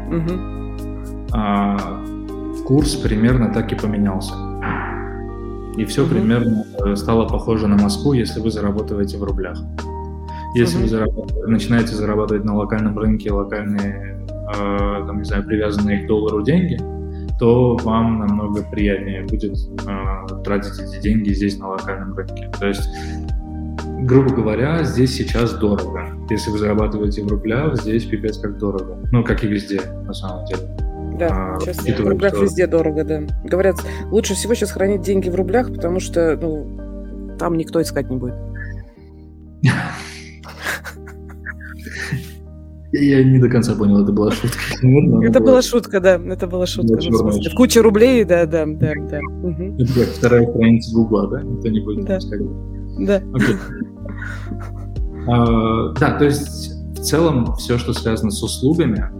Угу. 0.09 1.29
А, 1.35 1.77
курс 2.65 2.95
примерно 2.95 3.53
так 3.53 3.71
и 3.71 3.75
поменялся. 3.75 4.33
И 5.77 5.85
все 5.85 6.05
угу. 6.05 6.15
примерно 6.15 6.65
э, 6.87 6.97
стало 6.97 7.29
похоже 7.29 7.67
на 7.67 7.77
Москву, 7.77 8.15
если 8.15 8.41
вы 8.41 8.51
зарабатываете 8.51 9.19
в 9.19 9.23
рублях. 9.23 9.59
Если 10.55 10.77
угу. 10.77 10.85
вы 10.85 10.89
зарабатываете, 10.89 11.51
начинаете 11.51 11.95
зарабатывать 11.97 12.45
на 12.45 12.57
локальном 12.57 12.99
рынке 12.99 13.31
локальные, 13.31 14.27
э, 14.27 15.05
там, 15.07 15.19
не 15.19 15.25
знаю, 15.25 15.45
привязанные 15.45 16.05
к 16.05 16.07
доллару 16.07 16.43
деньги, 16.43 16.79
то 17.39 17.77
вам 17.77 18.19
намного 18.19 18.63
приятнее 18.65 19.23
будет 19.23 19.57
э, 19.87 20.43
тратить 20.43 20.79
эти 20.81 21.01
деньги 21.01 21.33
здесь 21.33 21.59
на 21.59 21.69
локальном 21.69 22.15
рынке. 22.15 22.51
То 22.59 22.67
есть, 22.67 22.89
грубо 24.01 24.35
говоря, 24.35 24.83
здесь 24.83 25.15
сейчас 25.15 25.55
дорого. 25.55 26.09
Если 26.31 26.51
вы 26.51 26.59
зарабатываете 26.59 27.23
в 27.23 27.29
рублях, 27.29 27.81
здесь 27.81 28.05
пипец 28.05 28.39
как 28.39 28.59
дорого. 28.59 28.99
Ну, 29.13 29.25
как 29.25 29.45
и 29.45 29.47
везде, 29.47 29.81
на 30.05 30.13
самом 30.13 30.45
деле. 30.47 30.63
Да, 31.19 31.57
а, 31.57 31.61
сейчас 31.61 31.79
в 31.79 32.07
рублях 32.07 32.35
что... 32.35 32.45
везде 32.45 32.67
дорого, 32.67 33.05
да. 33.05 33.23
Говорят, 33.45 33.77
лучше 34.11 34.35
всего 34.35 34.55
сейчас 34.55 34.73
хранить 34.73 35.03
деньги 35.03 35.29
в 35.29 35.35
рублях, 35.35 35.73
потому 35.73 36.01
что 36.01 36.37
ну, 36.41 37.37
там 37.39 37.57
никто 37.57 37.81
искать 37.81 38.11
не 38.11 38.17
будет. 38.17 38.35
Я 43.01 43.25
не 43.25 43.39
до 43.39 43.49
конца 43.49 43.75
понял, 43.75 44.03
это 44.03 44.13
была 44.13 44.31
шутка. 44.31 44.59
Это 45.23 45.41
была 45.41 45.63
шутка, 45.63 46.01
да, 46.01 46.15
это 46.15 46.47
была 46.47 46.67
шутка. 46.67 46.99
В 46.99 47.55
куче 47.55 47.81
рублей, 47.81 48.25
да, 48.25 48.47
да, 48.47 48.65
да, 48.67 48.93
да. 49.11 49.21
Это 49.79 49.95
как 49.95 50.09
вторая 50.09 50.47
страница 50.49 50.95
Гугла, 50.95 51.29
да? 51.29 51.43
Никто 51.43 51.69
не 51.69 51.81
будет 51.81 52.09
искать. 52.11 52.41
Да. 52.99 53.23
А, 55.27 55.93
да, 56.01 56.19
то 56.19 56.25
есть 56.25 56.73
в 56.99 57.03
целом 57.03 57.55
все, 57.57 57.79
что 57.79 57.93
связано 57.93 58.31
с 58.31 58.43
услугами, 58.43 59.11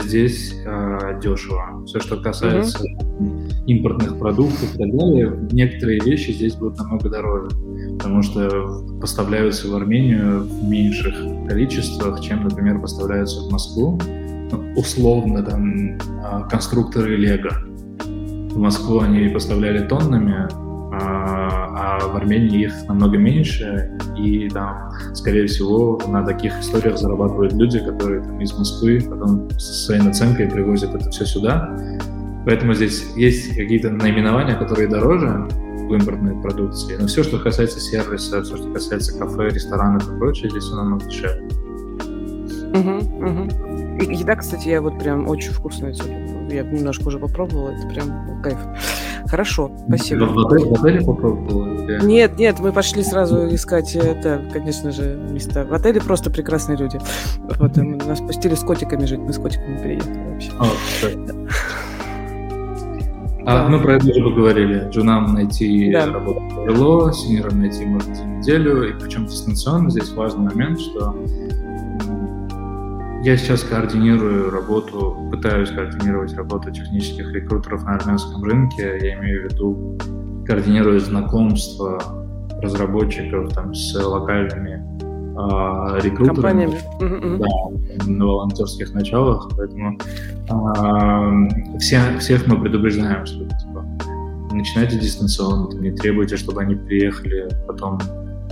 здесь 0.00 0.54
э, 0.64 1.20
дешево. 1.22 1.84
Все, 1.86 2.00
что 2.00 2.16
касается. 2.16 2.84
Импортных 3.66 4.18
продуктов 4.18 4.74
и 4.74 4.78
так 4.78 4.90
далее, 4.90 5.48
некоторые 5.52 6.00
вещи 6.00 6.32
здесь 6.32 6.54
будут 6.54 6.78
намного 6.78 7.08
дороже, 7.08 7.48
потому 7.96 8.22
что 8.22 8.84
поставляются 9.00 9.68
в 9.68 9.74
Армению 9.74 10.42
в 10.42 10.68
меньших 10.68 11.14
количествах, 11.48 12.20
чем, 12.20 12.44
например, 12.44 12.80
поставляются 12.80 13.40
в 13.42 13.50
Москву. 13.50 13.98
Ну, 14.50 14.74
условно, 14.76 15.42
там, 15.42 15.96
э, 15.96 15.98
конструкторы 16.50 17.16
Лего. 17.16 17.50
В 18.50 18.58
Москву 18.58 19.00
они 19.00 19.28
поставляли 19.28 19.86
тоннами, 19.86 20.48
а, 20.94 21.98
а 22.02 22.08
в 22.08 22.16
Армении 22.16 22.64
их 22.64 22.72
намного 22.86 23.16
меньше, 23.16 23.98
и 24.18 24.48
там, 24.50 24.90
скорее 25.14 25.46
всего, 25.46 25.98
на 26.06 26.22
таких 26.22 26.60
историях 26.60 26.98
зарабатывают 26.98 27.54
люди, 27.54 27.78
которые 27.78 28.22
там 28.22 28.38
из 28.40 28.52
Москвы 28.52 29.00
потом 29.08 29.48
со 29.52 29.72
своей 29.72 30.02
наценкой 30.02 30.50
привозят 30.50 30.94
это 30.94 31.10
все 31.10 31.24
сюда. 31.24 31.74
Поэтому 32.44 32.74
здесь 32.74 33.04
есть 33.14 33.54
какие-то 33.56 33.90
наименования, 33.90 34.56
которые 34.56 34.88
дороже 34.88 35.48
в 35.48 35.94
импортной 35.94 36.40
продукции, 36.40 36.96
но 36.96 37.06
все, 37.06 37.22
что 37.22 37.38
касается 37.38 37.80
сервиса, 37.80 38.42
все, 38.42 38.56
что 38.56 38.72
касается 38.72 39.18
кафе, 39.18 39.48
ресторанов 39.48 40.10
и 40.10 40.18
прочее, 40.18 40.50
здесь 40.50 40.64
все 40.64 40.74
намного 40.74 41.04
дешевле. 41.04 41.48
Угу, 42.72 43.26
угу. 43.26 44.12
Еда, 44.12 44.36
кстати, 44.36 44.68
я 44.68 44.80
вот 44.80 44.98
прям 44.98 45.28
очень 45.28 45.52
вкусная. 45.52 45.94
Я 46.50 46.62
немножко 46.62 47.08
уже 47.08 47.18
попробовала, 47.18 47.70
это 47.70 47.86
прям 47.88 48.42
кайф. 48.42 48.58
Хорошо, 49.26 49.70
спасибо. 49.86 50.24
В 50.24 50.46
отеле, 50.46 50.70
в 50.70 50.80
отеле 50.80 51.00
попробовала? 51.00 51.66
Нет, 52.02 52.38
нет, 52.38 52.58
мы 52.58 52.72
пошли 52.72 53.02
сразу 53.02 53.54
искать, 53.54 53.94
это, 53.94 54.42
конечно 54.52 54.90
же, 54.90 55.16
места. 55.30 55.64
В 55.64 55.72
отеле 55.72 56.00
просто 56.00 56.30
прекрасные 56.30 56.76
люди. 56.78 56.98
Вот, 57.58 57.76
нас 57.76 58.20
пустили 58.20 58.54
с 58.54 58.60
котиками 58.60 59.04
жить, 59.04 59.20
мы 59.20 59.32
с 59.32 59.38
котиками 59.38 59.78
приехали 59.78 60.32
вообще. 60.32 60.50
А, 60.58 60.66
а, 63.46 63.68
мы 63.68 63.80
про 63.80 63.94
это 63.94 64.10
уже 64.10 64.22
поговорили. 64.22 64.88
Джунам 64.90 65.34
найти 65.34 65.90
да. 65.92 66.06
работу 66.06 66.42
тяжело, 66.66 67.10
синерам 67.12 67.60
найти 67.60 67.84
можно 67.84 68.14
за 68.14 68.24
неделю, 68.24 68.88
и 68.88 68.92
причем 68.98 69.26
дистанционно. 69.26 69.90
Здесь 69.90 70.12
важный 70.12 70.44
момент, 70.44 70.80
что 70.80 71.14
я 73.24 73.36
сейчас 73.36 73.62
координирую 73.62 74.50
работу, 74.50 75.16
пытаюсь 75.30 75.70
координировать 75.70 76.34
работу 76.34 76.70
технических 76.70 77.32
рекрутеров 77.32 77.84
на 77.84 77.94
армянском 77.94 78.42
рынке. 78.42 78.98
Я 79.00 79.18
имею 79.20 79.48
в 79.48 79.52
виду 79.52 79.98
координирую 80.46 81.00
знакомство 81.00 82.00
разработчиков 82.60 83.52
там, 83.52 83.74
с 83.74 83.94
локальными 83.94 85.01
э, 85.36 86.00
рекрутерами 86.02 86.78
да, 87.38 88.06
на 88.06 88.26
волонтерских 88.26 88.92
началах. 88.94 89.50
Поэтому 89.56 89.98
э, 90.48 91.78
все, 91.78 92.18
всех 92.18 92.46
мы 92.46 92.60
предупреждаем, 92.60 93.26
что 93.26 93.44
типа, 93.44 93.84
начинайте 94.52 94.98
дистанционно, 94.98 95.72
не 95.78 95.90
требуйте, 95.92 96.36
чтобы 96.36 96.62
они 96.62 96.74
приехали 96.74 97.48
потом 97.66 97.98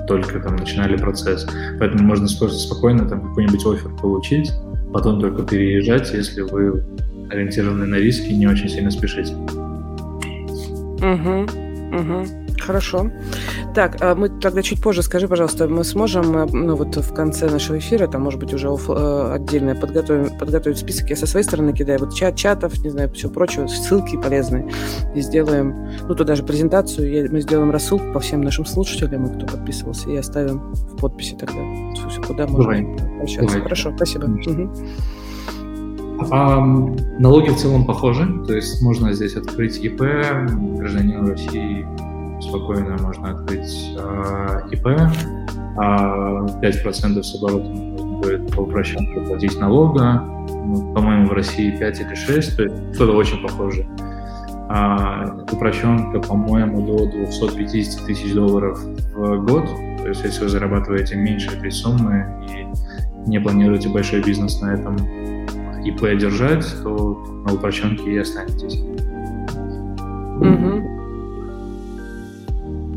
только 0.07 0.41
там 0.41 0.57
начинали 0.57 0.97
процесс. 0.97 1.47
Поэтому 1.79 2.03
можно 2.03 2.27
спокойно 2.27 3.09
там 3.09 3.29
какой-нибудь 3.29 3.65
офер 3.65 3.91
получить, 4.01 4.53
потом 4.93 5.21
только 5.21 5.43
переезжать, 5.45 6.13
если 6.13 6.41
вы 6.41 6.85
ориентированы 7.31 7.87
на 7.87 7.95
риски 7.97 8.29
и 8.29 8.37
не 8.37 8.49
очень 8.49 8.69
сильно 8.69 8.91
спешите. 8.91 9.35
Угу, 11.03 11.47
угу. 11.97 12.27
Хорошо. 12.61 13.11
Так, 13.75 13.99
а 14.01 14.17
мы 14.17 14.29
тогда 14.29 14.63
чуть 14.63 14.83
позже 14.83 15.03
скажи, 15.03 15.29
пожалуйста, 15.29 15.69
мы 15.69 15.85
сможем, 15.85 16.37
э, 16.37 16.47
ну 16.53 16.75
вот 16.75 16.97
в 16.97 17.15
конце 17.15 17.49
нашего 17.49 17.79
эфира, 17.79 18.09
там, 18.09 18.23
может 18.23 18.41
быть, 18.41 18.53
уже 18.53 18.69
оф, 18.69 18.91
э, 18.91 19.33
отдельно 19.33 19.77
подготовим, 19.77 20.37
подготовить 20.39 20.79
список, 20.79 21.11
я 21.11 21.17
со 21.17 21.27
своей 21.27 21.45
стороны 21.45 21.73
кидаю, 21.73 22.01
вот 22.01 22.13
чат, 22.13 22.35
чатов, 22.35 22.77
не 22.83 22.91
знаю, 22.91 23.13
все 23.13 23.31
прочее, 23.31 23.69
ссылки 23.69 24.17
полезные, 24.17 24.69
и 25.15 25.21
сделаем, 25.21 25.89
ну, 26.09 26.15
то 26.17 26.25
даже 26.25 26.43
презентацию, 26.43 27.11
я, 27.13 27.31
мы 27.31 27.41
сделаем 27.43 27.71
рассылку 27.71 28.13
по 28.13 28.19
всем 28.19 28.41
нашим 28.41 28.67
слушателям, 28.67 29.29
кто 29.29 29.47
подписывался, 29.47 30.11
и 30.11 30.17
оставим 30.17 30.73
в 30.73 30.97
подписи 30.97 31.37
тогда, 31.37 31.61
куда 32.27 32.49
можно 32.49 32.97
обращаться. 33.15 33.61
Хорошо, 33.61 33.93
спасибо. 33.95 34.25
Угу. 34.25 34.71
А, 36.31 36.61
налоги 37.19 37.51
в 37.51 37.57
целом 37.57 37.87
похожи, 37.87 38.27
то 38.47 38.55
есть 38.55 38.83
можно 38.83 39.13
здесь 39.13 39.37
открыть 39.37 39.79
ИП, 39.79 40.01
гражданин 40.77 41.27
России 41.29 41.87
спокойно 42.41 42.97
можно 43.01 43.31
открыть 43.31 43.93
э, 43.97 44.61
ИП, 44.73 44.87
а 45.77 46.47
5% 46.63 47.23
с 47.23 47.35
оборота 47.37 47.69
можно 47.69 48.19
будет 48.19 48.55
по 48.55 48.61
упрощенке 48.61 49.21
платить 49.21 49.59
налога, 49.59 50.23
ну, 50.49 50.93
по-моему, 50.95 51.29
в 51.29 51.33
России 51.33 51.77
5 51.79 52.01
или 52.01 52.15
6, 52.15 52.57
то 52.57 52.63
есть 52.65 52.95
что-то 52.95 53.13
очень 53.13 53.43
похоже. 53.43 53.87
А, 54.69 55.45
упрощенка, 55.51 56.21
по-моему, 56.21 56.87
до 56.87 57.07
250 57.07 58.07
тысяч 58.07 58.33
долларов 58.35 58.81
в 59.15 59.45
год, 59.45 59.65
то 59.99 60.09
есть 60.09 60.23
если 60.23 60.45
вы 60.45 60.49
зарабатываете 60.49 61.17
меньше 61.17 61.51
этой 61.57 61.73
суммы 61.73 62.27
и 62.49 63.29
не 63.29 63.41
планируете 63.41 63.89
большой 63.89 64.23
бизнес 64.23 64.61
на 64.61 64.75
этом 64.75 64.97
ИП 65.85 66.19
держать, 66.19 66.67
то 66.83 67.43
на 67.47 67.55
упрощенке 67.55 68.13
и 68.13 68.19
останетесь. 68.19 68.81
Угу. 70.41 71.00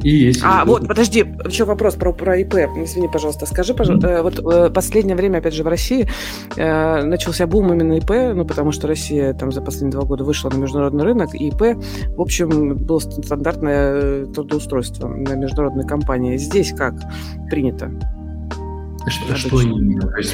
И 0.04 0.10
есть... 0.10 0.42
А, 0.44 0.66
вот, 0.66 0.88
подожди, 0.88 1.20
еще 1.46 1.66
вопрос 1.66 1.96
про, 1.96 2.14
про 2.14 2.38
ИП. 2.38 2.56
Извини, 2.78 3.08
пожалуйста. 3.12 3.46
Скажи, 3.46 3.74
пожалуйста, 3.74 4.08
mm-hmm. 4.08 4.22
вот 4.22 4.54
э, 4.54 4.70
последнее 4.70 5.16
время, 5.16 5.38
опять 5.38 5.54
же, 5.54 5.64
в 5.64 5.68
России 5.68 6.08
э, 6.56 7.04
начался 7.04 7.48
бум 7.48 7.74
именно 7.74 7.94
ИП, 7.94 8.36
ну, 8.36 8.46
потому 8.46 8.72
что 8.72 8.88
Россия 8.88 9.34
там 9.34 9.52
за 9.52 9.62
последние 9.62 9.94
два 9.94 10.04
года 10.04 10.24
вышла 10.24 10.50
на 10.50 10.56
международный 10.56 11.04
рынок, 11.04 11.34
и 11.34 11.48
ИП, 11.48 11.78
в 12.16 12.22
общем, 12.22 12.76
было 12.78 13.00
стандартное 13.00 14.26
трудоустройство 14.26 15.08
на 15.08 15.34
международной 15.34 15.88
компании. 15.88 16.38
Здесь 16.38 16.74
как 16.74 16.96
принято? 17.50 17.92
Что, 19.08 19.36
что 19.36 19.62
именно? 19.62 20.02
То 20.02 20.18
есть 20.18 20.34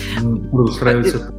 устраиваться? 0.52 1.34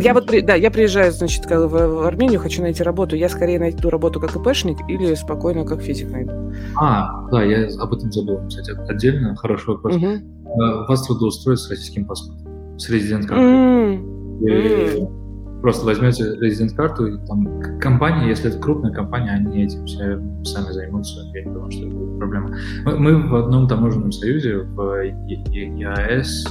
Я 0.00 0.14
вот, 0.14 0.26
да, 0.26 0.54
я 0.54 0.70
приезжаю, 0.70 1.12
значит, 1.12 1.44
в, 1.46 2.06
Армению, 2.06 2.40
хочу 2.40 2.62
найти 2.62 2.82
работу. 2.82 3.16
Я 3.16 3.28
скорее 3.28 3.58
найду 3.58 3.90
работу 3.90 4.20
как 4.20 4.34
ИПшник 4.34 4.78
или 4.88 5.14
спокойно 5.14 5.64
как 5.64 5.80
физик 5.82 6.10
найду. 6.10 6.32
А, 6.76 7.28
да, 7.30 7.42
я 7.42 7.68
об 7.78 7.92
этом 7.92 8.10
забыл, 8.10 8.40
кстати, 8.48 8.72
отдельно. 8.88 9.36
Хороший 9.36 9.68
вопрос. 9.68 9.96
Угу. 9.96 10.86
Вас 10.88 11.06
трудоустроят 11.06 11.60
с 11.60 11.70
российским 11.70 12.06
паспортом, 12.06 12.78
с 12.78 12.88
резидент-картой. 12.88 13.44
Mm. 13.44 14.20
Mm. 14.40 15.60
Просто 15.60 15.84
возьмете 15.84 16.24
резидент-карту, 16.40 17.06
и 17.06 17.26
там 17.26 17.78
компания, 17.80 18.28
если 18.28 18.48
это 18.50 18.58
крупная 18.58 18.92
компания, 18.92 19.32
они 19.32 19.64
этим 19.64 19.84
все 19.84 20.18
сами 20.44 20.72
займутся. 20.72 21.20
Я 21.34 21.44
не 21.44 21.52
думаю, 21.52 21.70
что 21.70 21.86
это 21.86 21.94
будет 21.94 22.18
проблема. 22.18 22.56
Мы, 22.84 22.98
мы 22.98 23.28
в 23.28 23.36
одном 23.36 23.68
таможенном 23.68 24.10
союзе, 24.10 24.56
в 24.56 25.04
ЕАЭС, 25.26 26.46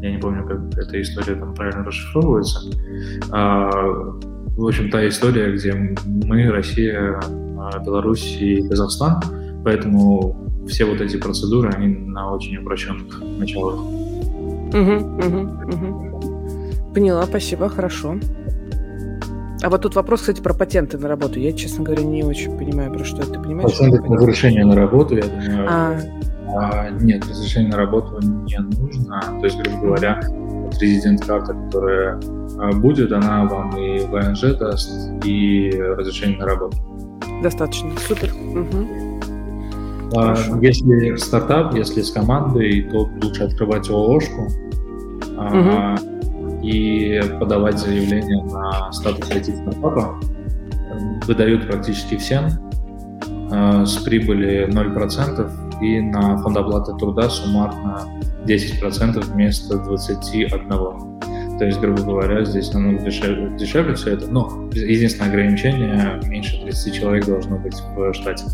я 0.00 0.12
не 0.12 0.18
помню, 0.18 0.46
как 0.46 0.78
эта 0.78 1.00
история 1.00 1.36
там 1.36 1.54
правильно 1.54 1.84
расшифровывается. 1.84 2.60
А, 3.30 3.70
в 3.70 4.64
общем, 4.66 4.90
та 4.90 5.06
история, 5.08 5.52
где 5.52 5.72
мы, 6.04 6.50
Россия, 6.50 7.20
Беларусь 7.84 8.36
и 8.40 8.66
Казахстан, 8.68 9.20
поэтому 9.64 10.36
все 10.68 10.84
вот 10.84 11.00
эти 11.00 11.16
процедуры, 11.16 11.70
они 11.70 11.88
на 11.88 12.32
очень 12.32 12.56
упрощенных 12.56 13.20
началах. 13.38 13.80
Угу, 13.80 14.94
угу, 15.26 15.40
угу. 15.72 16.92
Поняла, 16.94 17.24
спасибо, 17.24 17.68
хорошо. 17.68 18.16
А 19.62 19.70
вот 19.70 19.82
тут 19.82 19.94
вопрос, 19.94 20.20
кстати, 20.20 20.40
про 20.40 20.54
патенты 20.54 20.98
на 20.98 21.08
работу. 21.08 21.40
Я, 21.40 21.52
честно 21.52 21.84
говоря, 21.84 22.02
не 22.02 22.22
очень 22.22 22.56
понимаю, 22.56 22.92
про 22.92 23.04
что 23.04 23.22
это. 23.22 23.40
Понимаешь? 23.40 23.72
Патенты 23.72 24.02
на 24.08 24.16
разрешение 24.16 24.64
на 24.64 24.74
работу, 24.74 25.16
я 25.16 25.22
думаю, 25.22 25.66
а. 25.68 25.98
А, 26.54 26.90
нет, 26.90 27.26
разрешение 27.28 27.70
на 27.70 27.76
работу 27.76 28.20
не 28.20 28.58
нужно. 28.58 29.20
То 29.40 29.44
есть, 29.44 29.58
грубо 29.58 29.86
говоря, 29.86 30.20
резидент-карта, 30.80 31.54
которая 31.54 32.20
а, 32.58 32.72
будет, 32.72 33.12
она 33.12 33.44
вам 33.44 33.76
и 33.76 34.00
ВНЖ 34.06 34.56
даст, 34.58 34.90
и 35.24 35.70
разрешение 35.70 36.38
на 36.38 36.46
работу. 36.46 36.76
Достаточно. 37.42 37.90
Супер. 37.98 38.32
Угу. 38.32 39.06
А, 40.14 40.34
если 40.60 41.16
стартап, 41.16 41.74
если 41.74 42.02
с 42.02 42.10
командой, 42.10 42.82
то 42.90 43.08
лучше 43.22 43.44
открывать 43.44 43.90
ООшку 43.90 44.42
угу. 44.42 44.50
а, 45.38 45.96
и 46.62 47.20
подавать 47.40 47.78
заявление 47.78 48.44
на 48.44 48.92
статус 48.92 49.28
IT 49.30 49.62
стартапа. 49.62 50.20
Выдают 51.26 51.66
практически 51.66 52.16
всем 52.16 52.48
а, 53.50 53.84
с 53.84 53.96
прибыли 53.98 54.68
0%, 54.68 55.65
и 55.80 56.00
на 56.00 56.38
фонд 56.38 56.56
оплаты 56.56 56.92
труда 56.96 57.28
суммарно 57.28 58.02
10% 58.46 59.20
вместо 59.32 59.76
21%. 59.76 61.58
То 61.58 61.64
есть, 61.64 61.80
грубо 61.80 62.02
говоря, 62.02 62.44
здесь 62.44 62.72
намного 62.74 62.98
дешевле, 62.98 63.56
дешевле 63.56 63.94
все 63.94 64.12
это. 64.12 64.30
Но 64.30 64.68
единственное 64.72 65.30
ограничение– 65.30 66.20
меньше 66.24 66.60
30 66.62 66.94
человек 66.94 67.26
должно 67.26 67.56
быть 67.58 67.76
в 67.96 68.12
штате. 68.12 68.44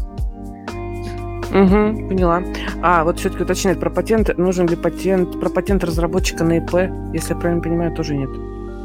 Угу, 1.50 2.08
поняла. 2.08 2.42
А, 2.80 3.04
вот 3.04 3.18
все-таки 3.18 3.42
уточняет 3.42 3.80
про 3.80 3.90
патент. 3.90 4.30
Нужен 4.38 4.66
ли 4.68 4.76
патент, 4.76 5.38
про 5.38 5.50
патент 5.50 5.84
разработчика 5.84 6.44
на 6.44 6.58
ИП? 6.58 6.90
Если 7.12 7.34
я 7.34 7.40
правильно 7.40 7.62
понимаю, 7.62 7.94
тоже 7.94 8.16
нет. 8.16 8.30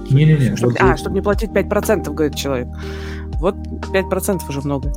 Не-не-не. 0.10 0.56
Чтобы, 0.56 0.74
вот 0.74 0.82
а, 0.82 0.98
чтобы 0.98 1.16
не 1.16 1.22
платить 1.22 1.52
5%, 1.52 2.12
говорит 2.12 2.36
человек. 2.36 2.68
Вот 3.40 3.56
5% 3.56 4.42
уже 4.50 4.62
много. 4.62 4.92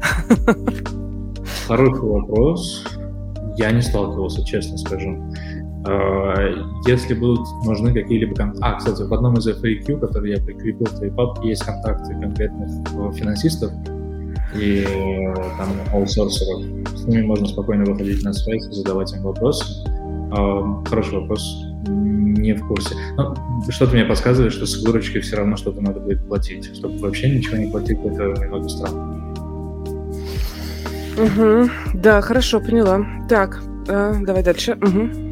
Хороший 1.69 2.09
вопрос. 2.09 2.85
Я 3.61 3.73
не 3.73 3.83
сталкивался, 3.83 4.43
честно 4.43 4.79
скажу. 4.79 5.23
А, 5.85 6.35
если 6.87 7.13
будут 7.13 7.47
нужны 7.67 7.93
какие-либо 7.93 8.35
контакты... 8.35 8.65
А, 8.65 8.79
кстати, 8.79 9.03
в 9.03 9.13
одном 9.13 9.35
из 9.35 9.47
FAQ, 9.47 9.99
который 10.01 10.31
я 10.31 10.43
прикрепил 10.43 10.87
в 10.87 10.97
твоей 10.97 11.13
папке, 11.13 11.51
есть 11.51 11.63
контакты 11.63 12.19
конкретных 12.19 12.71
финансистов 13.15 13.71
и 14.55 14.87
там 15.59 15.69
аутсорсеров. 15.93 16.63
С 16.97 17.05
ними 17.05 17.23
можно 17.23 17.47
спокойно 17.47 17.85
выходить 17.85 18.25
на 18.25 18.33
связь 18.33 18.65
задавать 18.65 19.13
им 19.13 19.23
вопросы. 19.23 19.65
А, 20.33 20.83
хороший 20.87 21.21
вопрос. 21.21 21.67
Не 21.87 22.55
в 22.55 22.67
курсе. 22.67 22.95
Но 23.19 23.35
что-то 23.69 23.93
мне 23.93 24.05
подсказывает, 24.05 24.55
что 24.55 24.65
с 24.65 24.83
выручки 24.83 25.21
все 25.21 25.37
равно 25.37 25.57
что-то 25.57 25.83
надо 25.83 26.01
будет 26.01 26.27
платить. 26.27 26.75
Чтобы 26.75 26.97
вообще 26.97 27.29
ничего 27.29 27.59
не 27.59 27.71
платить, 27.71 27.99
это 27.99 28.43
немного 28.43 28.71
странно. 28.71 29.20
Угу. 31.17 31.71
Да, 31.95 32.21
хорошо, 32.21 32.61
поняла. 32.61 33.05
Так, 33.29 33.61
э, 33.89 34.15
давай 34.23 34.43
дальше. 34.43 34.73
Угу. 34.81 35.31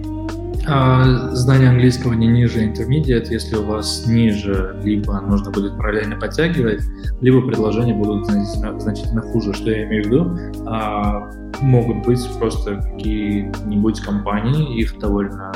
А, 0.70 1.34
знание 1.34 1.70
английского 1.70 2.12
не 2.12 2.26
ниже 2.26 2.66
intermediate, 2.66 3.28
если 3.30 3.56
у 3.56 3.64
вас 3.64 4.04
ниже, 4.06 4.78
либо 4.82 5.18
нужно 5.20 5.50
будет 5.50 5.76
параллельно 5.78 6.16
подтягивать, 6.16 6.82
либо 7.22 7.40
предложения 7.40 7.94
будут 7.94 8.26
значительно, 8.26 8.78
значительно 8.78 9.22
хуже. 9.22 9.54
Что 9.54 9.70
я 9.70 9.84
имею 9.86 10.04
в 10.04 10.06
виду? 10.06 10.66
А, 10.66 11.30
могут 11.62 12.06
быть 12.06 12.20
просто 12.38 12.76
какие-нибудь 12.76 14.00
компании, 14.00 14.78
их 14.78 14.98
довольно 14.98 15.52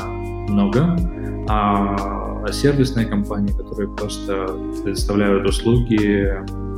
много, 0.48 0.96
а 1.48 2.46
сервисные 2.50 3.04
компании, 3.06 3.52
которые 3.52 3.94
просто 3.94 4.46
предоставляют 4.82 5.46
услуги 5.46 6.32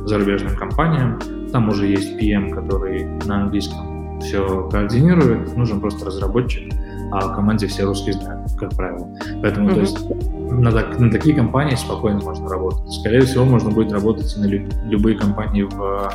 зарубежным 0.05 0.55
компаниям, 0.57 1.19
там 1.51 1.69
уже 1.69 1.87
есть 1.87 2.19
PM, 2.19 2.49
который 2.51 3.05
на 3.25 3.43
английском 3.43 4.19
все 4.21 4.67
координирует, 4.69 5.55
нужен 5.55 5.79
просто 5.79 6.05
разработчик, 6.05 6.71
а 7.11 7.27
в 7.27 7.35
команде 7.35 7.67
все 7.67 7.83
русские 7.83 8.13
знают, 8.13 8.51
как 8.57 8.75
правило. 8.75 9.07
Поэтому, 9.41 9.69
mm-hmm. 9.69 9.73
то 9.73 9.79
есть, 9.79 10.09
на, 10.51 10.71
так, 10.71 10.99
на 10.99 11.11
такие 11.11 11.35
компании 11.35 11.75
спокойно 11.75 12.21
можно 12.21 12.49
работать. 12.49 12.91
Скорее 12.91 13.21
всего, 13.21 13.45
можно 13.45 13.71
будет 13.71 13.91
работать 13.91 14.35
на 14.37 14.45
лю- 14.45 14.69
любые 14.85 15.17
компании 15.17 15.63
в 15.63 15.79
uh, 15.79 16.11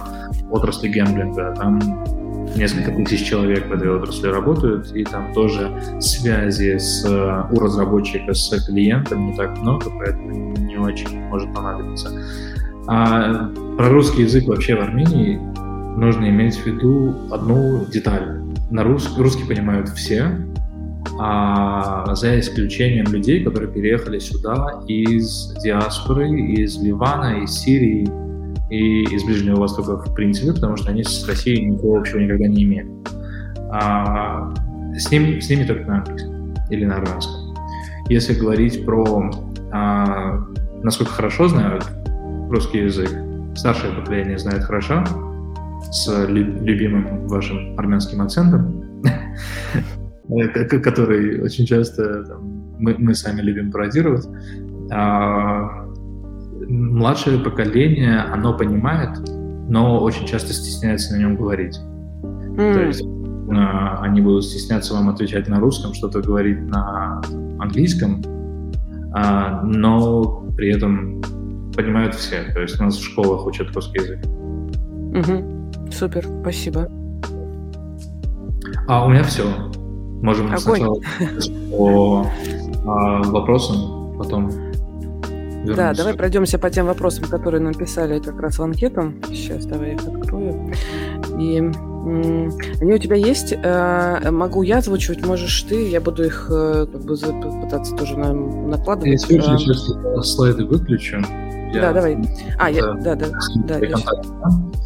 отрасли 0.50 0.88
гэмблинга. 0.88 1.54
Там 1.56 1.78
несколько 2.56 2.92
тысяч 2.92 3.26
человек 3.26 3.68
в 3.68 3.72
этой 3.72 3.90
отрасли 3.90 4.28
работают, 4.28 4.92
и 4.94 5.04
там 5.04 5.32
тоже 5.32 5.70
связи 6.00 6.78
с, 6.78 7.04
uh, 7.06 7.46
у 7.52 7.60
разработчика 7.60 8.34
с 8.34 8.50
клиентом 8.66 9.26
не 9.26 9.36
так 9.36 9.56
много, 9.58 9.86
поэтому 9.98 10.56
не 10.56 10.76
очень 10.76 11.20
может 11.28 11.52
понадобиться. 11.54 12.10
А 12.86 13.50
про 13.76 13.88
русский 13.88 14.22
язык 14.22 14.46
вообще 14.46 14.74
в 14.76 14.80
Армении 14.80 15.38
нужно 15.96 16.28
иметь 16.28 16.56
в 16.56 16.66
виду 16.66 17.14
одну 17.30 17.84
деталь. 17.86 18.40
На 18.70 18.84
рус, 18.84 19.16
русский 19.18 19.44
понимают 19.44 19.88
все, 19.90 20.36
а 21.18 22.14
за 22.14 22.38
исключением 22.40 23.06
людей, 23.12 23.44
которые 23.44 23.70
переехали 23.70 24.18
сюда 24.18 24.80
из 24.86 25.54
диаспоры, 25.62 26.30
из 26.30 26.80
Ливана, 26.80 27.42
из 27.42 27.50
Сирии 27.50 28.08
и 28.70 29.02
из 29.02 29.24
Ближнего 29.24 29.60
Востока 29.60 29.96
в 29.96 30.14
принципе, 30.14 30.52
потому 30.52 30.76
что 30.76 30.90
они 30.90 31.02
с 31.02 31.26
Россией 31.26 31.66
ничего 31.66 31.98
общего 31.98 32.18
никогда 32.18 32.46
не 32.46 32.62
имели. 32.62 32.88
А 33.72 34.52
с, 34.96 35.10
ним, 35.10 35.40
с 35.40 35.48
ними 35.48 35.64
только 35.64 35.86
на 35.86 35.98
английском 35.98 36.54
или 36.70 36.84
на 36.84 36.96
армянском. 36.96 37.54
Если 38.08 38.34
говорить 38.34 38.84
про 38.84 39.30
а, 39.72 40.44
насколько 40.82 41.12
хорошо 41.12 41.48
знают 41.48 41.84
русский 42.50 42.78
язык, 42.78 43.10
старшее 43.54 43.92
поколение 43.94 44.38
знает 44.38 44.64
хорошо, 44.64 45.04
с 45.90 46.26
любимым 46.28 47.26
вашим 47.26 47.78
армянским 47.78 48.20
акцентом, 48.20 49.02
который 50.82 51.42
очень 51.42 51.66
часто 51.66 52.24
там, 52.24 52.42
мы, 52.78 52.94
мы 52.98 53.14
сами 53.14 53.40
любим 53.40 53.70
пародировать. 53.70 54.26
А, 54.92 55.86
младшее 56.68 57.38
поколение, 57.38 58.20
оно 58.20 58.56
понимает, 58.56 59.10
но 59.68 60.00
очень 60.02 60.26
часто 60.26 60.52
стесняется 60.52 61.14
на 61.14 61.20
нем 61.20 61.36
говорить. 61.36 61.78
Mm. 62.22 62.74
То 62.74 62.80
есть 62.82 63.04
а, 63.52 64.02
они 64.02 64.20
будут 64.20 64.44
стесняться 64.44 64.94
вам 64.94 65.08
отвечать 65.08 65.48
на 65.48 65.60
русском, 65.60 65.94
что-то 65.94 66.20
говорить 66.20 66.60
на 66.68 67.22
английском, 67.58 68.22
а, 69.12 69.62
но 69.62 70.44
при 70.56 70.74
этом 70.74 71.20
понимают 71.82 72.14
все. 72.14 72.44
То 72.52 72.60
есть 72.60 72.80
у 72.80 72.84
нас 72.84 72.96
в 72.96 73.04
школах 73.04 73.46
учат 73.46 73.74
русский 73.74 74.00
язык. 74.00 74.18
Угу. 75.10 75.92
Супер, 75.92 76.26
спасибо. 76.42 76.88
А 78.86 79.04
у 79.04 79.08
меня 79.08 79.22
все. 79.24 79.44
Можем 80.22 80.46
Огонь. 80.46 80.58
сначала 80.58 81.00
по 81.70 82.26
а, 82.84 83.22
вопросам, 83.22 84.16
потом 84.18 84.50
вернуться. 84.50 85.76
Да, 85.76 85.94
давай 85.94 86.14
пройдемся 86.14 86.58
по 86.58 86.70
тем 86.70 86.86
вопросам, 86.86 87.24
которые 87.24 87.60
нам 87.60 87.74
писали 87.74 88.18
как 88.18 88.40
раз 88.40 88.58
в 88.58 88.62
анкету. 88.62 89.12
Сейчас 89.28 89.66
давай 89.66 89.94
их 89.94 90.06
открою. 90.06 90.72
И 91.38 91.58
они 91.58 92.94
у 92.94 92.98
тебя 92.98 93.16
есть? 93.16 93.52
Э, 93.52 94.30
могу 94.30 94.62
я 94.62 94.78
озвучивать, 94.78 95.24
можешь 95.24 95.62
ты. 95.62 95.90
Я 95.90 96.00
буду 96.00 96.24
их 96.24 96.48
э, 96.50 96.86
как 96.90 97.02
бы 97.02 97.16
пытаться 97.62 97.94
тоже 97.94 98.16
накладывать. 98.16 99.24
Я 99.28 99.38
сейчас 99.38 100.32
слайды 100.34 100.64
выключу. 100.64 101.22
Я... 101.72 101.80
Да, 101.80 101.92
давай. 101.92 102.18
А, 102.58 102.70
я, 102.70 102.92
да, 102.94 103.14
да, 103.14 103.26
да. 103.64 103.78
Я... 103.78 103.96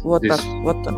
Вот 0.03 0.23
Здесь... 0.23 0.37
так, 0.37 0.45
вот 0.63 0.83
так. 0.83 0.95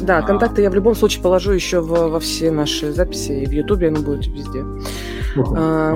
Да, 0.00 0.18
а... 0.18 0.22
контакты 0.22 0.62
я 0.62 0.70
в 0.70 0.74
любом 0.74 0.94
случае 0.94 1.22
положу 1.22 1.52
еще 1.52 1.80
в, 1.80 2.08
во 2.08 2.20
все 2.20 2.50
наши 2.50 2.92
записи, 2.92 3.32
и 3.32 3.46
в 3.46 3.52
Ютубе 3.52 3.88
оно 3.88 4.00
будет 4.00 4.26
везде. 4.26 4.64
А, 5.56 5.94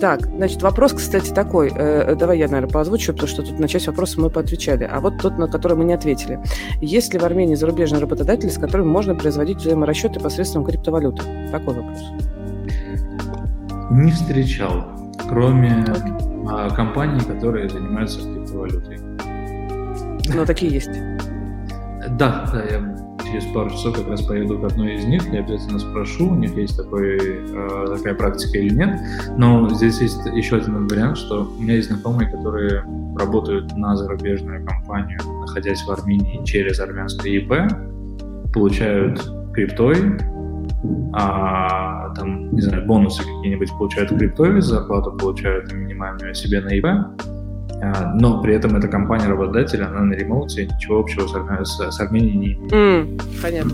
так, 0.00 0.26
значит, 0.26 0.62
вопрос, 0.62 0.92
кстати, 0.92 1.32
такой. 1.32 1.72
Э, 1.74 2.14
давай 2.14 2.38
я, 2.38 2.46
наверное, 2.46 2.70
поозвучу, 2.70 3.12
потому 3.12 3.28
что 3.28 3.42
тут 3.42 3.58
на 3.58 3.68
часть 3.68 3.86
вопросов 3.86 4.18
мы 4.18 4.30
поотвечали. 4.30 4.88
А 4.90 5.00
вот 5.00 5.18
тот, 5.18 5.38
на 5.38 5.48
который 5.48 5.76
мы 5.76 5.84
не 5.84 5.94
ответили. 5.94 6.40
Есть 6.80 7.12
ли 7.12 7.18
в 7.18 7.24
Армении 7.24 7.54
зарубежные 7.54 8.00
работодатели, 8.00 8.48
с 8.48 8.58
которыми 8.58 8.86
можно 8.86 9.14
производить 9.14 9.58
взаиморасчеты 9.58 10.20
посредством 10.20 10.64
криптовалюты? 10.64 11.22
Такой 11.50 11.74
вопрос. 11.74 12.00
Не 13.90 14.12
встречал, 14.12 14.84
кроме 15.28 15.84
а, 16.48 16.70
компаний, 16.70 17.20
которые 17.20 17.68
занимаются 17.68 18.20
криптовалютой. 18.20 18.98
Но 20.34 20.44
такие 20.44 20.72
есть. 20.72 20.90
Да, 22.18 22.48
да, 22.52 22.64
я 22.64 22.96
через 23.24 23.44
пару 23.52 23.70
часов 23.70 23.96
как 23.96 24.08
раз 24.08 24.22
поеду 24.22 24.58
к 24.58 24.64
одной 24.64 24.94
из 24.94 25.04
них, 25.04 25.26
я 25.32 25.40
обязательно 25.40 25.78
спрошу, 25.78 26.30
у 26.30 26.34
них 26.34 26.54
есть 26.56 26.76
такой, 26.76 27.18
э, 27.18 27.96
такая 27.96 28.14
практика 28.14 28.58
или 28.58 28.74
нет. 28.74 29.00
Но 29.36 29.68
здесь 29.70 30.00
есть 30.00 30.24
еще 30.26 30.56
один 30.56 30.86
вариант, 30.86 31.18
что 31.18 31.44
у 31.44 31.62
меня 31.62 31.74
есть 31.74 31.88
знакомые, 31.88 32.30
которые 32.30 32.84
работают 33.16 33.76
на 33.76 33.96
зарубежную 33.96 34.64
компанию, 34.64 35.18
находясь 35.40 35.82
в 35.82 35.90
Армении 35.90 36.44
через 36.44 36.80
армянское 36.80 37.32
ИП, 37.32 37.52
получают 38.52 39.22
криптой, 39.52 39.96
а 41.12 42.14
там, 42.14 42.54
не 42.54 42.60
знаю, 42.60 42.86
бонусы 42.86 43.22
какие-нибудь 43.22 43.70
получают 43.78 44.10
криптой, 44.10 44.60
зарплату 44.60 45.12
получают 45.12 45.72
минимальную 45.72 46.34
себе 46.34 46.60
на 46.60 46.68
ИП, 46.68 46.86
а, 47.82 48.14
но 48.14 48.42
при 48.42 48.54
этом 48.54 48.76
эта 48.76 48.88
компания 48.88 49.26
работодатель, 49.26 49.82
она 49.82 50.00
на 50.00 50.14
ремоуте, 50.14 50.66
ничего 50.66 51.00
общего 51.00 51.26
с, 51.26 51.34
Арме... 51.34 51.64
с, 51.64 51.78
с 51.78 52.00
Арменией 52.00 52.36
не 52.36 52.54
имеет. 52.54 52.72
Mm, 52.72 53.22
понятно. 53.42 53.72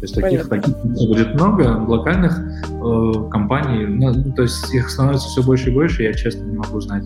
То 0.00 0.04
есть 0.04 0.14
таких, 0.14 0.48
таких 0.48 0.76
будет 0.84 1.34
много 1.34 1.62
локальных 1.86 2.38
э, 2.38 3.30
компаний, 3.30 3.84
ну, 3.84 4.14
ну, 4.14 4.32
то 4.32 4.42
есть 4.42 4.72
их 4.72 4.88
становится 4.88 5.28
все 5.28 5.42
больше 5.42 5.70
и 5.70 5.74
больше, 5.74 6.02
я 6.02 6.14
честно 6.14 6.44
не 6.44 6.56
могу 6.56 6.80
знать 6.80 7.04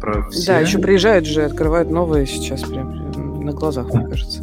про 0.00 0.26
все. 0.30 0.46
Да, 0.46 0.60
еще 0.60 0.78
приезжают 0.78 1.26
же, 1.26 1.44
открывают 1.44 1.90
новые 1.90 2.26
сейчас 2.26 2.62
прям 2.62 3.44
на 3.44 3.52
глазах, 3.52 3.92
мне 3.92 4.06
кажется. 4.06 4.42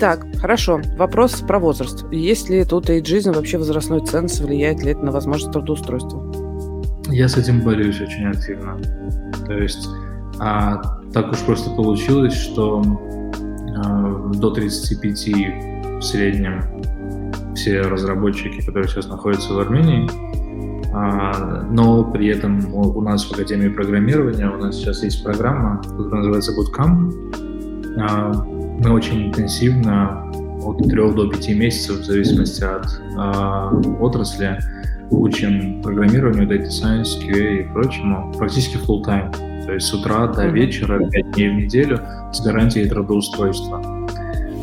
Так, 0.00 0.24
хорошо. 0.40 0.80
Вопрос 0.96 1.42
про 1.46 1.58
возраст. 1.58 2.06
Есть 2.10 2.48
ли 2.48 2.64
тут 2.64 2.88
эйджизм, 2.88 3.32
вообще 3.32 3.58
возрастной 3.58 4.00
ценз, 4.06 4.40
влияет 4.40 4.82
ли 4.82 4.92
это 4.92 5.04
на 5.04 5.12
возможность 5.12 5.52
трудоустройства? 5.52 6.24
Я 7.10 7.28
с 7.28 7.36
этим 7.36 7.60
борюсь 7.60 8.00
очень 8.00 8.26
активно. 8.26 8.80
То 9.46 9.52
есть 9.52 9.86
а, 10.38 10.80
так 11.12 11.30
уж 11.30 11.40
просто 11.40 11.68
получилось, 11.70 12.32
что 12.32 12.82
а, 13.76 14.32
до 14.32 14.50
35 14.50 15.98
в 15.98 16.02
среднем 16.02 16.64
все 17.54 17.82
разработчики, 17.82 18.64
которые 18.64 18.88
сейчас 18.88 19.06
находятся 19.06 19.52
в 19.52 19.58
Армении, 19.58 20.08
а, 20.94 21.62
но 21.70 22.04
при 22.04 22.28
этом 22.28 22.72
у, 22.72 22.88
у 22.88 23.02
нас 23.02 23.26
в 23.26 23.32
Академии 23.32 23.68
программирования 23.68 24.48
у 24.48 24.56
нас 24.56 24.76
сейчас 24.76 25.02
есть 25.02 25.22
программа, 25.22 25.82
которая 25.82 26.22
называется 26.22 26.52
Bootcamp. 26.58 28.59
Мы 28.82 28.92
очень 28.92 29.26
интенсивно 29.26 30.24
от 30.64 30.78
3 30.78 31.12
до 31.12 31.28
5 31.28 31.48
месяцев, 31.50 31.98
в 31.98 32.04
зависимости 32.04 32.64
от 32.64 32.86
а, 33.18 33.70
отрасли, 34.00 34.58
учим 35.10 35.82
программированию, 35.82 36.48
data 36.48 36.68
science, 36.68 37.20
QA 37.20 37.60
и 37.60 37.72
прочему 37.74 38.32
практически 38.38 38.76
full 38.76 39.04
time. 39.04 39.30
То 39.66 39.74
есть 39.74 39.86
с 39.86 39.92
утра 39.92 40.28
до 40.28 40.46
вечера, 40.46 40.98
5 40.98 41.30
дней 41.32 41.48
в 41.50 41.54
неделю 41.56 42.00
с 42.32 42.40
гарантией 42.40 42.88
трудоустройства. 42.88 43.82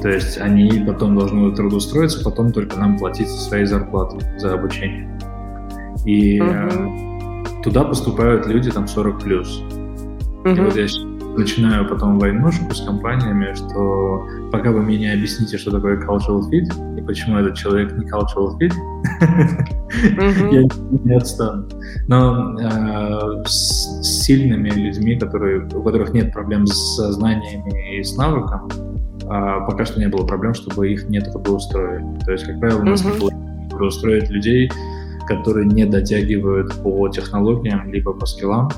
То 0.02 0.10
есть 0.10 0.40
они 0.40 0.84
потом 0.88 1.16
должны 1.16 1.56
трудоустроиться, 1.56 2.24
потом 2.24 2.52
только 2.52 2.80
нам 2.80 2.98
платить 2.98 3.30
своей 3.30 3.66
зарплаты 3.66 4.18
за 4.40 4.56
обучение. 4.56 5.08
И 6.06 6.40
uh-huh. 6.40 7.62
туда 7.62 7.84
поступают 7.84 8.48
люди 8.48 8.72
там 8.72 8.88
40 8.88 9.22
плюс. 9.22 9.62
Uh-huh. 10.44 10.58
И 10.58 10.60
вот 10.62 10.76
я 10.76 10.88
начинаю 11.38 11.88
потом 11.88 12.20
войнушку 12.20 12.74
с 12.74 12.82
компаниями, 12.82 13.54
что 13.54 14.28
пока 14.52 14.72
вы 14.72 14.82
мне 14.82 14.98
не 14.98 15.14
объясните, 15.14 15.58
что 15.58 15.72
такое 15.72 15.98
cultural 15.98 16.42
fit 16.50 16.98
и 16.98 17.02
почему 17.02 17.38
этот 17.38 17.56
человек 17.56 17.94
не 17.94 18.06
cultural 18.06 18.58
fit, 18.60 18.74
я 20.52 20.64
не 21.04 21.16
отстану. 21.16 21.68
Но 22.08 22.60
э, 22.60 23.44
с 23.46 24.24
сильными 24.24 24.70
людьми, 24.70 25.18
которые, 25.18 25.68
у 25.68 25.84
которых 25.84 26.14
нет 26.14 26.34
проблем 26.34 26.66
с 26.68 27.12
знаниями 27.12 27.98
и 27.98 28.04
с 28.04 28.18
навыком, 28.18 28.70
а, 29.30 29.62
пока 29.62 29.86
что 29.86 30.00
не 30.00 30.08
было 30.08 30.26
проблем, 30.26 30.54
чтобы 30.54 30.92
их 30.92 31.10
не 31.10 31.20
трудоустроили. 31.20 32.20
То 32.26 32.32
есть, 32.32 32.46
как 32.46 32.60
правило, 32.60 32.82
у 32.82 32.86
нас 32.86 33.04
не 33.04 33.70
трудоустроить 33.70 34.30
людей, 34.30 34.72
которые 35.28 35.68
не 35.68 35.86
дотягивают 35.86 36.74
по 36.82 37.10
технологиям, 37.10 37.92
либо 37.92 38.14
по 38.14 38.26
скиллам, 38.26 38.70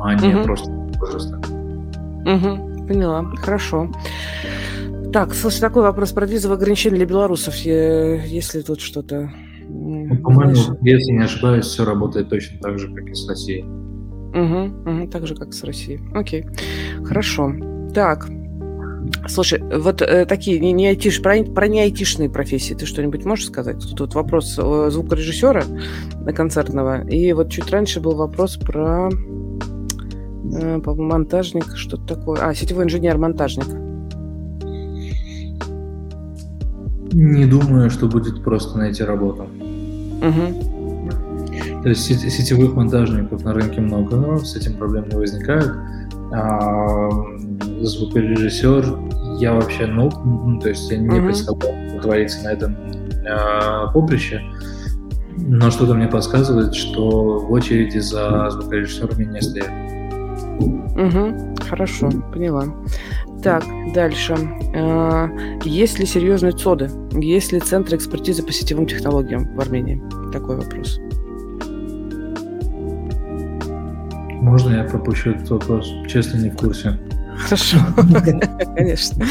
а 0.00 0.14
не 0.14 0.42
просто 0.42 0.70
возраста. 0.98 1.59
Угу, 2.26 2.86
поняла. 2.86 3.24
Хорошо. 3.36 3.90
Так, 5.12 5.34
слушай, 5.34 5.60
такой 5.60 5.82
вопрос 5.82 6.12
про 6.12 6.26
визовые 6.26 6.56
ограничения 6.56 6.96
для 6.96 7.06
белорусов. 7.06 7.54
Есть 7.56 8.54
ли 8.54 8.62
тут 8.62 8.80
что-то? 8.80 9.32
Ну, 9.68 10.16
по-моему, 10.18 10.54
если 10.82 11.12
не 11.12 11.24
ошибаюсь, 11.24 11.66
все 11.66 11.84
работает 11.84 12.28
точно 12.28 12.58
так 12.60 12.78
же, 12.78 12.92
как 12.94 13.08
и 13.08 13.14
с 13.14 13.28
Россией. 13.28 13.64
Угу, 13.64 14.90
угу, 14.90 15.08
так 15.08 15.26
же, 15.26 15.34
как 15.34 15.52
с 15.52 15.64
Россией. 15.64 16.00
Окей. 16.14 16.46
Хорошо. 17.04 17.52
Так. 17.94 18.28
Слушай, 19.26 19.60
вот 19.60 20.02
э, 20.02 20.24
такие 20.26 20.60
не, 20.60 20.72
не 20.72 20.88
айтиш, 20.88 21.20
про, 21.20 21.42
про 21.42 21.66
не 21.66 21.80
айтишные 21.80 22.30
профессии 22.30 22.74
ты 22.74 22.86
что-нибудь 22.86 23.24
можешь 23.24 23.46
сказать? 23.46 23.80
Тут 23.80 24.00
вот 24.00 24.14
вопрос 24.14 24.56
э, 24.58 24.88
звукорежиссера 24.90 25.64
концертного, 26.34 27.06
и 27.08 27.32
вот 27.32 27.50
чуть 27.50 27.70
раньше 27.70 28.00
был 28.00 28.14
вопрос 28.14 28.56
про 28.56 29.08
Э, 30.52 30.80
по 30.80 30.94
монтажник, 30.94 31.76
что-то 31.76 32.14
такое. 32.14 32.40
А, 32.42 32.54
сетевой 32.54 32.84
инженер-монтажник. 32.84 33.66
Не 37.12 37.46
думаю, 37.46 37.90
что 37.90 38.06
будет 38.06 38.42
просто 38.42 38.78
найти 38.78 39.02
работу. 39.02 39.48
Угу. 40.22 41.82
То 41.82 41.88
есть 41.88 42.04
сетевых 42.04 42.74
монтажников 42.74 43.44
на 43.44 43.54
рынке 43.54 43.80
много, 43.80 44.38
с 44.38 44.54
этим 44.56 44.74
проблем 44.74 45.08
не 45.08 45.16
возникают. 45.16 45.72
А, 46.32 47.08
звукорежиссер, 47.80 48.98
я 49.38 49.54
вообще 49.54 49.86
ну, 49.86 50.10
ну 50.24 50.60
то 50.60 50.68
есть 50.68 50.90
я 50.90 50.98
не 50.98 51.08
угу. 51.08 51.26
представляю, 51.26 51.90
что 51.90 52.00
творится 52.02 52.44
на 52.44 52.52
этом 52.52 52.76
а, 53.28 53.90
поприще. 53.92 54.40
Но 55.36 55.70
что-то 55.70 55.94
мне 55.94 56.06
подсказывает, 56.06 56.74
что 56.74 57.38
в 57.38 57.50
очереди 57.50 57.98
за 57.98 58.50
звукорежиссерами 58.50 59.24
не 59.24 59.40
стоят. 59.40 59.70
Угу, 60.60 61.56
хорошо, 61.68 62.10
поняла. 62.32 62.66
Так, 63.42 63.64
дальше. 63.94 64.36
А, 64.74 65.28
есть 65.64 65.98
ли 65.98 66.06
серьезные 66.06 66.52
ЦОДы? 66.52 66.90
Есть 67.12 67.52
ли 67.52 67.60
центры 67.60 67.96
экспертизы 67.96 68.42
по 68.42 68.52
сетевым 68.52 68.86
технологиям 68.86 69.54
в 69.56 69.60
Армении? 69.60 70.02
Такой 70.32 70.56
вопрос. 70.56 71.00
Можно 74.42 74.76
я 74.76 74.84
пропущу 74.84 75.30
этот 75.30 75.50
вопрос? 75.50 75.90
Честно, 76.08 76.38
не 76.38 76.50
в 76.50 76.56
курсе. 76.56 76.98
Хорошо, 77.36 77.78
конечно. 78.76 79.24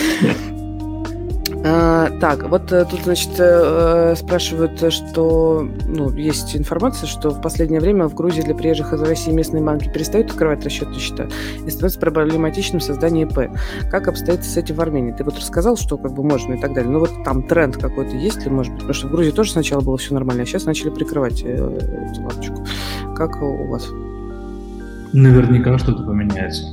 А, 1.71 2.09
так, 2.19 2.49
вот 2.49 2.71
э, 2.71 2.83
тут, 2.89 3.01
значит, 3.03 3.29
э, 3.37 4.15
спрашивают, 4.15 4.91
что 4.91 5.69
ну, 5.85 6.09
есть 6.15 6.55
информация, 6.55 7.05
что 7.05 7.29
в 7.29 7.41
последнее 7.41 7.79
время 7.79 8.07
в 8.07 8.15
Грузии 8.15 8.41
для 8.41 8.55
приезжих 8.55 8.91
из 8.91 9.01
России 9.03 9.31
местные 9.31 9.63
банки 9.63 9.87
перестают 9.87 10.31
открывать 10.31 10.65
расчетные 10.65 10.99
счета 10.99 11.27
и 11.63 11.69
становится 11.69 11.99
проблематичным 11.99 12.81
создание 12.81 13.27
ИП. 13.27 13.51
Как 13.91 14.07
обстоит 14.07 14.43
с 14.43 14.57
этим 14.57 14.75
в 14.75 14.81
Армении? 14.81 15.11
Ты 15.11 15.23
вот 15.23 15.35
рассказал, 15.37 15.77
что 15.77 15.97
как 15.97 16.13
бы 16.13 16.23
можно 16.23 16.53
и 16.53 16.59
так 16.59 16.73
далее. 16.73 16.89
Но 16.89 17.01
вот 17.01 17.11
там 17.23 17.43
тренд 17.43 17.77
какой-то 17.77 18.15
есть 18.15 18.43
ли, 18.45 18.49
может 18.49 18.71
быть? 18.73 18.81
Потому 18.81 18.93
что 18.95 19.07
в 19.07 19.11
Грузии 19.11 19.31
тоже 19.31 19.51
сначала 19.51 19.81
было 19.81 19.97
все 19.97 20.15
нормально, 20.15 20.43
а 20.43 20.45
сейчас 20.47 20.65
начали 20.65 20.89
прикрывать 20.89 21.43
э, 21.43 21.53
эту 21.53 22.23
лапочку. 22.23 22.65
Как 23.15 23.39
у 23.43 23.67
вас? 23.67 23.87
Наверняка 25.13 25.77
что-то 25.77 26.01
поменяется. 26.01 26.63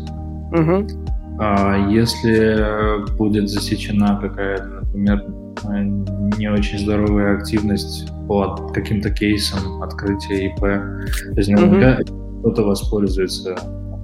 Угу. 0.52 1.15
А 1.38 1.76
если 1.90 3.14
будет 3.16 3.48
засечена 3.48 4.18
какая-то, 4.20 4.64
например, 4.64 5.24
не 6.38 6.50
очень 6.50 6.78
здоровая 6.78 7.36
активность 7.38 8.10
по 8.26 8.54
каким-то 8.72 9.10
кейсам 9.10 9.82
открытия 9.82 10.46
ИП, 10.46 10.60
то 10.60 11.36
есть 11.36 11.48
наверняка 11.48 12.00
mm-hmm. 12.00 12.40
кто-то 12.40 12.62
воспользуется 12.62 13.56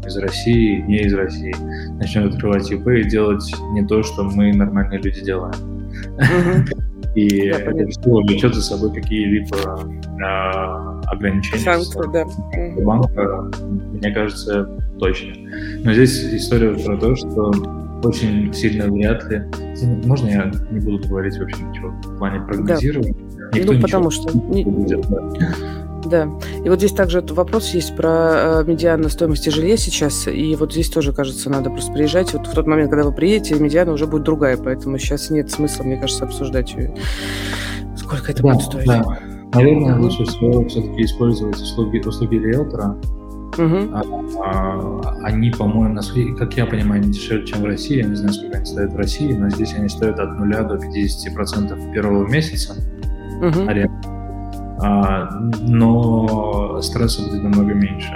из 0.07 0.17
России, 0.17 0.81
не 0.83 1.03
из 1.03 1.15
России, 1.15 1.55
начнет 1.99 2.35
открывать 2.35 2.71
ИП 2.71 2.87
и 2.89 3.09
делать 3.09 3.45
не 3.73 3.87
то, 3.87 4.03
что 4.03 4.25
мы 4.25 4.53
нормальные 4.53 5.01
люди 5.01 5.23
делаем. 5.23 5.55
Mm-hmm. 6.19 6.83
И 7.15 7.47
это 7.47 7.87
все 7.89 8.11
влечет 8.11 8.55
за 8.55 8.63
собой 8.63 8.95
какие-либо 8.95 9.87
а, 10.25 10.92
ограничения. 11.13 11.61
Санкции, 11.61 12.01
да. 12.13 12.25
Банка, 12.83 13.51
мне 13.69 14.13
кажется, 14.13 14.65
точно. 14.99 15.33
Но 15.85 15.93
здесь 15.93 16.23
история 16.35 16.75
про 16.75 16.97
то, 16.97 17.15
что 17.15 17.53
очень 18.03 18.53
сильно 18.53 18.91
вряд 18.91 19.25
ли... 19.31 19.43
Можно 20.05 20.29
я 20.29 20.53
не 20.71 20.81
буду 20.81 21.07
говорить 21.09 21.39
вообще 21.39 21.63
ничего 21.63 21.91
в 21.91 22.19
плане 22.19 22.41
прогнозирования? 22.41 23.15
Да. 23.37 23.59
Никто 23.59 23.73
ну, 23.75 23.81
потому 23.81 24.11
что... 24.11 24.37
Не 24.37 24.65
будет, 24.65 25.07
да. 25.09 25.55
Да. 26.05 26.29
И 26.65 26.69
вот 26.69 26.79
здесь 26.79 26.93
также 26.93 27.21
вопрос 27.21 27.73
есть 27.75 27.95
про 27.95 28.63
э, 28.63 28.65
медиану 28.67 29.09
стоимости 29.09 29.51
жилья 29.51 29.77
сейчас. 29.77 30.27
И 30.27 30.57
вот 30.57 30.73
здесь 30.73 30.91
тоже, 30.91 31.13
кажется, 31.13 31.49
надо 31.49 31.71
просто 31.71 31.93
приезжать. 31.93 32.33
Вот 32.33 32.49
в 32.49 32.53
тот 32.53 32.67
момент, 32.67 32.91
когда 32.91 33.05
вы 33.05 33.13
приедете, 33.13 33.55
медиана 33.55 33.93
уже 33.93 34.09
будет 34.09 34.25
другая. 34.25 34.57
Поэтому 34.57 34.99
сейчас 34.99 35.31
нет 35.31 35.53
смысла, 35.53 35.85
мне 35.85 35.97
кажется, 35.97 36.25
обсуждать, 36.25 36.75
сколько 37.97 38.33
это 38.33 38.43
да, 38.43 38.53
будет 38.53 38.63
стоить. 38.63 38.87
Да. 38.87 39.19
Наверное, 39.55 39.99
лучше 39.99 40.25
всего 40.25 40.67
все-таки 40.67 41.03
использовать 41.03 41.57
услуги, 41.57 41.99
услуги 41.99 42.37
риэлтора. 42.37 42.97
Угу. 43.59 44.41
А, 44.43 45.01
они, 45.25 45.51
по-моему, 45.51 46.01
как 46.39 46.57
я 46.57 46.65
понимаю, 46.65 47.03
не 47.03 47.13
дешевле, 47.13 47.47
чем 47.47 47.61
в 47.61 47.67
России. 47.67 47.99
Я 47.99 48.05
не 48.05 48.15
знаю, 48.15 48.33
сколько 48.33 48.57
они 48.57 48.65
стоят 48.65 48.93
в 48.93 48.97
России, 48.97 49.33
но 49.33 49.51
здесь 49.51 49.75
они 49.75 49.89
стоят 49.89 50.19
от 50.19 50.39
0 50.39 50.51
до 50.51 50.77
50% 50.77 51.93
первого 51.93 52.27
месяца. 52.27 52.75
Угу. 53.43 53.69
А, 54.83 55.29
но 55.61 56.81
стресса 56.83 57.23
будет 57.23 57.43
намного 57.43 57.75
меньше. 57.75 58.11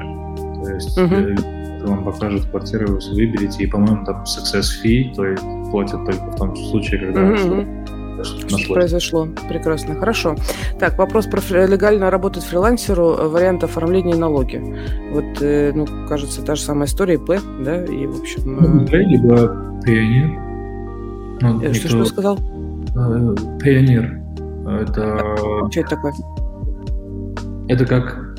То 0.64 0.74
есть 0.74 0.98
uh-huh. 0.98 1.86
вам 1.86 2.04
покажут 2.04 2.46
квартиру, 2.46 2.94
вы 2.94 3.14
выберете, 3.14 3.64
и, 3.64 3.66
по-моему, 3.66 4.04
там 4.04 4.24
success 4.24 4.64
fee, 4.82 5.14
то 5.14 5.24
есть 5.24 5.44
платят 5.70 6.04
только 6.04 6.24
в 6.24 6.36
том 6.36 6.56
случае, 6.56 7.00
когда 7.00 7.20
uh-huh. 7.20 7.86
Что 8.24 8.72
произошло. 8.72 9.28
Прекрасно. 9.48 9.94
Хорошо. 9.94 10.36
Так, 10.78 10.98
вопрос 10.98 11.26
про 11.26 11.40
легально 11.66 12.10
работать 12.10 12.44
фрилансеру, 12.44 13.16
э, 13.18 13.28
вариант 13.28 13.64
оформления 13.64 14.16
налоги. 14.16 14.62
Вот, 15.12 15.40
э, 15.40 15.72
ну, 15.74 15.86
кажется, 16.08 16.42
та 16.42 16.54
же 16.54 16.62
самая 16.62 16.86
история, 16.86 17.18
П, 17.18 17.40
да, 17.64 17.84
и, 17.84 18.06
в 18.06 18.20
общем... 18.20 18.86
П, 18.86 18.98
либо 18.98 19.80
пионер. 19.84 20.40
Ну, 21.40 21.58
что, 21.58 21.68
никто... 21.68 21.88
что 21.88 22.04
сказал? 22.04 22.36
Пионер. 23.62 24.20
Это... 24.66 25.36
Что 25.70 25.80
это 25.80 25.90
такое? 25.90 26.12
Это 27.68 27.84
как, 27.84 28.36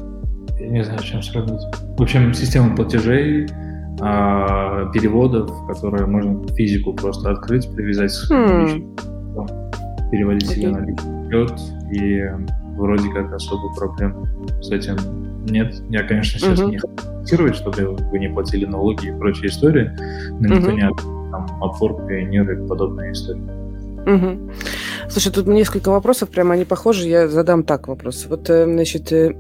я 0.59 0.69
не 0.69 0.83
знаю, 0.83 0.99
чем 0.99 1.21
сравнить. 1.21 1.61
В 1.97 2.01
общем, 2.01 2.33
система 2.33 2.75
платежей, 2.75 3.47
а, 3.99 4.85
переводов, 4.91 5.51
которые 5.67 6.05
можно 6.05 6.47
физику 6.55 6.93
просто 6.93 7.31
открыть, 7.31 7.69
привязать 7.73 8.11
с 8.11 8.31
hmm. 8.31 9.16
Переводить 10.11 10.49
okay. 10.49 10.55
себе 10.55 10.69
на 10.69 11.29
счет, 11.29 11.59
и 11.91 12.23
вроде 12.75 13.09
как 13.09 13.33
особых 13.33 13.75
проблем 13.75 14.25
с 14.61 14.71
этим 14.71 14.95
нет. 15.45 15.75
Я, 15.89 16.03
конечно, 16.03 16.39
сейчас 16.39 16.59
uh-huh. 16.59 16.69
не 16.69 16.77
хочу 16.77 16.95
комментировать, 16.95 17.55
чтобы 17.55 17.95
вы 17.95 18.19
не 18.19 18.29
платили 18.29 18.65
налоги 18.65 19.07
и 19.07 19.11
прочие 19.11 19.49
истории, 19.49 19.91
но 20.39 20.47
никто 20.47 20.71
uh-huh. 20.71 20.75
не 20.75 21.31
там, 21.31 21.45
Upwork, 21.61 22.07
Pioneer 22.07 22.63
и 22.63 22.67
подобные 22.67 23.11
истории. 23.11 23.43
Угу. 24.07 24.51
Слушай, 25.09 25.33
тут 25.33 25.47
несколько 25.47 25.89
вопросов, 25.89 26.29
прямо 26.29 26.53
они 26.53 26.63
похожи, 26.63 27.07
я 27.07 27.27
задам 27.27 27.63
так 27.63 27.89
вопрос. 27.89 28.25
Вот, 28.29 28.49
э, 28.49 28.63
значит, 28.63 29.11
э, 29.11 29.33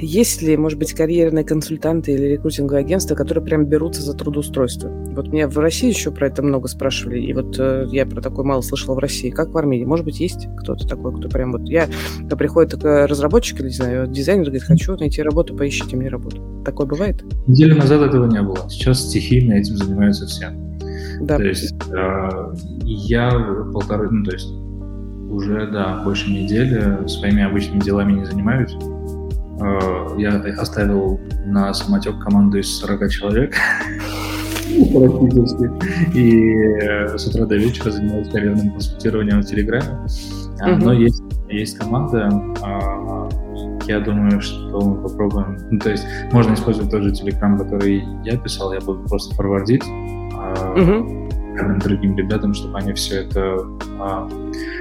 есть 0.00 0.42
ли, 0.42 0.56
может 0.56 0.78
быть, 0.78 0.92
карьерные 0.92 1.44
консультанты 1.44 2.12
или 2.12 2.24
рекрутинговые 2.24 2.80
агентства, 2.80 3.14
которые 3.14 3.44
прям 3.44 3.66
берутся 3.66 4.02
за 4.02 4.14
трудоустройство? 4.14 4.88
Вот 4.88 5.28
меня 5.28 5.48
в 5.48 5.58
России 5.58 5.88
еще 5.88 6.10
про 6.10 6.28
это 6.28 6.42
много 6.42 6.68
спрашивали, 6.68 7.20
и 7.20 7.32
вот 7.32 7.56
э, 7.58 7.86
я 7.90 8.06
про 8.06 8.20
такое 8.20 8.44
мало 8.44 8.62
слышала 8.62 8.94
в 8.94 8.98
России. 8.98 9.30
Как 9.30 9.50
в 9.50 9.58
Армении? 9.58 9.84
Может 9.84 10.04
быть, 10.04 10.20
есть 10.20 10.48
кто-то 10.58 10.86
такой, 10.86 11.16
кто 11.16 11.28
прям 11.28 11.52
вот... 11.52 11.68
Я, 11.68 11.88
когда 12.18 12.36
приходит 12.36 12.72
такой 12.72 13.06
разработчик 13.06 13.60
или, 13.60 13.68
не 13.68 13.74
знаю, 13.74 14.06
дизайнер, 14.06 14.44
говорит, 14.44 14.62
хочу 14.62 14.96
найти 14.96 15.22
работу, 15.22 15.54
поищите 15.54 15.96
мне 15.96 16.08
работу. 16.08 16.62
Такое 16.64 16.86
бывает? 16.86 17.22
Неделю 17.46 17.76
назад 17.76 18.02
этого 18.02 18.26
не 18.26 18.42
было. 18.42 18.68
Сейчас 18.68 19.08
стихийно 19.08 19.54
этим 19.54 19.76
занимаются 19.76 20.26
все. 20.26 20.50
Да. 21.20 21.36
То 21.36 21.44
есть 21.44 21.74
э, 21.90 22.54
я 22.84 23.30
полторы, 23.72 24.10
ну 24.10 24.24
то 24.24 24.32
есть 24.32 24.48
уже, 25.32 25.66
да, 25.70 26.02
больше 26.04 26.30
недели 26.30 27.06
своими 27.08 27.42
обычными 27.42 27.80
делами 27.80 28.12
не 28.12 28.24
занимаюсь. 28.24 28.72
Э, 29.60 30.14
я 30.18 30.36
оставил 30.58 31.20
на 31.44 31.72
самотек 31.74 32.18
команду 32.20 32.58
из 32.58 32.78
40 32.78 33.10
человек 33.10 33.54
практически. 34.92 36.16
И 36.16 36.54
э, 36.82 37.18
с 37.18 37.26
утра 37.26 37.46
до 37.46 37.56
вечера 37.56 37.90
занимаюсь 37.90 38.28
карьерным 38.28 38.70
консультированием 38.72 39.40
в 39.40 39.46
Телеграме. 39.46 40.06
Uh-huh. 40.60 40.76
Но 40.76 40.92
есть, 40.92 41.22
есть 41.48 41.78
команда, 41.78 42.28
а, 42.62 43.28
я 43.86 44.00
думаю, 44.00 44.40
что 44.40 44.80
мы 44.80 45.02
попробуем. 45.02 45.58
Ну, 45.70 45.78
то 45.78 45.90
есть 45.90 46.06
можно 46.30 46.54
использовать 46.54 46.90
тот 46.90 47.02
же 47.02 47.12
Телеграм, 47.12 47.58
который 47.58 48.04
я 48.24 48.36
писал, 48.36 48.72
я 48.72 48.80
буду 48.80 49.02
просто 49.08 49.34
форвардить 49.34 49.82
угу. 49.82 51.28
другим 51.82 52.16
ребятам, 52.16 52.54
чтобы 52.54 52.78
они 52.78 52.92
все 52.92 53.22
это 53.22 53.58
а, 53.98 54.28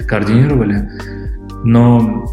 координировали. 0.07 0.87
Но 1.63 2.25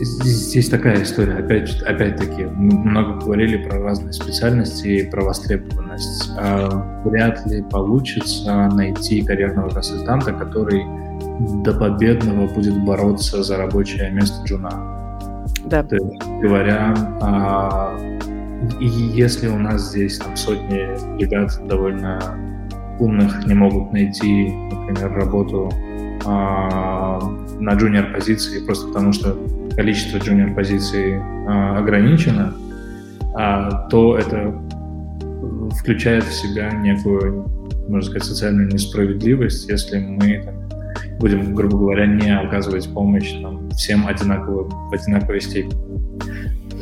здесь 0.00 0.68
такая 0.68 1.02
история. 1.02 1.34
Опять, 1.34 1.82
опять-таки, 1.82 2.44
мы 2.44 2.78
много 2.78 3.20
говорили 3.20 3.56
про 3.56 3.78
разные 3.78 4.12
специальности 4.12 4.86
и 4.88 5.10
про 5.10 5.24
востребованность. 5.24 6.30
А, 6.38 7.02
вряд 7.04 7.46
ли 7.46 7.62
получится 7.62 8.68
найти 8.72 9.22
карьерного 9.22 9.70
консультанта, 9.70 10.32
который 10.32 10.84
до 11.62 11.74
победного 11.74 12.46
будет 12.48 12.84
бороться 12.84 13.42
за 13.42 13.56
рабочее 13.56 14.10
место 14.10 14.42
джуна. 14.44 14.70
Да. 15.66 15.82
То 15.82 15.96
есть, 15.96 16.22
говоря, 16.40 16.94
а, 17.20 17.96
и 18.80 18.86
если 18.86 19.48
у 19.48 19.58
нас 19.58 19.90
здесь 19.90 20.18
там 20.18 20.36
сотни 20.36 21.20
ребят 21.20 21.50
довольно 21.66 22.20
умных 22.98 23.46
не 23.46 23.54
могут 23.54 23.92
найти, 23.92 24.52
например, 24.70 25.12
работу 25.12 25.70
а, 26.24 27.18
на 27.58 27.74
джуниор 27.74 28.12
позиции 28.12 28.64
просто 28.64 28.88
потому, 28.88 29.12
что 29.12 29.36
количество 29.76 30.18
джуниор 30.18 30.54
позиций 30.54 31.18
а, 31.48 31.78
ограничено, 31.78 32.54
а, 33.34 33.88
то 33.88 34.16
это 34.16 34.54
включает 35.78 36.24
в 36.24 36.32
себя 36.32 36.70
некую, 36.70 37.46
можно 37.88 38.02
сказать, 38.02 38.24
социальную 38.24 38.68
несправедливость, 38.68 39.68
если 39.68 39.98
мы 39.98 40.42
там, 40.44 40.54
будем, 41.18 41.54
грубо 41.54 41.78
говоря, 41.78 42.06
не 42.06 42.34
оказывать 42.34 42.92
помощь 42.92 43.32
там, 43.40 43.70
всем 43.70 44.06
одинаково, 44.06 44.68
в 44.68 44.92
одинаковой 44.92 45.40
степени. 45.40 45.92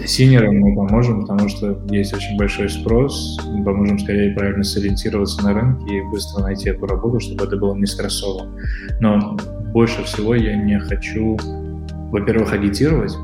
Синерам 0.07 0.59
мы 0.59 0.75
поможем, 0.75 1.23
потому 1.23 1.49
что 1.49 1.79
есть 1.91 2.15
очень 2.15 2.37
большой 2.39 2.71
спрос, 2.71 3.39
мы 3.47 3.63
поможем 3.63 3.99
скорее 3.99 4.35
правильно 4.35 4.65
сориентироваться 4.65 5.43
на 5.43 5.53
рынке 5.53 5.99
и 5.99 6.03
быстро 6.11 6.43
найти 6.43 6.71
эту 6.71 6.87
работу, 6.87 7.21
чтобы 7.21 7.45
это 7.45 7.57
было 7.57 7.75
не 7.75 7.87
стрессово. 7.87 8.49
Но 9.01 9.37
больше 9.73 10.03
всего 10.05 10.35
я 10.35 10.57
не 10.57 10.79
хочу, 10.81 11.39
во-первых, 12.11 12.53
агитировать, 12.53 13.17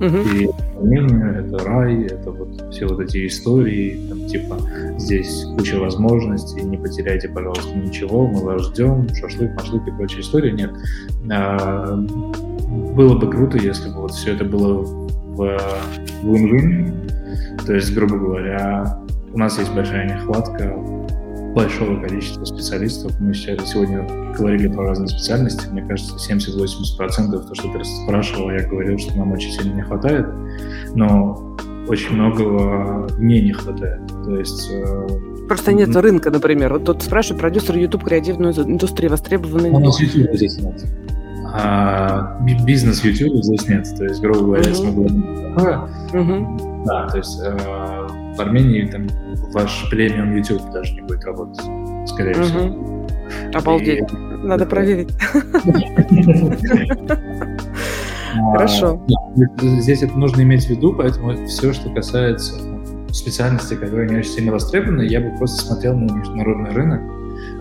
И 0.00 0.48
мнение, 0.80 1.44
это 1.44 1.58
рай, 1.62 2.04
это 2.04 2.30
вот 2.30 2.72
все 2.72 2.86
вот 2.86 3.00
эти 3.00 3.26
истории, 3.26 4.00
там, 4.08 4.26
типа, 4.26 4.56
здесь 4.96 5.44
куча 5.58 5.78
возможностей, 5.78 6.62
не 6.62 6.78
потеряйте, 6.78 7.28
пожалуйста, 7.28 7.76
ничего, 7.76 8.26
мы 8.26 8.42
вас 8.42 8.68
ждем, 8.68 9.06
шашлык, 9.14 9.54
машлык 9.54 9.86
и 9.86 9.90
прочая 9.90 10.22
история. 10.22 10.52
Нет. 10.52 10.70
А, 11.30 11.96
было 12.96 13.18
бы 13.18 13.30
круто, 13.30 13.58
если 13.58 13.90
бы 13.90 14.00
вот 14.02 14.12
все 14.12 14.32
это 14.32 14.44
было 14.44 14.82
в 14.82 15.60
win-win. 16.22 17.10
То 17.66 17.74
есть, 17.74 17.94
грубо 17.94 18.16
говоря, 18.16 18.98
у 19.34 19.38
нас 19.38 19.58
есть 19.58 19.74
большая 19.74 20.08
нехватка 20.08 20.74
большого 21.54 22.00
количества 22.00 22.44
специалистов. 22.44 23.12
Мы 23.20 23.34
сегодня 23.34 24.06
говорили 24.36 24.68
про 24.68 24.88
разные 24.88 25.08
специальности. 25.08 25.68
Мне 25.70 25.82
кажется, 25.82 26.14
70-80% 26.16 27.46
то, 27.46 27.54
что 27.54 27.72
ты 27.72 27.84
спрашивал, 27.84 28.50
я 28.50 28.66
говорил, 28.66 28.98
что 28.98 29.16
нам 29.16 29.32
очень 29.32 29.50
сильно 29.50 29.74
не 29.74 29.82
хватает. 29.82 30.26
Но 30.94 31.56
очень 31.88 32.14
многого 32.14 33.08
мне 33.18 33.40
не 33.40 33.52
хватает. 33.52 34.00
То 34.24 34.36
есть... 34.36 34.70
Э, 34.72 35.06
Просто 35.48 35.72
нет 35.72 35.94
рынка, 35.96 36.30
например. 36.30 36.74
Вот 36.74 36.84
тут 36.84 37.02
спрашивают, 37.02 37.40
продюсер 37.40 37.76
YouTube 37.76 38.04
креативной 38.04 38.52
индустрии 38.52 39.08
востребованный. 39.08 39.70
У 39.70 39.78
нас 39.80 40.00
YouTube 40.00 40.32
здесь 40.34 40.58
нет. 40.58 40.84
А 41.52 42.38
бизнес 42.64 43.02
YouTube 43.02 43.42
здесь 43.42 43.66
нет. 43.68 43.84
То 43.98 44.04
есть, 44.04 44.20
грубо 44.20 44.40
говоря, 44.40 44.68
если 44.68 44.86
мы 44.86 44.92
говорим 44.92 45.54
такое, 45.54 45.88
да, 46.84 47.08
то 47.08 47.18
есть 47.18 47.40
э, 47.44 47.99
в 48.36 48.40
Армении 48.40 48.86
там 48.86 49.06
ваш 49.52 49.88
премиум 49.90 50.36
YouTube 50.36 50.70
даже 50.72 50.94
не 50.94 51.02
будет 51.02 51.24
работать, 51.24 51.60
скорее 52.06 52.34
угу. 52.34 52.42
всего. 52.42 53.06
Обалдеть. 53.54 54.12
И... 54.12 54.16
Надо 54.42 54.66
проверить. 54.66 55.12
Хорошо. 58.52 59.00
Здесь 59.60 60.02
это 60.02 60.18
нужно 60.18 60.42
иметь 60.42 60.66
в 60.66 60.70
виду, 60.70 60.94
поэтому 60.94 61.46
все, 61.46 61.72
что 61.72 61.92
касается 61.92 62.54
специальностей, 63.12 63.76
которые 63.76 64.08
не 64.08 64.18
очень 64.18 64.30
сильно 64.30 64.52
востребованы, 64.52 65.02
я 65.02 65.20
бы 65.20 65.36
просто 65.36 65.64
смотрел 65.64 65.96
на 65.96 66.12
международный 66.12 66.70
рынок, 66.70 67.00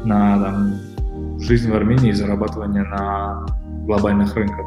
на 0.05 0.43
там, 0.43 0.76
жизнь 1.39 1.72
в 1.72 1.76
Армении 1.76 2.09
и 2.09 2.13
зарабатывание 2.13 2.84
на 2.84 3.47
глобальных 3.86 4.36
рынках, 4.36 4.65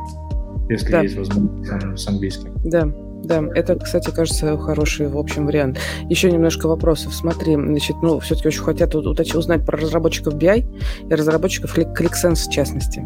если 0.69 0.91
да. 0.91 1.03
есть 1.03 1.17
возможность 1.17 2.03
с 2.03 2.09
английским. 2.09 2.53
Да, 2.65 2.89
да, 3.25 3.43
это, 3.55 3.77
кстати, 3.77 4.11
кажется, 4.11 4.57
хороший, 4.59 5.09
в 5.09 5.17
общем, 5.17 5.47
вариант. 5.47 5.79
Еще 6.09 6.31
немножко 6.31 6.67
вопросов. 6.67 7.15
Смотри, 7.15 7.55
значит, 7.55 7.97
ну, 8.03 8.19
все-таки 8.21 8.49
очень 8.49 8.63
хотят 8.63 8.95
узнать 8.95 9.65
про 9.65 9.79
разработчиков 9.79 10.35
BI 10.35 10.65
и 11.09 11.15
разработчиков 11.15 11.77
ClickSense 11.77 12.49
в 12.49 12.51
частности. 12.51 13.05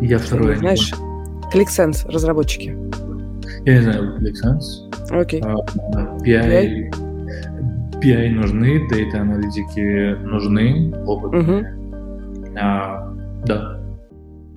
Я 0.00 0.18
второй. 0.18 0.56
Знаешь, 0.56 0.92
ClickSense, 1.52 2.10
разработчики. 2.10 2.76
Я 3.64 3.74
не 3.74 3.82
знаю, 3.82 4.18
ClickSense. 4.20 4.94
Окей. 5.10 5.40
Okay. 5.40 5.64
Uh, 5.92 6.20
BI, 6.20 6.90
BI? 6.90 6.90
BI 8.00 8.28
нужны, 8.30 8.86
data 8.90 9.20
аналитики 9.20 10.14
нужны, 10.24 10.92
опыт. 11.06 11.32
Uh-huh. 11.32 11.64
Uh, 12.54 13.44
да. 13.46 13.80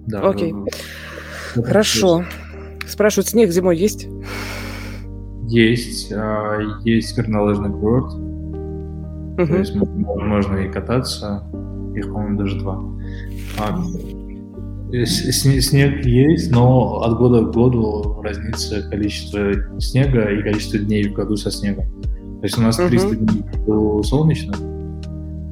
Да. 0.08 0.30
Окей. 0.30 0.52
Okay. 0.52 1.64
Хорошо. 1.64 2.20
Есть. 2.20 2.47
Спрашивают, 2.88 3.30
снег 3.30 3.52
зимой 3.52 3.78
есть? 3.78 4.08
Есть. 5.48 6.12
А, 6.12 6.58
есть 6.84 7.16
горнолыжный 7.16 7.70
курорт. 7.70 8.14
Угу. 8.14 9.48
То 9.48 9.58
есть 9.58 9.76
можно 9.76 10.58
и 10.58 10.72
кататься. 10.72 11.44
Их, 11.96 12.06
по-моему, 12.06 12.38
даже 12.38 12.60
два. 12.60 12.80
А, 13.60 13.84
снег 15.06 16.06
есть, 16.06 16.52
но 16.52 17.02
от 17.02 17.18
года 17.18 17.46
к 17.46 17.52
году 17.52 18.22
разнится 18.22 18.82
количество 18.90 19.52
снега 19.80 20.30
и 20.32 20.42
количество 20.42 20.80
дней 20.80 21.10
в 21.10 21.14
году 21.14 21.36
со 21.36 21.52
снегом. 21.52 21.86
То 22.40 22.44
есть 22.44 22.58
у 22.58 22.62
нас 22.62 22.78
300 22.78 23.08
угу. 23.08 23.16
дней 23.16 24.04
солнечно, 24.04 24.54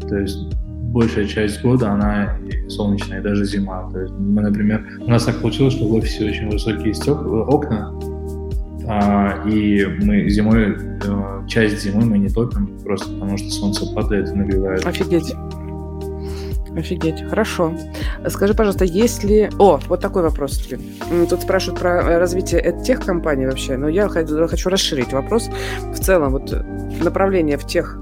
то 0.07 0.17
есть 0.17 0.54
большая 0.95 1.25
часть 1.27 1.61
года 1.61 1.91
она 1.91 2.37
солнечная, 2.69 3.21
даже 3.21 3.43
зима. 3.45 3.89
То 3.91 3.99
есть 3.99 4.13
мы, 4.13 4.41
например, 4.41 4.87
у 5.01 5.09
нас 5.09 5.25
так 5.25 5.41
получилось, 5.41 5.73
что 5.73 5.85
в 5.87 5.93
офисе 5.93 6.25
очень 6.25 6.49
высокие 6.49 6.93
стекла, 6.93 7.43
окна, 7.43 7.93
а, 8.87 9.43
и 9.45 9.85
мы 10.01 10.29
зимой, 10.29 10.77
э, 10.77 11.47
часть 11.47 11.83
зимы 11.83 12.05
мы 12.05 12.17
не 12.17 12.29
топим, 12.29 12.79
просто 12.83 13.11
потому 13.11 13.37
что 13.37 13.49
солнце 13.49 13.85
падает 13.93 14.29
и 14.29 14.33
нагревает. 14.35 14.85
Офигеть. 14.85 15.33
Офигеть, 16.77 17.21
хорошо. 17.29 17.73
Скажи, 18.29 18.53
пожалуйста, 18.53 18.85
есть 18.85 19.23
ли... 19.25 19.49
О, 19.59 19.79
вот 19.87 19.99
такой 19.99 20.23
вопрос. 20.23 20.69
Тут 21.29 21.41
спрашивают 21.41 21.79
про 21.79 22.19
развитие 22.19 22.77
тех 22.85 23.01
компаний 23.01 23.45
вообще, 23.45 23.75
но 23.75 23.89
я 23.89 24.07
хочу 24.07 24.69
расширить 24.69 25.11
вопрос. 25.11 25.49
В 25.93 25.99
целом, 25.99 26.33
вот 26.33 26.53
направление 27.01 27.57
в 27.57 27.65
тех 27.65 27.99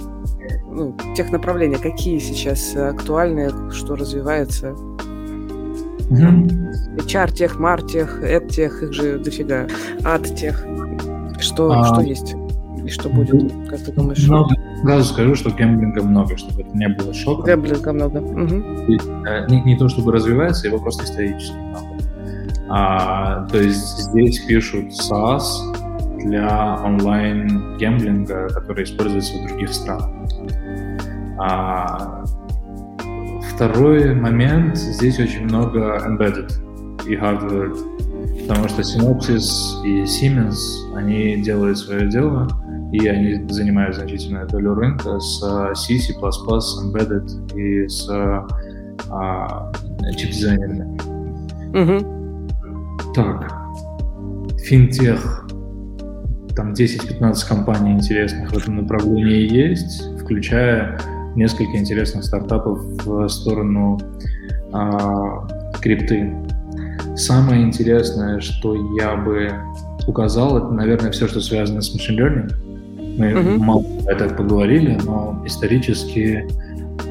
ну, 0.73 0.95
тех 1.15 1.31
направления, 1.31 1.77
какие 1.77 2.19
сейчас 2.19 2.75
актуальны, 2.75 3.71
что 3.71 3.95
развивается? 3.95 4.75
Mm-hmm. 6.09 6.97
HR, 6.97 7.33
тех, 7.33 7.59
мартех, 7.59 8.21
эдтех, 8.21 8.83
их 8.83 8.93
же 8.93 9.19
дофига, 9.19 9.67
ад-тех. 10.03 10.65
Что, 11.39 11.71
а... 11.71 11.85
что 11.85 12.01
есть 12.01 12.35
и 12.85 12.89
что 12.89 13.09
будет, 13.09 13.51
как 13.69 13.79
ты 13.79 13.91
думаешь? 13.91 14.25
Ну, 14.27 14.45
сразу 14.81 15.13
скажу, 15.13 15.35
что 15.35 15.51
гэмблинга 15.51 16.03
много, 16.03 16.37
чтобы 16.37 16.63
это 16.63 16.77
не 16.77 16.89
было 16.89 17.13
шоком. 17.13 17.45
Гэмблинга 17.45 17.93
много. 17.93 18.17
Угу. 18.17 18.55
И, 18.91 18.97
э, 18.97 19.47
не, 19.47 19.61
не 19.61 19.77
то, 19.77 19.87
чтобы 19.87 20.11
развивается, 20.11 20.67
его 20.67 20.79
просто 20.79 21.05
исторически 21.05 21.55
много. 21.55 21.87
А, 22.69 23.47
то 23.47 23.61
есть 23.61 23.99
здесь 23.99 24.39
пишут 24.39 24.87
SaaS 24.91 25.43
для 26.25 26.75
онлайн-гэмблинга, 26.83 28.49
который 28.49 28.83
используется 28.83 29.33
в 29.37 29.47
других 29.47 29.73
странах. 29.73 30.09
А 31.39 32.23
второй 33.53 34.15
момент, 34.15 34.77
здесь 34.77 35.19
очень 35.19 35.43
много 35.43 36.01
embedded 36.05 36.51
и 37.07 37.15
hardware, 37.15 37.75
потому 38.41 38.67
что 38.69 38.81
Synopsys 38.81 39.83
и 39.85 40.03
Siemens, 40.03 40.95
они 40.95 41.41
делают 41.41 41.77
свое 41.77 42.09
дело, 42.09 42.47
и 42.91 43.07
они 43.07 43.47
занимают 43.49 43.95
значительную 43.95 44.47
долю 44.47 44.75
рынка 44.75 45.19
с 45.19 45.39
C, 45.75 45.97
C++, 45.97 46.13
embedded 46.13 47.55
и 47.55 47.87
с 47.87 48.07
а, 49.09 49.71
чип-дизайнерами. 50.15 50.99
Угу. 51.73 53.13
Так, 53.15 53.51
финтех, 54.63 55.42
там 56.55 56.73
10-15 56.73 57.47
компаний 57.47 57.93
интересных 57.93 58.51
в 58.51 58.57
этом 58.57 58.77
направлении 58.77 59.51
есть, 59.51 60.03
включая 60.19 60.99
несколько 61.35 61.77
интересных 61.77 62.23
стартапов 62.23 62.79
в 63.05 63.27
сторону 63.27 63.99
а, 64.71 65.47
крипты. 65.81 66.33
Самое 67.15 67.63
интересное, 67.63 68.39
что 68.39 68.75
я 68.99 69.15
бы 69.15 69.51
указал, 70.07 70.57
это, 70.57 70.71
наверное, 70.71 71.11
все, 71.11 71.27
что 71.27 71.41
связано 71.41 71.81
с 71.81 71.95
machine 71.95 72.17
learning. 72.17 72.53
Мы 73.17 73.27
uh-huh. 73.27 73.57
мало 73.57 73.83
про 74.03 74.13
это 74.13 74.33
поговорили, 74.33 74.97
но 75.05 75.41
исторически 75.45 76.47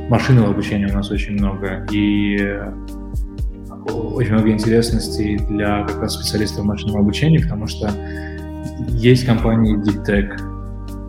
машинного 0.08 0.50
обучения 0.50 0.88
у 0.88 0.94
нас 0.94 1.10
очень 1.10 1.34
много, 1.34 1.86
и 1.92 2.58
очень 3.86 4.32
много 4.32 4.50
интересностей 4.50 5.38
для 5.48 5.84
как 5.84 6.00
раз 6.00 6.14
специалистов 6.14 6.64
машинного 6.64 7.00
обучения, 7.00 7.40
потому 7.40 7.66
что 7.66 7.90
есть 8.88 9.24
компании 9.24 9.76
Deep 9.76 10.04
Tech, 10.06 10.52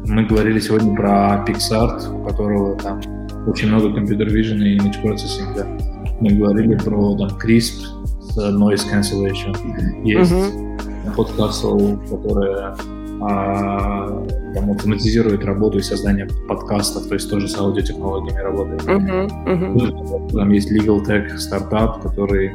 мы 0.08 0.26
говорили 0.26 0.60
сегодня 0.60 0.96
про 0.96 1.44
PixArt, 1.48 2.14
у 2.14 2.26
которого 2.28 2.76
там 2.78 3.02
очень 3.48 3.70
много 3.70 3.94
компьютер 3.94 4.28
vision 4.28 4.58
и 4.58 4.78
image 4.78 5.02
processing. 5.04 6.20
Мы 6.20 6.32
говорили 6.32 6.76
про 6.76 7.18
там, 7.18 7.38
CRISP 7.40 7.86
с 8.22 8.38
noise 8.38 8.84
cancellation. 8.92 10.06
Есть 10.06 10.32
uh-huh. 10.32 11.16
Podcastle, 11.16 12.00
которая 12.10 12.76
там, 13.28 14.72
автоматизирует 14.72 15.46
работу 15.46 15.78
и 15.78 15.82
создание 15.82 16.28
подкастов, 16.48 17.08
то 17.08 17.14
есть 17.16 17.30
тоже 17.30 17.48
с 17.48 17.58
аудиотехнологиями 17.58 18.40
работает. 18.40 18.82
Uh-huh, 18.84 19.30
uh-huh. 19.46 20.32
Там 20.32 20.50
есть 20.52 20.72
Legal 20.72 21.04
Tech 21.06 21.38
стартап, 21.38 22.02
который 22.02 22.52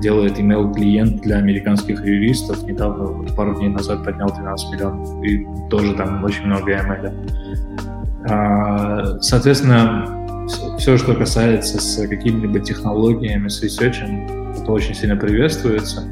делает 0.00 0.38
email-клиент 0.38 1.22
для 1.22 1.36
американских 1.36 2.04
юристов. 2.04 2.62
Недавно, 2.64 3.24
пару 3.34 3.54
дней 3.54 3.68
назад 3.68 4.04
поднял 4.04 4.28
12 4.28 4.72
миллионов, 4.72 5.24
и 5.24 5.46
тоже 5.70 5.94
там 5.94 6.24
очень 6.24 6.46
много 6.46 6.72
ML. 6.72 7.12
А, 8.28 9.20
соответственно, 9.20 10.22
все, 10.78 10.96
что 10.96 11.14
касается 11.14 11.80
с 11.80 12.06
какими-либо 12.06 12.60
технологиями, 12.60 13.48
с 13.48 13.62
research, 13.62 14.60
это 14.60 14.72
очень 14.72 14.94
сильно 14.94 15.16
приветствуется. 15.16 16.02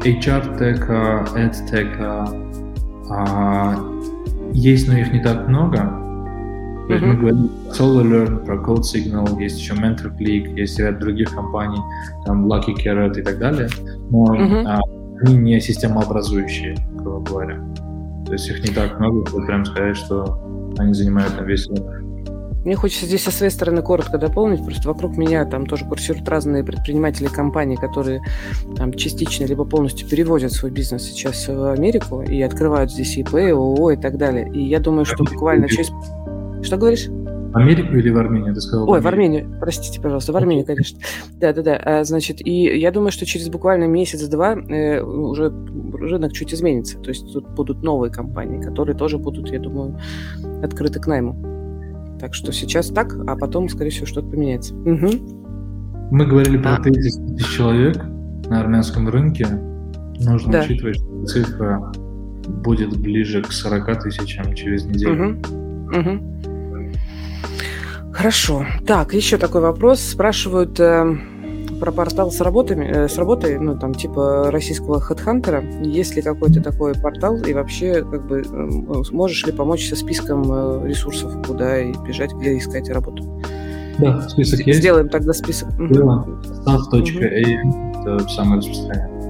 HR-тек, 0.00 0.88
EdTech 0.88 2.00
а, 3.10 3.76
есть, 4.52 4.88
но 4.88 4.94
их 4.96 5.12
не 5.12 5.20
так 5.20 5.48
много. 5.48 5.76
То 6.86 6.94
есть 6.94 7.04
mm-hmm. 7.04 7.06
мы 7.06 7.16
говорим 7.16 7.48
про 7.48 7.72
SolarLearn, 7.72 8.44
про 8.46 8.56
Code 8.56 8.82
Signal, 8.82 9.40
есть 9.40 9.60
еще 9.60 9.74
MentorClick, 9.74 10.58
есть 10.58 10.78
ряд 10.78 10.98
других 10.98 11.32
компаний, 11.34 11.78
там 12.24 12.50
Lucky 12.50 12.74
Carrot 12.74 13.18
и 13.18 13.22
так 13.22 13.38
далее. 13.38 13.68
Но 14.10 14.34
mm-hmm. 14.34 14.64
а, 14.66 14.80
они 15.22 15.36
не 15.36 15.60
системообразующие, 15.60 16.76
грубо 16.94 17.30
говоря. 17.30 17.60
То 18.26 18.32
есть 18.32 18.48
их 18.48 18.66
не 18.66 18.74
так 18.74 18.98
много, 18.98 19.26
чтобы 19.26 19.46
прям 19.46 19.64
сказать, 19.64 19.96
что 19.96 20.40
они 20.78 20.94
занимают 20.94 21.38
на 21.38 21.44
весь 21.44 21.68
рынок. 21.68 22.09
Мне 22.64 22.76
хочется 22.76 23.06
здесь 23.06 23.22
со 23.22 23.30
своей 23.30 23.50
стороны 23.50 23.82
коротко 23.82 24.18
дополнить, 24.18 24.64
просто 24.64 24.88
вокруг 24.88 25.16
меня 25.16 25.44
там 25.46 25.66
тоже 25.66 25.86
курсируют 25.86 26.28
разные 26.28 26.62
предприниматели 26.62 27.26
компании, 27.26 27.76
которые 27.76 28.22
там 28.76 28.92
частично 28.92 29.44
либо 29.44 29.64
полностью 29.64 30.08
переводят 30.08 30.52
свой 30.52 30.70
бизнес 30.70 31.04
сейчас 31.04 31.48
в 31.48 31.72
Америку 31.72 32.22
и 32.22 32.40
открывают 32.42 32.92
здесь 32.92 33.16
ИП, 33.16 33.34
ООО 33.34 33.92
и 33.92 33.96
так 33.96 34.18
далее. 34.18 34.50
И 34.52 34.62
я 34.62 34.78
думаю, 34.80 35.04
что 35.06 35.24
буквально 35.24 35.68
через... 35.68 35.90
Что 36.62 36.76
говоришь? 36.76 37.08
Америку 37.52 37.94
или 37.94 38.10
в 38.10 38.18
Армению, 38.18 38.54
ты 38.54 38.60
сказал? 38.60 38.88
Ой, 38.88 39.00
в 39.00 39.06
Армению, 39.06 39.56
простите, 39.58 40.00
пожалуйста, 40.00 40.32
в 40.32 40.36
Армению, 40.36 40.64
конечно. 40.64 41.00
Да-да-да, 41.32 41.80
а, 41.84 42.04
значит, 42.04 42.46
и 42.46 42.78
я 42.78 42.92
думаю, 42.92 43.10
что 43.10 43.26
через 43.26 43.48
буквально 43.48 43.84
месяц-два 43.84 44.54
э, 44.54 45.02
уже 45.02 45.50
рынок 45.92 46.32
чуть 46.32 46.54
изменится. 46.54 46.98
То 46.98 47.08
есть 47.08 47.32
тут 47.32 47.48
будут 47.48 47.82
новые 47.82 48.12
компании, 48.12 48.62
которые 48.62 48.96
тоже 48.96 49.18
будут, 49.18 49.50
я 49.50 49.58
думаю, 49.58 49.98
открыты 50.62 51.00
к 51.00 51.06
найму. 51.08 51.49
Так 52.20 52.34
что 52.34 52.52
сейчас 52.52 52.88
так, 52.88 53.16
а 53.26 53.34
потом, 53.34 53.68
скорее 53.68 53.90
всего, 53.90 54.06
что-то 54.06 54.28
поменяется. 54.28 54.74
Угу. 54.74 55.08
Мы 56.10 56.26
говорили 56.26 56.58
про 56.58 56.76
30 56.76 57.36
тысяч 57.36 57.56
человек 57.56 57.96
на 58.48 58.60
армянском 58.60 59.08
рынке. 59.08 59.46
Нужно 60.18 60.52
да. 60.52 60.60
учитывать, 60.60 60.96
что 60.96 61.24
цифра 61.24 61.92
будет 62.46 62.96
ближе 62.98 63.42
к 63.42 63.52
40 63.52 64.02
тысячам 64.02 64.54
через 64.54 64.84
неделю. 64.84 65.38
Угу. 65.40 65.98
Угу. 65.98 66.20
Хорошо. 68.12 68.66
Так, 68.86 69.14
еще 69.14 69.38
такой 69.38 69.62
вопрос. 69.62 70.00
Спрашивают, 70.00 70.78
э, 70.78 71.16
про 71.80 71.90
портал 71.90 72.30
с 72.30 72.40
работами, 72.40 72.84
э, 72.84 73.08
с 73.08 73.16
работой, 73.18 73.58
ну, 73.58 73.76
там, 73.76 73.94
типа 73.94 74.50
российского 74.50 75.00
хедхантера. 75.00 75.64
Есть 75.82 76.14
ли 76.14 76.22
какой-то 76.22 76.62
такой 76.62 76.94
портал 76.94 77.36
и 77.38 77.52
вообще, 77.54 78.04
как 78.04 78.26
бы, 78.26 78.42
э, 78.42 79.02
можешь 79.10 79.44
ли 79.46 79.52
помочь 79.52 79.88
со 79.88 79.96
списком 79.96 80.44
э, 80.52 80.86
ресурсов, 80.86 81.34
куда 81.46 81.80
и 81.80 81.92
бежать, 82.06 82.32
где 82.34 82.56
искать 82.56 82.90
работу? 82.90 83.24
Да, 83.98 84.20
список 84.28 84.60
есть. 84.66 84.78
Сделаем 84.78 85.08
тогда 85.08 85.32
список. 85.32 85.70
Staff.a 85.70 87.00
это 88.00 88.28
самое 88.28 88.58
распространенное. 88.58 89.20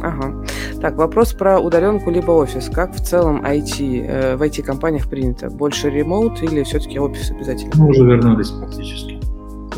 Ага. 0.00 0.44
Так, 0.80 0.96
вопрос 0.96 1.32
про 1.32 1.58
удаленку 1.58 2.10
либо 2.10 2.30
офис. 2.30 2.70
Как 2.72 2.94
в 2.94 3.04
целом 3.04 3.44
IT, 3.44 4.06
э, 4.06 4.36
в 4.36 4.42
IT-компаниях 4.42 5.08
принято? 5.08 5.50
Больше 5.50 5.90
ремоут 5.90 6.42
или 6.42 6.62
все-таки 6.62 6.98
офис 7.00 7.30
обязательно? 7.30 7.72
Мы 7.76 7.88
уже 7.88 8.04
вернулись 8.04 8.50
практически 8.50 9.17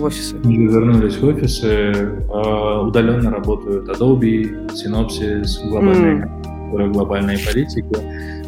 в 0.00 0.04
офисы? 0.04 0.36
Мы 0.42 0.66
вернулись 0.66 1.16
в 1.16 1.24
офисы, 1.24 1.92
а, 2.28 2.82
удаленно 2.82 3.30
работают 3.30 3.88
Adobe, 3.88 4.68
Synopsys, 4.68 5.68
глобальные, 5.68 6.30
mm. 6.72 6.92
глобальные 6.92 7.38
политики. 7.38 7.96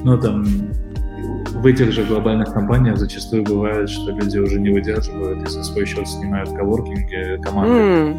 Но 0.05 0.17
там 0.17 0.45
в 1.53 1.67
этих 1.67 1.93
же 1.93 2.05
глобальных 2.05 2.53
компаниях 2.53 2.99
зачастую 2.99 3.45
бывает, 3.45 3.89
что 3.89 4.11
люди 4.11 4.39
уже 4.39 4.61
не 4.61 4.71
выдерживают 4.71 5.47
и 5.47 5.51
за 5.51 5.63
свой 5.63 5.87
счет 5.87 6.09
снимают 6.09 6.51
коворкинги 6.51 7.41
команды, 7.43 8.19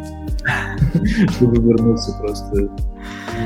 mm. 0.94 1.30
чтобы 1.32 1.62
вернуться 1.62 2.16
просто 2.20 2.70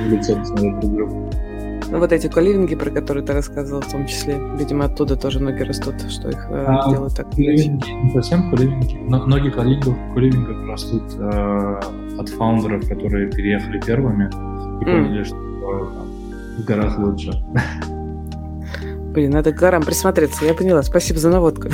в 0.06 0.10
лицо 0.10 0.36
посмотреть 0.36 0.80
друг 0.80 0.94
друга. 0.94 1.47
Ну, 1.90 1.98
вот 1.98 2.12
эти 2.12 2.28
коливинги, 2.28 2.74
про 2.74 2.90
которые 2.90 3.24
ты 3.24 3.32
рассказывал, 3.32 3.80
в 3.80 3.90
том 3.90 4.06
числе, 4.06 4.38
видимо, 4.58 4.84
оттуда 4.84 5.16
тоже 5.16 5.40
ноги 5.40 5.62
растут, 5.62 5.94
что 6.10 6.28
их 6.28 6.46
э, 6.50 6.64
а, 6.66 6.90
делают 6.90 7.14
так. 7.14 7.36
Не 7.36 8.12
совсем 8.12 8.50
коливинги, 8.50 8.98
но 9.08 9.24
ноги 9.24 9.48
коливингов, 9.48 9.96
коливингов 10.14 10.68
растут 10.68 11.02
э, 11.18 11.80
от 12.18 12.28
фаундеров, 12.28 12.86
которые 12.88 13.30
переехали 13.30 13.80
первыми 13.80 14.24
и 14.26 14.84
mm. 14.84 15.02
поняли, 15.02 15.24
что 15.24 15.36
э, 15.36 16.60
в 16.60 16.64
горах 16.64 16.98
лучше. 16.98 17.32
Блин, 19.14 19.30
надо 19.30 19.52
к 19.52 19.56
горам 19.56 19.82
присмотреться, 19.82 20.44
я 20.44 20.54
поняла. 20.54 20.82
Спасибо 20.82 21.18
за 21.18 21.30
наводку. 21.30 21.68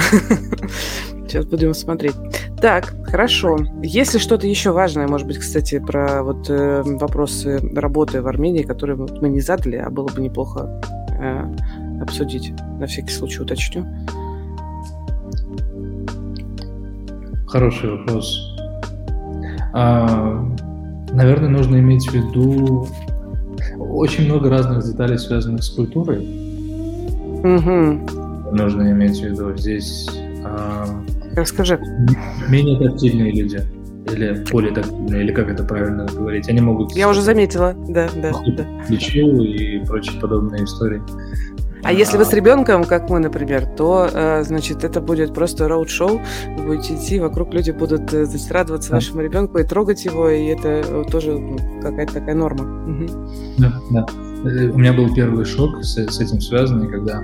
Сейчас 1.27 1.47
будем 1.47 1.75
смотреть. 1.75 2.15
Так, 2.61 2.95
хорошо. 3.05 3.59
Если 3.83 4.19
что-то 4.19 4.47
еще 4.47 4.73
важное, 4.73 5.09
может 5.09 5.27
быть, 5.27 5.39
кстати, 5.39 5.79
про 5.79 6.23
вот 6.23 6.49
э, 6.49 6.83
вопросы 6.85 7.59
работы 7.75 8.23
в 8.23 8.27
Армении, 8.27 8.63
которые 8.63 8.97
мы 8.97 9.29
не 9.29 9.41
задали, 9.41 9.77
а 9.77 9.91
было 9.91 10.09
бы 10.09 10.21
неплохо 10.21 10.81
э, 11.19 12.03
обсудить. 12.03 12.53
На 12.79 12.87
всякий 12.87 13.13
случай 13.13 13.43
уточню. 13.43 13.87
Хороший 17.47 17.91
вопрос. 17.91 18.57
А, 19.73 20.45
наверное, 21.13 21.49
нужно 21.49 21.77
иметь 21.77 22.09
в 22.09 22.15
виду 22.15 22.87
очень 23.79 24.25
много 24.27 24.51
разных 24.51 24.85
деталей, 24.85 25.19
связанных 25.19 25.63
с 25.63 25.71
культурой. 25.71 26.19
Угу. 27.43 28.53
Нужно 28.53 28.91
иметь 28.93 29.21
в 29.21 29.25
виду 29.25 29.57
здесь 29.57 30.09
а, 30.45 30.87
Расскажи. 31.37 31.81
Менее 32.49 32.79
тактильные 32.79 33.33
люди. 33.33 33.61
Или 34.13 34.45
более 34.51 34.73
тактильные, 34.73 35.25
или 35.25 35.33
как 35.33 35.49
это 35.49 35.65
правильно 35.65 36.07
говорить. 36.07 36.49
Они 36.49 36.61
могут... 36.61 36.93
Я 36.93 37.09
уже 37.09 37.23
заметила, 37.23 37.75
да, 37.89 38.09
да. 38.15 38.33
да. 38.57 38.65
Плечу 38.87 39.43
и 39.43 39.85
прочие 39.87 40.21
подобные 40.21 40.65
истории. 40.65 41.03
А, 41.85 41.93
если 41.93 42.17
вы 42.17 42.25
с 42.25 42.33
ребенком, 42.33 42.85
как 42.85 43.11
мы, 43.11 43.19
например, 43.19 43.67
то, 43.67 44.09
э, 44.11 44.43
значит, 44.45 44.85
это 44.85 45.03
будет 45.03 45.35
просто 45.35 45.69
роуд-шоу. 45.69 46.19
Вы 46.57 46.65
будете 46.65 46.95
идти, 46.95 47.21
вокруг 47.21 47.53
люди 47.53 47.73
будут, 47.73 48.13
э, 48.15 48.25
значит, 48.25 48.51
радоваться 48.51 48.91
да. 48.91 48.97
вашему 48.97 49.21
ребенку 49.21 49.59
и 49.59 49.65
трогать 49.65 50.03
его, 50.07 50.31
и 50.31 50.47
это 50.47 50.69
э, 50.69 51.05
тоже 51.11 51.39
ну, 51.39 51.59
какая-то 51.83 52.15
такая 52.15 52.35
норма. 52.35 52.65
Угу. 52.89 53.07
Да, 53.59 53.81
да. 53.91 54.07
У 54.45 54.79
меня 54.79 54.93
был 54.93 55.13
первый 55.15 55.47
шок 55.47 55.83
с, 55.83 55.97
с 55.97 56.21
этим 56.21 56.39
связанный, 56.39 56.87
когда 56.91 57.23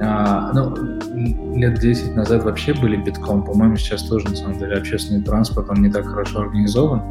а, 0.00 0.52
ну, 0.52 1.56
лет 1.56 1.80
10 1.80 2.14
назад 2.14 2.44
вообще 2.44 2.72
были 2.72 2.96
битком. 2.96 3.44
По-моему, 3.44 3.76
сейчас 3.76 4.04
тоже, 4.04 4.28
на 4.28 4.36
самом 4.36 4.58
деле, 4.60 4.76
общественный 4.76 5.22
транспорт, 5.22 5.70
он 5.70 5.82
не 5.82 5.90
так 5.90 6.06
хорошо 6.06 6.42
организован, 6.42 7.02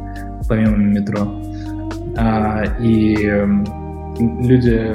помимо 0.48 0.76
метро. 0.76 1.42
А, 2.16 2.64
и 2.80 3.14
люди, 4.18 4.94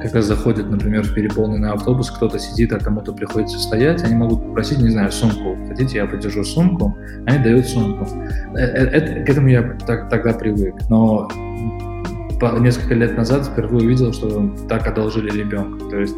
когда 0.00 0.22
заходят, 0.22 0.70
например, 0.70 1.02
в 1.02 1.12
переполненный 1.14 1.70
автобус, 1.70 2.08
кто-то 2.12 2.38
сидит, 2.38 2.72
а 2.72 2.78
кому-то 2.78 3.12
приходится 3.12 3.58
стоять, 3.58 4.04
они 4.04 4.14
могут 4.14 4.44
попросить, 4.44 4.78
не 4.78 4.90
знаю, 4.90 5.10
сумку. 5.10 5.56
Хотите, 5.66 5.98
я 5.98 6.06
подержу 6.06 6.44
сумку? 6.44 6.96
Они 7.26 7.42
дают 7.42 7.66
сумку. 7.66 8.06
Э, 8.54 8.60
э, 8.60 8.84
это, 8.90 9.24
к 9.24 9.28
этому 9.28 9.48
я 9.48 9.76
так, 9.86 10.08
тогда 10.08 10.34
привык. 10.34 10.74
Но 10.88 11.28
несколько 12.58 12.94
лет 12.94 13.16
назад 13.16 13.46
впервые 13.46 13.86
увидел, 13.86 14.12
что 14.12 14.50
так 14.68 14.86
одолжили 14.86 15.30
ребенка. 15.30 15.84
То 15.90 16.00
есть 16.00 16.14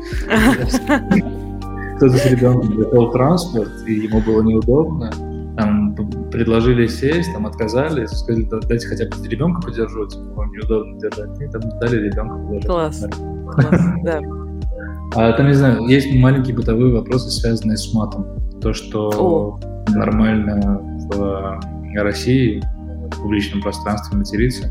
кто-то 1.96 2.16
с 2.16 2.26
ребенком 2.26 2.76
пришел 2.76 3.10
транспорт, 3.10 3.70
и 3.86 3.94
ему 3.94 4.20
было 4.20 4.42
неудобно, 4.42 5.10
там 5.56 5.94
предложили 6.30 6.86
сесть, 6.86 7.32
там 7.32 7.46
отказались, 7.46 8.10
сказали, 8.10 8.48
дайте 8.68 8.86
хотя 8.86 9.06
бы 9.06 9.28
ребенка 9.28 9.60
подержу, 9.60 10.06
типа, 10.06 10.24
вам 10.34 10.52
неудобно 10.52 11.00
держать, 11.00 11.40
и 11.40 11.46
там 11.48 11.62
дали 11.80 11.96
ребенка 11.96 12.36
подержать. 12.36 12.66
Класс, 12.66 13.06
Класс. 13.54 13.80
да. 14.04 14.20
А 15.16 15.32
там, 15.32 15.48
не 15.48 15.54
знаю, 15.54 15.86
есть 15.88 16.14
маленькие 16.14 16.54
бытовые 16.54 16.94
вопросы, 16.94 17.30
связанные 17.30 17.76
с 17.76 17.92
матом. 17.92 18.26
То, 18.60 18.72
что 18.72 19.08
О. 19.08 19.58
нормально 19.88 20.80
в 21.10 21.60
России 21.96 22.62
в 23.10 23.22
публичном 23.22 23.62
пространстве 23.62 24.18
материться, 24.18 24.70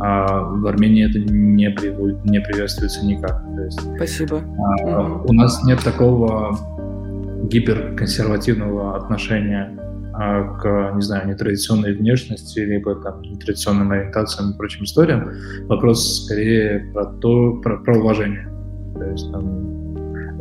а 0.00 0.42
в 0.42 0.66
Армении 0.66 1.08
это 1.08 1.18
не, 1.18 1.70
при, 1.70 1.90
не 2.28 2.40
приветствуется 2.40 3.04
никак. 3.04 3.42
То 3.56 3.62
есть, 3.62 3.80
Спасибо. 3.96 4.42
А, 4.84 5.00
угу. 5.00 5.28
У 5.28 5.32
нас 5.32 5.62
нет 5.64 5.80
такого 5.80 6.56
гиперконсервативного 7.48 8.96
отношения 8.96 9.78
а, 10.14 10.44
к, 10.58 10.92
не 10.94 11.02
знаю, 11.02 11.28
нетрадиционной 11.28 11.94
внешности, 11.94 12.60
либо 12.60 12.94
там 12.96 13.20
нетрадиционным 13.22 13.90
ориентациям 13.90 14.52
и 14.52 14.56
прочим 14.56 14.84
историям. 14.84 15.30
Вопрос 15.66 16.24
скорее 16.24 16.90
про 16.92 17.06
то, 17.06 17.54
про, 17.62 17.78
про 17.78 17.98
уважение. 17.98 18.48
То 18.94 19.04
есть 19.10 19.30
там 19.32 19.74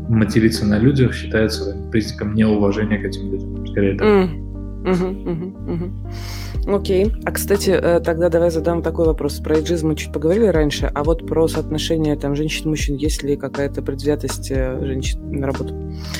материться 0.09 0.65
на 0.65 0.77
людях 0.77 1.13
считается 1.13 1.75
признаком 1.91 2.35
неуважения 2.35 3.01
к 3.01 3.05
этим 3.05 3.31
людям. 3.31 3.67
Скорее 3.67 3.97
так. 3.97 4.07
Mm. 4.07 4.52
Угу, 4.83 5.31
угу, 5.31 5.73
угу. 5.73 6.75
Окей. 6.75 7.13
А, 7.25 7.31
кстати, 7.31 7.69
э, 7.69 7.99
тогда 7.99 8.29
давай 8.29 8.51
задам 8.51 8.81
такой 8.81 9.05
вопрос. 9.05 9.39
Про 9.39 9.57
эйджизм 9.57 9.89
мы 9.89 9.95
чуть 9.95 10.11
поговорили 10.11 10.47
раньше, 10.47 10.91
а 10.93 11.03
вот 11.03 11.25
про 11.27 11.47
соотношение 11.47 12.15
там 12.15 12.35
женщин 12.35 12.65
и 12.65 12.69
мужчин, 12.69 12.95
есть 12.95 13.23
ли 13.23 13.35
какая-то 13.35 13.81
предвзятость 13.81 14.51
э, 14.51 14.79
женщин 14.83 15.39
на 15.39 15.47
работу? 15.47 15.73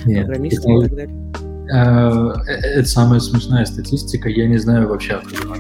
Нет. 0.05 0.26
Программистов 0.26 0.66
и 0.66 0.88
так 0.88 0.95
далее? 0.95 1.34
Э, 1.74 2.34
это 2.45 2.88
самая 2.88 3.20
смешная 3.20 3.66
статистика. 3.66 4.30
Я 4.30 4.47
не 4.47 4.57
знаю 4.57 4.89
вообще, 4.89 5.14
откуда 5.14 5.53
она 5.53 5.55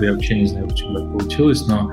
Я 0.00 0.12
вообще 0.12 0.40
не 0.40 0.46
знаю, 0.46 0.68
почему 0.68 0.98
так 0.98 1.12
получилось, 1.12 1.66
но 1.66 1.90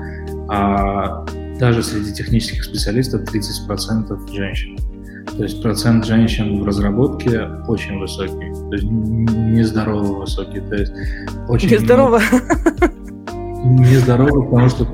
а, 0.48 1.26
даже 1.58 1.82
среди 1.82 2.12
технических 2.12 2.64
специалистов 2.64 3.22
30% 3.22 4.32
женщин. 4.32 4.78
То 5.26 5.42
есть 5.42 5.62
процент 5.62 6.06
женщин 6.06 6.62
в 6.62 6.66
разработке 6.66 7.48
очень 7.68 7.98
высокий, 7.98 8.52
то 8.52 8.72
есть 8.72 8.84
нездорово 8.84 10.20
высокий. 10.20 10.60
То 10.60 10.76
есть 10.76 10.92
очень 11.48 11.70
нездорово. 11.70 12.20
Нездорово, 13.64 14.42
потому 14.42 14.68
что 14.68 14.84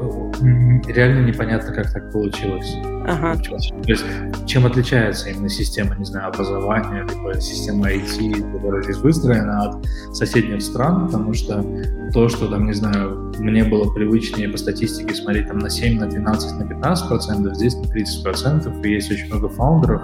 реально 0.86 1.26
непонятно, 1.26 1.72
как 1.72 1.93
так 1.93 2.11
получилось. 2.12 2.74
Ага. 3.07 3.36
То 3.36 3.57
есть, 3.86 4.05
чем 4.47 4.66
отличается 4.66 5.30
именно 5.30 5.49
система, 5.49 5.97
не 5.97 6.05
знаю, 6.05 6.28
образования, 6.28 7.07
либо 7.09 7.40
система 7.40 7.90
IT, 7.90 8.53
которая 8.53 8.82
здесь 8.82 8.99
выстроена 8.99 9.62
от 9.62 9.86
соседних 10.14 10.62
стран, 10.62 11.07
потому 11.07 11.34
что 11.34 11.64
то, 12.12 12.28
что 12.28 12.49
там, 12.49 12.66
не 12.66 12.74
знаю, 12.74 13.32
мне 13.38 13.64
было 13.64 13.93
привычнее 13.93 14.49
по 14.49 14.59
статистике 14.59 15.14
смотреть 15.14 15.49
там 15.49 15.59
на 15.59 15.70
7, 15.70 15.99
на 15.99 16.07
12, 16.07 16.59
на 16.59 16.66
15 16.66 17.09
процентов, 17.09 17.57
здесь 17.57 17.74
на 17.74 17.88
30 17.88 18.22
процентов, 18.22 18.84
и 18.84 18.90
есть 18.90 19.11
очень 19.11 19.26
много 19.26 19.49
фаундеров 19.49 20.03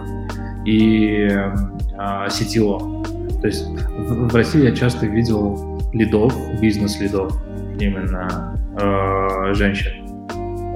и 0.65 1.29
э, 1.31 1.55
CTO. 1.99 3.41
То 3.41 3.47
есть 3.47 3.67
в, 3.67 4.29
в 4.29 4.35
России 4.35 4.65
я 4.65 4.75
часто 4.75 5.07
видел 5.07 5.81
лидов, 5.93 6.35
бизнес-лидов, 6.61 7.33
именно 7.79 8.57
э, 8.81 9.55
женщин. 9.55 10.08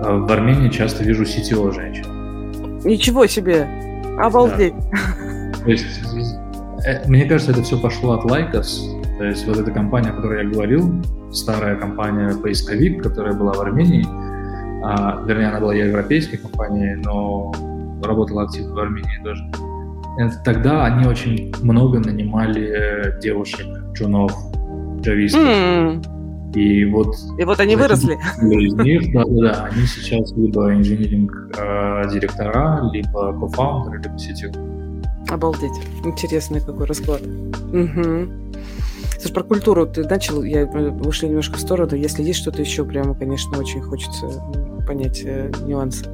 А 0.05 0.17
в 0.17 0.33
Армении 0.33 0.69
часто 0.69 1.05
вижу 1.05 1.23
CTO 1.23 1.73
женщин. 1.73 2.05
Ничего 2.85 3.27
себе! 3.27 3.69
Обалдеть! 4.19 4.75
Да. 4.91 5.65
То 5.65 5.71
есть, 5.71 5.87
э, 6.85 7.09
мне 7.09 7.25
кажется, 7.25 7.53
это 7.53 7.63
все 7.63 7.81
пошло 7.81 8.15
от 8.15 8.25
Lycos. 8.25 8.83
То 9.19 9.25
есть 9.25 9.47
вот 9.47 9.59
эта 9.59 9.71
компания, 9.71 10.11
о 10.11 10.15
которой 10.15 10.45
я 10.45 10.51
говорил, 10.51 10.93
старая 11.31 11.77
компания 11.77 12.35
поисковик, 12.35 13.01
которая 13.03 13.35
была 13.35 13.53
в 13.53 13.61
Армении, 13.61 14.05
а, 14.85 15.23
вернее, 15.25 15.49
она 15.49 15.61
была 15.61 15.75
европейской 15.75 16.39
компанией, 16.39 16.97
но 16.97 17.53
работала 18.03 18.43
активно 18.43 18.75
в 18.75 18.79
Армении 18.81 19.23
тоже. 19.23 19.45
Это, 20.19 20.43
тогда 20.45 20.85
они 20.87 21.07
очень 21.07 21.55
много 21.63 22.01
нанимали 22.01 23.15
девушек, 23.23 23.67
джунов, 23.93 24.33
джавистов. 25.01 25.41
Mm. 25.41 26.05
И 26.55 26.85
вот... 26.85 27.17
И 27.39 27.45
вот 27.45 27.61
они 27.61 27.77
выросли. 27.77 28.15
Из 28.43 28.75
них, 28.75 29.13
да, 29.13 29.25
да, 29.25 29.41
да, 29.41 29.65
они 29.73 29.87
сейчас 29.87 30.33
либо 30.33 30.75
инжиниринг 30.75 31.33
э, 31.59 32.11
директора, 32.13 32.81
либо 32.93 33.33
кофаундеры, 33.39 34.03
либо 34.03 34.15
CTO. 34.17 35.31
Обалдеть. 35.31 35.73
Интересный 36.05 36.61
какой 36.61 36.87
расклад. 36.87 37.23
Угу. 37.23 38.29
Слушай, 39.19 39.35
про 39.35 39.43
культуру 39.45 39.87
ты 39.87 40.05
начал, 40.05 40.43
я 40.43 40.63
э, 40.63 40.91
вышли 40.91 41.29
немножко 41.29 41.57
в 41.57 41.61
сторону. 41.61 41.95
Если 41.95 42.23
есть 42.23 42.41
что-то 42.41 42.61
еще, 42.61 42.85
прямо, 42.85 43.15
конечно, 43.15 43.57
очень 43.59 43.81
хочется 43.81 44.27
понять 44.87 45.23
э, 45.25 45.51
нюансы. 45.67 46.05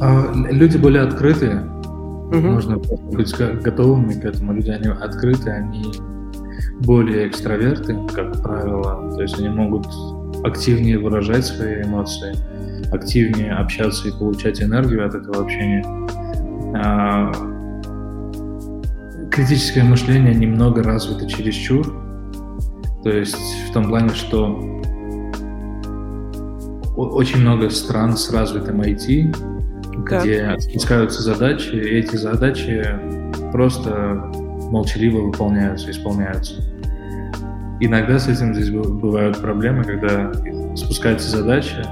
А, 0.00 0.32
люди 0.50 0.78
более 0.78 1.02
открытые. 1.02 1.60
Угу. 1.60 2.36
Нужно 2.38 2.78
быть 2.78 3.34
готовыми 3.36 4.14
к 4.14 4.24
этому. 4.24 4.54
Люди, 4.54 4.70
они 4.70 4.88
открыты, 4.88 5.50
они 5.50 5.92
более 6.80 7.28
экстраверты, 7.28 7.96
как 8.14 8.42
правило, 8.42 9.14
то 9.14 9.22
есть 9.22 9.38
они 9.38 9.48
могут 9.48 9.86
активнее 10.44 10.98
выражать 10.98 11.44
свои 11.44 11.82
эмоции, 11.82 12.34
активнее 12.92 13.52
общаться 13.52 14.08
и 14.08 14.12
получать 14.12 14.62
энергию 14.62 15.06
от 15.06 15.14
этого 15.14 15.42
общения. 15.42 15.84
А, 16.74 17.32
критическое 19.30 19.84
мышление 19.84 20.34
немного 20.34 20.82
развито 20.82 21.28
чересчур, 21.28 21.86
то 23.02 23.10
есть 23.10 23.36
в 23.68 23.72
том 23.72 23.88
плане, 23.88 24.10
что 24.10 24.58
очень 26.96 27.40
много 27.40 27.70
стран 27.70 28.16
с 28.16 28.30
развитым 28.30 28.80
IT, 28.80 30.04
как? 30.04 30.22
где 30.22 30.56
спускаются 30.58 31.22
задачи, 31.22 31.70
и 31.70 31.98
эти 31.98 32.16
задачи 32.16 32.84
просто 33.52 34.30
молчаливо 34.72 35.18
выполняются, 35.20 35.90
исполняются. 35.90 36.54
Иногда 37.78 38.18
с 38.18 38.26
этим 38.26 38.54
здесь 38.54 38.70
бывают 38.70 39.38
проблемы, 39.38 39.84
когда 39.84 40.32
спускается 40.74 41.28
задача, 41.28 41.84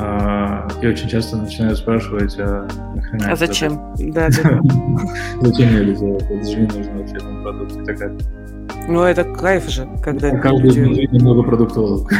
а, 0.00 0.68
и 0.80 0.86
очень 0.86 1.08
часто 1.08 1.36
начинают 1.36 1.76
спрашивать, 1.76 2.36
а 2.38 2.66
нахрена 2.94 3.32
А 3.32 3.36
зачем? 3.36 3.94
Да, 3.98 4.28
Зачем 5.40 5.70
я 5.70 5.82
это 5.82 5.94
делать? 6.00 6.22
Это 6.22 6.44
же 6.44 6.56
не 6.56 6.66
нужно 6.66 6.98
вообще 6.98 7.16
этому 7.16 7.42
продукту 7.42 7.80
и 7.80 7.84
так 7.84 7.98
далее. 7.98 8.18
Ну, 8.88 9.02
это 9.02 9.24
кайф 9.24 9.68
же, 9.68 9.88
когда... 10.02 10.30
Каждый 10.38 10.70
люди... 10.70 11.08
немного 11.12 11.42
продуктовых. 11.42 12.10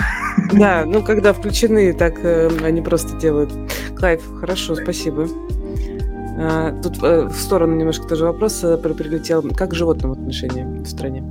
Да, 0.53 0.85
ну, 0.85 1.03
когда 1.03 1.33
включены, 1.33 1.93
так 1.93 2.15
э, 2.23 2.51
они 2.63 2.83
просто 2.83 3.17
делают. 3.19 3.51
Кайф, 3.97 4.23
хорошо, 4.41 4.75
спасибо. 4.75 5.27
А, 6.41 6.73
тут 6.83 7.03
э, 7.03 7.27
в 7.27 7.37
сторону 7.37 7.77
немножко 7.77 8.07
тоже 8.07 8.25
вопрос 8.25 8.63
э, 8.63 8.77
прилетел. 8.79 9.43
Как 9.55 9.71
к 9.71 9.75
животным 9.75 10.13
отношения 10.13 10.65
в 10.65 10.87
стране? 10.87 11.25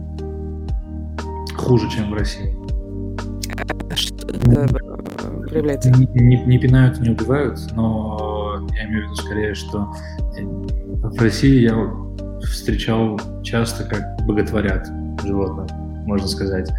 хуже, 1.68 1.90
чем 1.90 2.12
в 2.12 2.14
России. 2.14 2.56
Что 3.94 4.28
это 4.28 4.52
э, 4.52 5.48
проявляется? 5.50 5.92
Не, 5.92 6.08
не, 6.14 6.44
не 6.46 6.58
пинают, 6.58 7.00
не 7.00 7.10
убивают, 7.10 7.60
но 7.76 8.66
я 8.74 8.86
имею 8.86 9.02
в 9.02 9.04
виду 9.06 9.16
скорее, 9.16 9.54
что 9.54 9.88
в 10.38 11.22
России 11.22 11.62
я 11.62 11.76
встречал 12.42 13.20
часто, 13.44 13.84
как 13.84 14.26
боготворят 14.26 14.88
животных, 15.26 15.68
можно 16.06 16.28
сказать. 16.28 16.70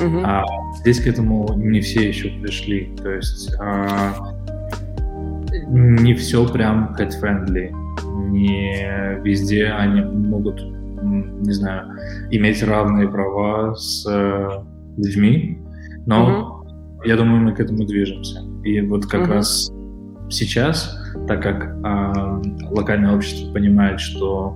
Угу. 0.00 0.20
А 0.22 0.44
здесь 0.80 1.00
к 1.00 1.06
этому 1.08 1.52
не 1.54 1.80
все 1.80 2.08
еще 2.08 2.28
пришли. 2.40 2.94
То 3.02 3.10
есть 3.10 3.52
а, 3.58 4.14
не 5.66 6.14
все 6.14 6.46
прям 6.46 6.94
pet-friendly. 6.98 7.70
Не 8.30 9.20
везде 9.22 9.66
они 9.66 10.00
могут 10.02 10.60
не 11.02 11.52
знаю, 11.52 11.88
иметь 12.30 12.62
равные 12.62 13.08
права 13.08 13.74
с 13.74 14.06
э, 14.08 14.48
людьми, 14.96 15.58
но 16.06 16.64
mm-hmm. 16.64 17.08
я 17.08 17.16
думаю, 17.16 17.42
мы 17.42 17.52
к 17.54 17.60
этому 17.60 17.84
движемся. 17.84 18.40
И 18.64 18.80
вот 18.80 19.06
как 19.06 19.22
mm-hmm. 19.22 19.32
раз 19.32 19.72
сейчас, 20.30 20.98
так 21.28 21.42
как 21.42 21.64
э, 21.64 22.66
локальное 22.70 23.14
общество 23.14 23.52
понимает, 23.52 24.00
что 24.00 24.54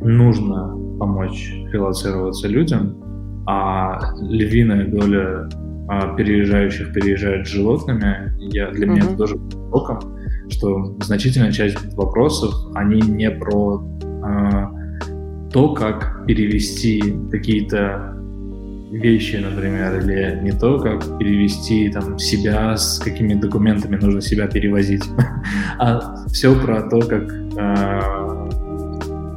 нужно 0.00 0.76
помочь 0.98 1.52
релацироваться 1.72 2.48
людям, 2.48 2.98
а 3.46 3.98
львиная 4.20 4.86
доля 4.86 5.48
а, 5.88 6.14
переезжающих 6.14 6.92
переезжает 6.92 7.46
с 7.46 7.50
животными, 7.50 8.32
я, 8.38 8.70
для 8.70 8.86
mm-hmm. 8.86 8.90
меня 8.90 9.02
это 9.02 9.16
тоже 9.16 9.36
уроком, 9.36 10.11
что 10.52 10.96
значительная 11.00 11.52
часть 11.52 11.94
вопросов, 11.94 12.54
они 12.74 13.00
не 13.00 13.30
про 13.30 13.82
а, 14.22 14.70
то, 15.52 15.74
как 15.74 16.24
перевести 16.26 17.14
какие-то 17.30 18.16
вещи, 18.92 19.36
например, 19.36 20.00
или 20.00 20.38
не 20.42 20.52
то, 20.52 20.78
как 20.78 21.18
перевести 21.18 21.90
там 21.90 22.18
себя, 22.18 22.76
с 22.76 22.98
какими 22.98 23.34
документами 23.34 23.96
нужно 23.96 24.20
себя 24.20 24.46
перевозить, 24.46 25.04
а 25.78 26.26
все 26.26 26.54
про 26.54 26.82
то, 26.82 27.00
как 27.00 27.32
э, 27.32 28.42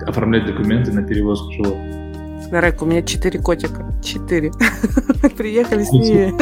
оформлять 0.07 0.45
документы 0.45 0.91
на 0.91 1.03
перевозку 1.03 1.51
животных. 1.53 2.51
Нарек, 2.51 2.81
у 2.81 2.85
меня 2.85 3.01
четыре 3.01 3.39
котика. 3.39 3.85
Четыре. 4.03 4.51
Приехали 5.37 5.83
с 5.83 5.91
ними. 5.91 6.33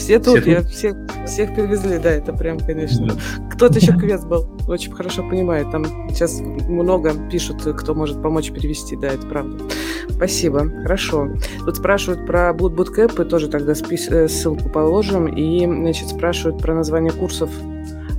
Все 0.00 0.18
тут, 0.18 0.40
все 0.40 0.50
я 0.50 0.62
всех, 0.62 0.96
всех 1.26 1.54
перевезли, 1.54 1.98
да, 1.98 2.10
это 2.10 2.32
прям, 2.32 2.58
конечно. 2.58 3.08
Да. 3.08 3.14
Кто-то 3.52 3.78
еще 3.78 3.92
квест 3.92 4.26
был, 4.26 4.48
очень 4.66 4.92
хорошо 4.92 5.22
понимает. 5.28 5.70
Там 5.70 5.84
сейчас 6.08 6.40
много 6.40 7.12
пишут, 7.30 7.62
кто 7.62 7.94
может 7.94 8.22
помочь 8.22 8.50
перевести, 8.50 8.96
да, 8.96 9.08
это 9.08 9.26
правда. 9.26 9.62
Спасибо, 10.08 10.70
хорошо. 10.82 11.28
Тут 11.64 11.76
спрашивают 11.76 12.26
про 12.26 12.50
Boot 12.50 12.74
Bootcamp, 12.74 13.24
и 13.24 13.28
тоже 13.28 13.48
тогда 13.48 13.72
спис- 13.72 14.10
э, 14.10 14.26
ссылку 14.28 14.70
положим. 14.70 15.26
И, 15.26 15.66
значит, 15.66 16.08
спрашивают 16.08 16.62
про 16.62 16.74
название 16.74 17.12
курсов 17.12 17.50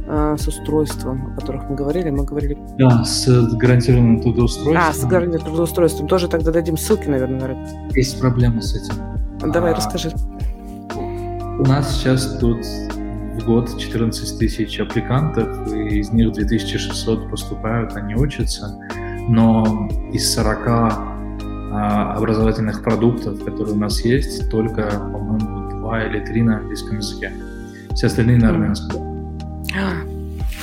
а, 0.07 0.37
с 0.37 0.47
устройством, 0.47 1.33
о 1.33 1.39
которых 1.39 1.69
мы 1.69 1.75
говорили. 1.75 2.09
Мы 2.09 2.25
говорили... 2.25 2.57
Да, 2.77 3.03
с 3.03 3.27
гарантированным 3.55 4.21
трудоустройством. 4.21 4.77
А, 4.77 4.93
с 4.93 5.03
гарантированным 5.05 5.45
трудоустройством. 5.45 6.07
Тоже 6.07 6.27
тогда 6.27 6.51
дадим 6.51 6.77
ссылки, 6.77 7.07
наверное, 7.07 7.55
на 7.55 7.95
Есть 7.95 8.19
проблемы 8.19 8.61
с 8.61 8.75
этим. 8.75 8.93
Давай, 9.51 9.71
а, 9.71 9.75
расскажи. 9.75 10.11
У 11.61 11.63
нас 11.63 11.95
сейчас 11.95 12.39
тут 12.39 12.65
в 12.65 13.45
год 13.45 13.77
14 13.77 14.39
тысяч 14.39 14.79
аппликантов, 14.79 15.71
и 15.71 15.99
из 15.99 16.11
них 16.11 16.31
2600 16.31 17.29
поступают, 17.29 17.95
они 17.95 18.15
учатся, 18.15 18.79
но 19.29 19.87
из 20.11 20.33
40 20.33 20.67
а, 20.67 22.15
образовательных 22.17 22.83
продуктов, 22.83 23.45
которые 23.45 23.75
у 23.75 23.77
нас 23.77 24.03
есть, 24.03 24.49
только, 24.49 24.89
по-моему, 24.89 25.69
два 25.77 26.03
или 26.03 26.25
три 26.25 26.41
на 26.41 26.57
английском 26.57 26.97
языке. 26.97 27.31
Все 27.93 28.07
остальные 28.07 28.39
на 28.39 28.49
армянском. 28.49 29.37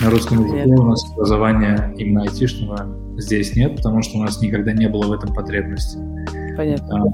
На 0.00 0.10
русском 0.10 0.44
языке 0.44 0.66
у 0.66 0.82
нас 0.82 1.04
образования 1.12 1.94
именно 1.96 2.22
айтишного 2.22 2.88
здесь 3.18 3.54
нет, 3.54 3.76
потому 3.76 4.02
что 4.02 4.18
у 4.18 4.22
нас 4.22 4.40
никогда 4.40 4.72
не 4.72 4.88
было 4.88 5.06
в 5.06 5.12
этом 5.12 5.32
потребности. 5.32 5.96
Понятно. 6.56 7.04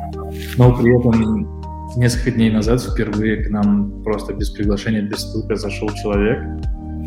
Но 0.57 0.75
при 0.75 0.99
этом 0.99 1.64
Несколько 1.97 2.33
дней 2.33 2.51
назад 2.51 2.83
впервые 2.83 3.45
к 3.45 3.51
нам 3.51 4.03
просто 4.03 4.33
без 4.33 4.51
приглашения, 4.51 5.03
без 5.03 5.21
стука 5.21 5.55
зашел 5.55 5.89
человек, 6.03 6.43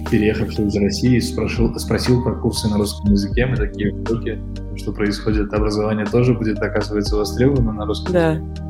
переехавший 0.10 0.68
из 0.68 0.76
России, 0.78 1.20
спросил, 1.20 1.78
спросил 1.78 2.24
про 2.24 2.36
курсы 2.36 2.70
на 2.70 2.78
русском 2.78 3.12
языке. 3.12 3.48
Мы 3.48 3.58
такие 3.58 3.94
в 3.94 4.08
шоке, 4.08 4.40
что 4.78 4.94
происходит. 4.94 5.54
Образование 5.54 6.06
тоже 6.06 6.34
будет, 6.34 6.60
оказывается, 6.60 7.18
востребовано 7.18 7.74
на 7.74 7.86
русском 7.86 8.14
да. 8.14 8.32
языке. 8.34 8.62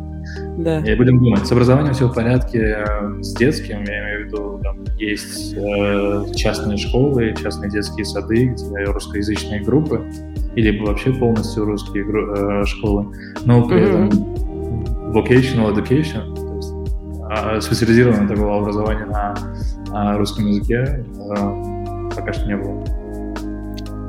Да. 0.57 0.79
И 0.79 0.95
будем 0.95 1.19
думать, 1.19 1.45
с 1.45 1.51
образованием 1.51 1.93
все 1.93 2.07
в 2.07 2.13
порядке, 2.13 2.83
с 3.21 3.35
детским, 3.35 3.83
я 3.83 4.03
имею 4.03 4.23
в 4.23 4.27
виду, 4.27 4.59
там, 4.63 4.83
есть 4.97 5.53
э, 5.55 6.25
частные 6.35 6.77
школы, 6.77 7.35
частные 7.39 7.69
детские 7.69 8.05
сады, 8.05 8.47
где 8.47 8.83
русскоязычные 8.85 9.61
группы, 9.61 10.03
или 10.55 10.79
вообще 10.79 11.13
полностью 11.13 11.65
русские 11.65 12.03
э, 12.03 12.65
школы, 12.65 13.05
но 13.45 13.67
при 13.67 13.77
mm-hmm. 13.77 14.07
этом 14.07 14.46
vocational 15.13 15.73
education, 15.73 16.35
то 16.35 16.55
есть 16.55 16.73
э, 17.29 17.61
специализированное 17.61 18.27
такого 18.27 18.59
образования 18.59 19.05
на, 19.05 19.35
на 19.91 20.17
русском 20.17 20.47
языке 20.47 21.05
э, 21.15 22.09
пока 22.15 22.33
что 22.33 22.45
не 22.45 22.57
было. 22.57 22.83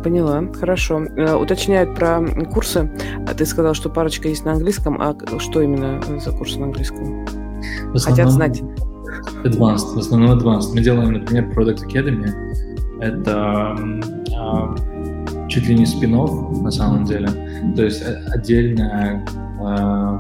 Поняла, 0.03 0.43
хорошо. 0.53 1.03
Э, 1.17 1.35
уточняют 1.35 1.95
про 1.95 2.21
курсы. 2.53 2.91
А 3.27 3.35
ты 3.35 3.45
сказал, 3.47 3.75
что 3.75 3.89
парочка 3.89 4.29
есть 4.29 4.45
на 4.45 4.53
английском, 4.53 5.01
а 5.01 5.17
что 5.39 5.61
именно 5.61 6.01
за 6.21 6.33
курсы 6.33 6.59
на 6.59 6.67
английском? 6.67 7.27
В 7.93 7.97
основном 7.97 8.01
Хотят 8.01 8.31
знать. 8.31 8.63
Advanced, 9.45 9.95
в 9.95 9.99
основном 9.99 10.39
Advanced. 10.39 10.75
Мы 10.75 10.81
делаем, 10.81 11.13
например, 11.13 11.51
Product 11.57 11.85
Academy. 11.87 12.29
Это 13.01 13.77
чуть 15.49 15.69
ли 15.69 15.75
не 15.75 15.87
спин 15.87 16.13
на 16.63 16.71
самом 16.71 17.05
деле. 17.05 17.29
То 17.75 17.85
есть 17.85 18.03
э, 18.03 18.23
отдельная 18.33 19.25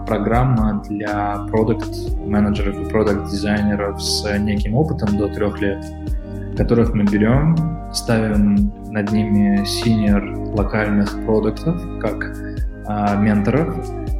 программа 0.06 0.82
для 0.89 1.47
продукт 1.51 1.89
менеджеров 2.19 2.81
и 2.81 2.90
продукт 2.90 3.31
дизайнеров 3.31 4.02
с 4.02 4.39
неким 4.39 4.74
опытом 4.74 5.16
до 5.16 5.28
трех 5.28 5.60
лет 5.60 5.85
которых 6.59 6.93
мы 6.93 7.05
берем, 7.05 7.56
ставим 7.93 8.73
над 8.90 9.12
ними 9.12 9.65
senior 9.65 10.36
локальных 10.56 11.24
продактов, 11.24 11.81
как 12.01 12.36
а, 12.86 13.16
менторов, 13.16 13.77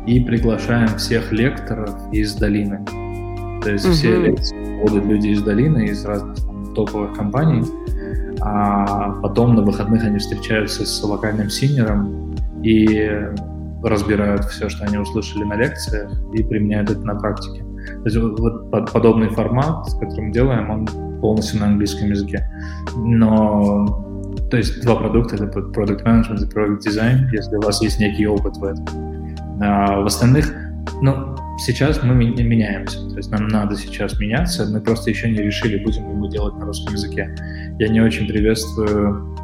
и 0.07 0.21
приглашаем 0.21 0.89
всех 0.97 1.33
лекторов 1.33 1.91
из 2.13 2.35
долины. 2.37 2.85
То 3.63 3.73
есть 3.73 3.87
mm-hmm. 3.87 3.93
все 3.93 4.21
лекции 4.21 4.81
будут 4.81 5.05
люди 5.05 5.29
из 5.29 5.43
долины, 5.43 5.87
из 5.87 6.05
разных 6.05 6.37
там, 6.37 6.75
топовых 6.75 7.15
компаний, 7.15 7.65
а 8.41 9.11
потом 9.21 9.57
на 9.57 9.63
выходных 9.63 10.05
они 10.05 10.19
встречаются 10.19 10.87
с 10.87 11.03
локальным 11.03 11.51
senior 11.51 12.15
ом 12.15 12.37
и 12.63 13.11
разбирают 13.83 14.45
все, 14.45 14.69
что 14.69 14.85
они 14.85 14.99
услышали 14.99 15.45
на 15.45 15.55
лекциях, 15.55 16.11
и 16.35 16.43
применяют 16.43 16.91
это 16.91 17.01
на 17.01 17.15
практике. 17.15 17.65
То 17.87 18.05
есть 18.05 18.17
вот 18.17 18.93
подобный 18.93 19.29
формат, 19.31 19.87
который 20.01 20.27
мы 20.27 20.33
делаем, 20.33 20.71
он 20.71 20.87
полностью 21.21 21.61
на 21.61 21.67
английском 21.67 22.11
языке. 22.11 22.49
Но 22.97 24.05
то 24.51 24.57
есть 24.57 24.83
два 24.83 24.97
продукта, 24.97 25.37
это 25.37 25.61
Product 25.61 26.05
Management 26.05 26.43
и 26.43 26.55
Product 26.55 26.81
Design, 26.87 27.29
если 27.33 27.57
у 27.57 27.61
вас 27.61 27.83
есть 27.83 28.01
некий 28.01 28.27
опыт 28.27 28.57
в 28.57 28.65
этом. 28.65 28.87
А 29.61 30.01
в 30.01 30.07
остальных, 30.07 30.53
ну, 31.03 31.37
сейчас 31.59 32.03
мы 32.03 32.15
меняемся, 32.15 32.99
то 33.11 33.17
есть 33.17 33.31
нам 33.31 33.49
надо 33.49 33.77
сейчас 33.77 34.19
меняться, 34.19 34.67
мы 34.71 34.81
просто 34.81 35.11
еще 35.11 35.31
не 35.31 35.39
решили, 35.39 35.83
будем 35.85 36.09
ли 36.09 36.15
мы 36.15 36.31
делать 36.31 36.55
на 36.55 36.67
русском 36.67 36.95
языке. 36.95 37.35
Я 37.79 37.89
не 37.89 38.01
очень 38.01 38.27
приветствую 38.27 39.37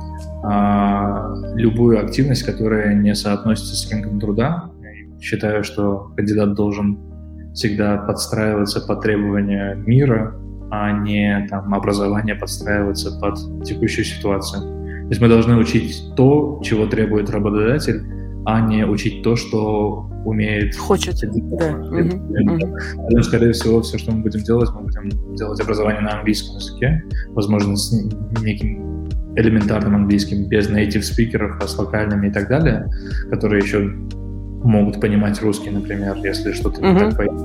любую 1.54 2.04
активность, 2.04 2.42
которая 2.42 2.94
не 2.94 3.14
соотносится 3.14 3.76
с 3.76 3.90
рынком 3.90 4.20
труда. 4.20 4.70
считаю, 5.20 5.64
что 5.64 6.12
кандидат 6.16 6.54
должен 6.54 6.98
всегда 7.54 7.96
подстраиваться 7.98 8.80
под 8.80 9.00
требования 9.00 9.74
мира, 9.74 10.34
а 10.70 10.92
не 10.92 11.46
там, 11.48 11.72
образование 11.72 12.34
подстраиваться 12.34 13.18
под 13.20 13.64
текущую 13.64 14.04
ситуацию. 14.04 14.62
То 14.62 15.08
есть 15.08 15.20
мы 15.20 15.28
должны 15.28 15.56
учить 15.56 16.12
то, 16.16 16.60
чего 16.62 16.86
требует 16.86 17.30
работодатель, 17.30 18.02
а 18.44 18.60
не 18.60 18.84
учить 18.84 19.22
то, 19.22 19.36
что 19.36 20.10
умеет. 20.24 20.76
Хочет, 20.76 21.16
да. 21.20 21.78
Поэтому, 22.96 23.22
скорее 23.22 23.52
всего, 23.52 23.82
все, 23.82 23.98
что 23.98 24.12
мы 24.12 24.22
будем 24.22 24.40
делать, 24.40 24.70
мы 24.74 24.82
будем 24.82 25.34
делать 25.34 25.60
образование 25.60 26.02
на 26.02 26.18
английском 26.18 26.56
языке, 26.56 27.04
возможно, 27.28 27.76
с 27.76 27.92
неким 28.42 28.83
элементарным 29.36 29.96
английским, 29.96 30.44
без 30.46 30.68
native 30.68 31.02
спикеров, 31.02 31.58
а 31.60 31.66
с 31.66 31.76
локальными 31.78 32.28
и 32.28 32.30
так 32.30 32.48
далее, 32.48 32.88
которые 33.30 33.62
еще 33.62 33.90
могут 34.64 35.00
понимать 35.00 35.40
русский, 35.42 35.70
например, 35.70 36.16
если 36.22 36.52
что-то 36.52 36.80
не 36.80 36.98
так 36.98 37.16
пойдет. 37.16 37.40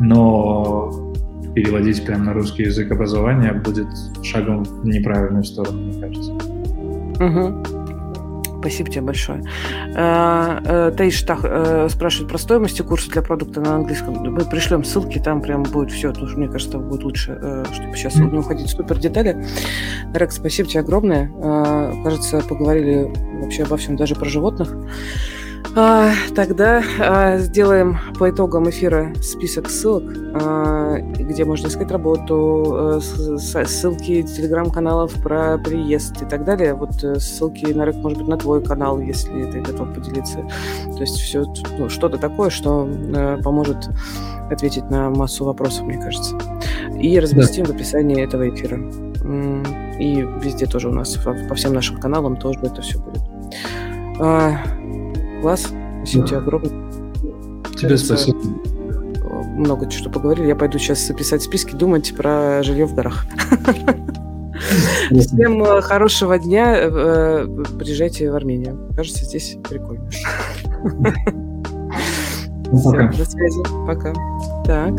Но 0.00 1.12
переводить 1.54 2.04
прямо 2.04 2.24
на 2.24 2.32
русский 2.34 2.64
язык 2.64 2.92
образования 2.92 3.52
будет 3.52 3.88
шагом 4.22 4.64
в 4.64 4.86
неправильную 4.86 5.44
сторону, 5.44 5.78
мне 5.78 6.00
кажется. 6.00 6.32
Угу. 6.32 7.77
Спасибо 8.60 8.90
тебе 8.90 9.02
большое. 9.02 9.42
А, 9.94 10.60
э, 10.64 10.92
Таиш 10.96 11.22
так, 11.22 11.40
э, 11.42 11.88
спрашивает 11.90 12.28
про 12.30 12.38
стоимость 12.38 12.82
курса 12.82 13.10
для 13.10 13.22
продукта 13.22 13.60
на 13.60 13.76
английском. 13.76 14.14
Мы 14.14 14.40
пришлем 14.44 14.84
ссылки, 14.84 15.18
там 15.18 15.40
прям 15.40 15.62
будет 15.62 15.92
все. 15.92 16.08
Потому 16.08 16.28
что, 16.28 16.38
мне 16.38 16.48
кажется, 16.48 16.78
будет 16.78 17.04
лучше, 17.04 17.38
э, 17.40 17.64
чтобы 17.72 17.96
сейчас 17.96 18.16
не 18.16 18.38
уходить 18.38 18.68
в 18.68 18.76
супер 18.76 18.98
детали. 18.98 19.44
Рекс, 20.14 20.36
спасибо 20.36 20.68
тебе 20.68 20.80
огромное. 20.80 21.30
Кажется, 22.02 22.40
поговорили 22.40 23.12
вообще 23.40 23.62
обо 23.62 23.76
всем, 23.76 23.96
даже 23.96 24.14
про 24.14 24.28
животных. 24.28 24.74
А, 25.76 26.12
тогда 26.34 26.82
а, 26.98 27.38
сделаем 27.38 27.98
по 28.18 28.30
итогам 28.30 28.68
эфира 28.68 29.12
список 29.22 29.70
ссылок, 29.70 30.02
а, 30.34 30.98
где 30.98 31.44
можно 31.44 31.68
искать 31.68 31.90
работу, 31.92 32.96
а, 32.96 33.00
ссылки 33.00 34.22
телеграм-каналов 34.22 35.12
про 35.22 35.58
приезд 35.58 36.20
и 36.22 36.24
так 36.24 36.44
далее. 36.44 36.74
Вот 36.74 37.04
э, 37.04 37.20
ссылки, 37.20 37.66
на, 37.66 37.86
может 37.92 38.18
быть, 38.18 38.28
на 38.28 38.36
твой 38.36 38.62
канал, 38.62 38.98
если 38.98 39.50
ты 39.50 39.60
готов 39.60 39.94
поделиться. 39.94 40.38
То 40.86 41.00
есть 41.00 41.16
все 41.16 41.44
ну, 41.78 41.88
что-то 41.88 42.18
такое, 42.18 42.50
что 42.50 42.88
а, 43.14 43.40
поможет 43.42 43.88
ответить 44.50 44.90
на 44.90 45.10
массу 45.10 45.44
вопросов, 45.44 45.86
мне 45.86 46.02
кажется. 46.02 46.36
И 46.98 47.20
разместим 47.20 47.66
да. 47.66 47.72
в 47.72 47.76
описании 47.76 48.20
этого 48.22 48.48
эфира. 48.48 48.78
И 50.00 50.26
везде 50.42 50.66
тоже 50.66 50.88
у 50.88 50.92
нас, 50.92 51.16
по 51.48 51.54
всем 51.54 51.74
нашим 51.74 52.00
каналам 52.00 52.36
тоже 52.36 52.58
это 52.62 52.80
все 52.82 52.98
будет. 52.98 53.22
Класс. 55.40 55.68
Спасибо 55.98 56.22
да. 56.22 56.28
тебе 56.28 56.38
огромное. 56.38 56.70
Тебе 57.76 57.88
Кажется, 57.90 58.16
спасибо. 58.16 58.38
Много 59.56 59.90
что 59.90 60.10
поговорили. 60.10 60.46
Я 60.46 60.56
пойду 60.56 60.78
сейчас 60.78 61.06
записать 61.06 61.42
списки, 61.42 61.74
думать 61.74 62.14
про 62.16 62.62
жилье 62.62 62.86
в 62.86 62.94
горах. 62.94 63.26
Всем 65.10 65.62
э, 65.64 65.80
хорошего 65.80 66.38
дня. 66.38 66.76
Э, 66.76 67.46
приезжайте 67.78 68.30
в 68.30 68.34
Армению. 68.34 68.88
Кажется, 68.94 69.24
здесь 69.24 69.56
прикольно. 69.68 70.08
Все, 72.72 72.90
до 72.90 73.24
связи. 73.24 73.62
Пока. 73.86 74.12
Так. 74.64 74.92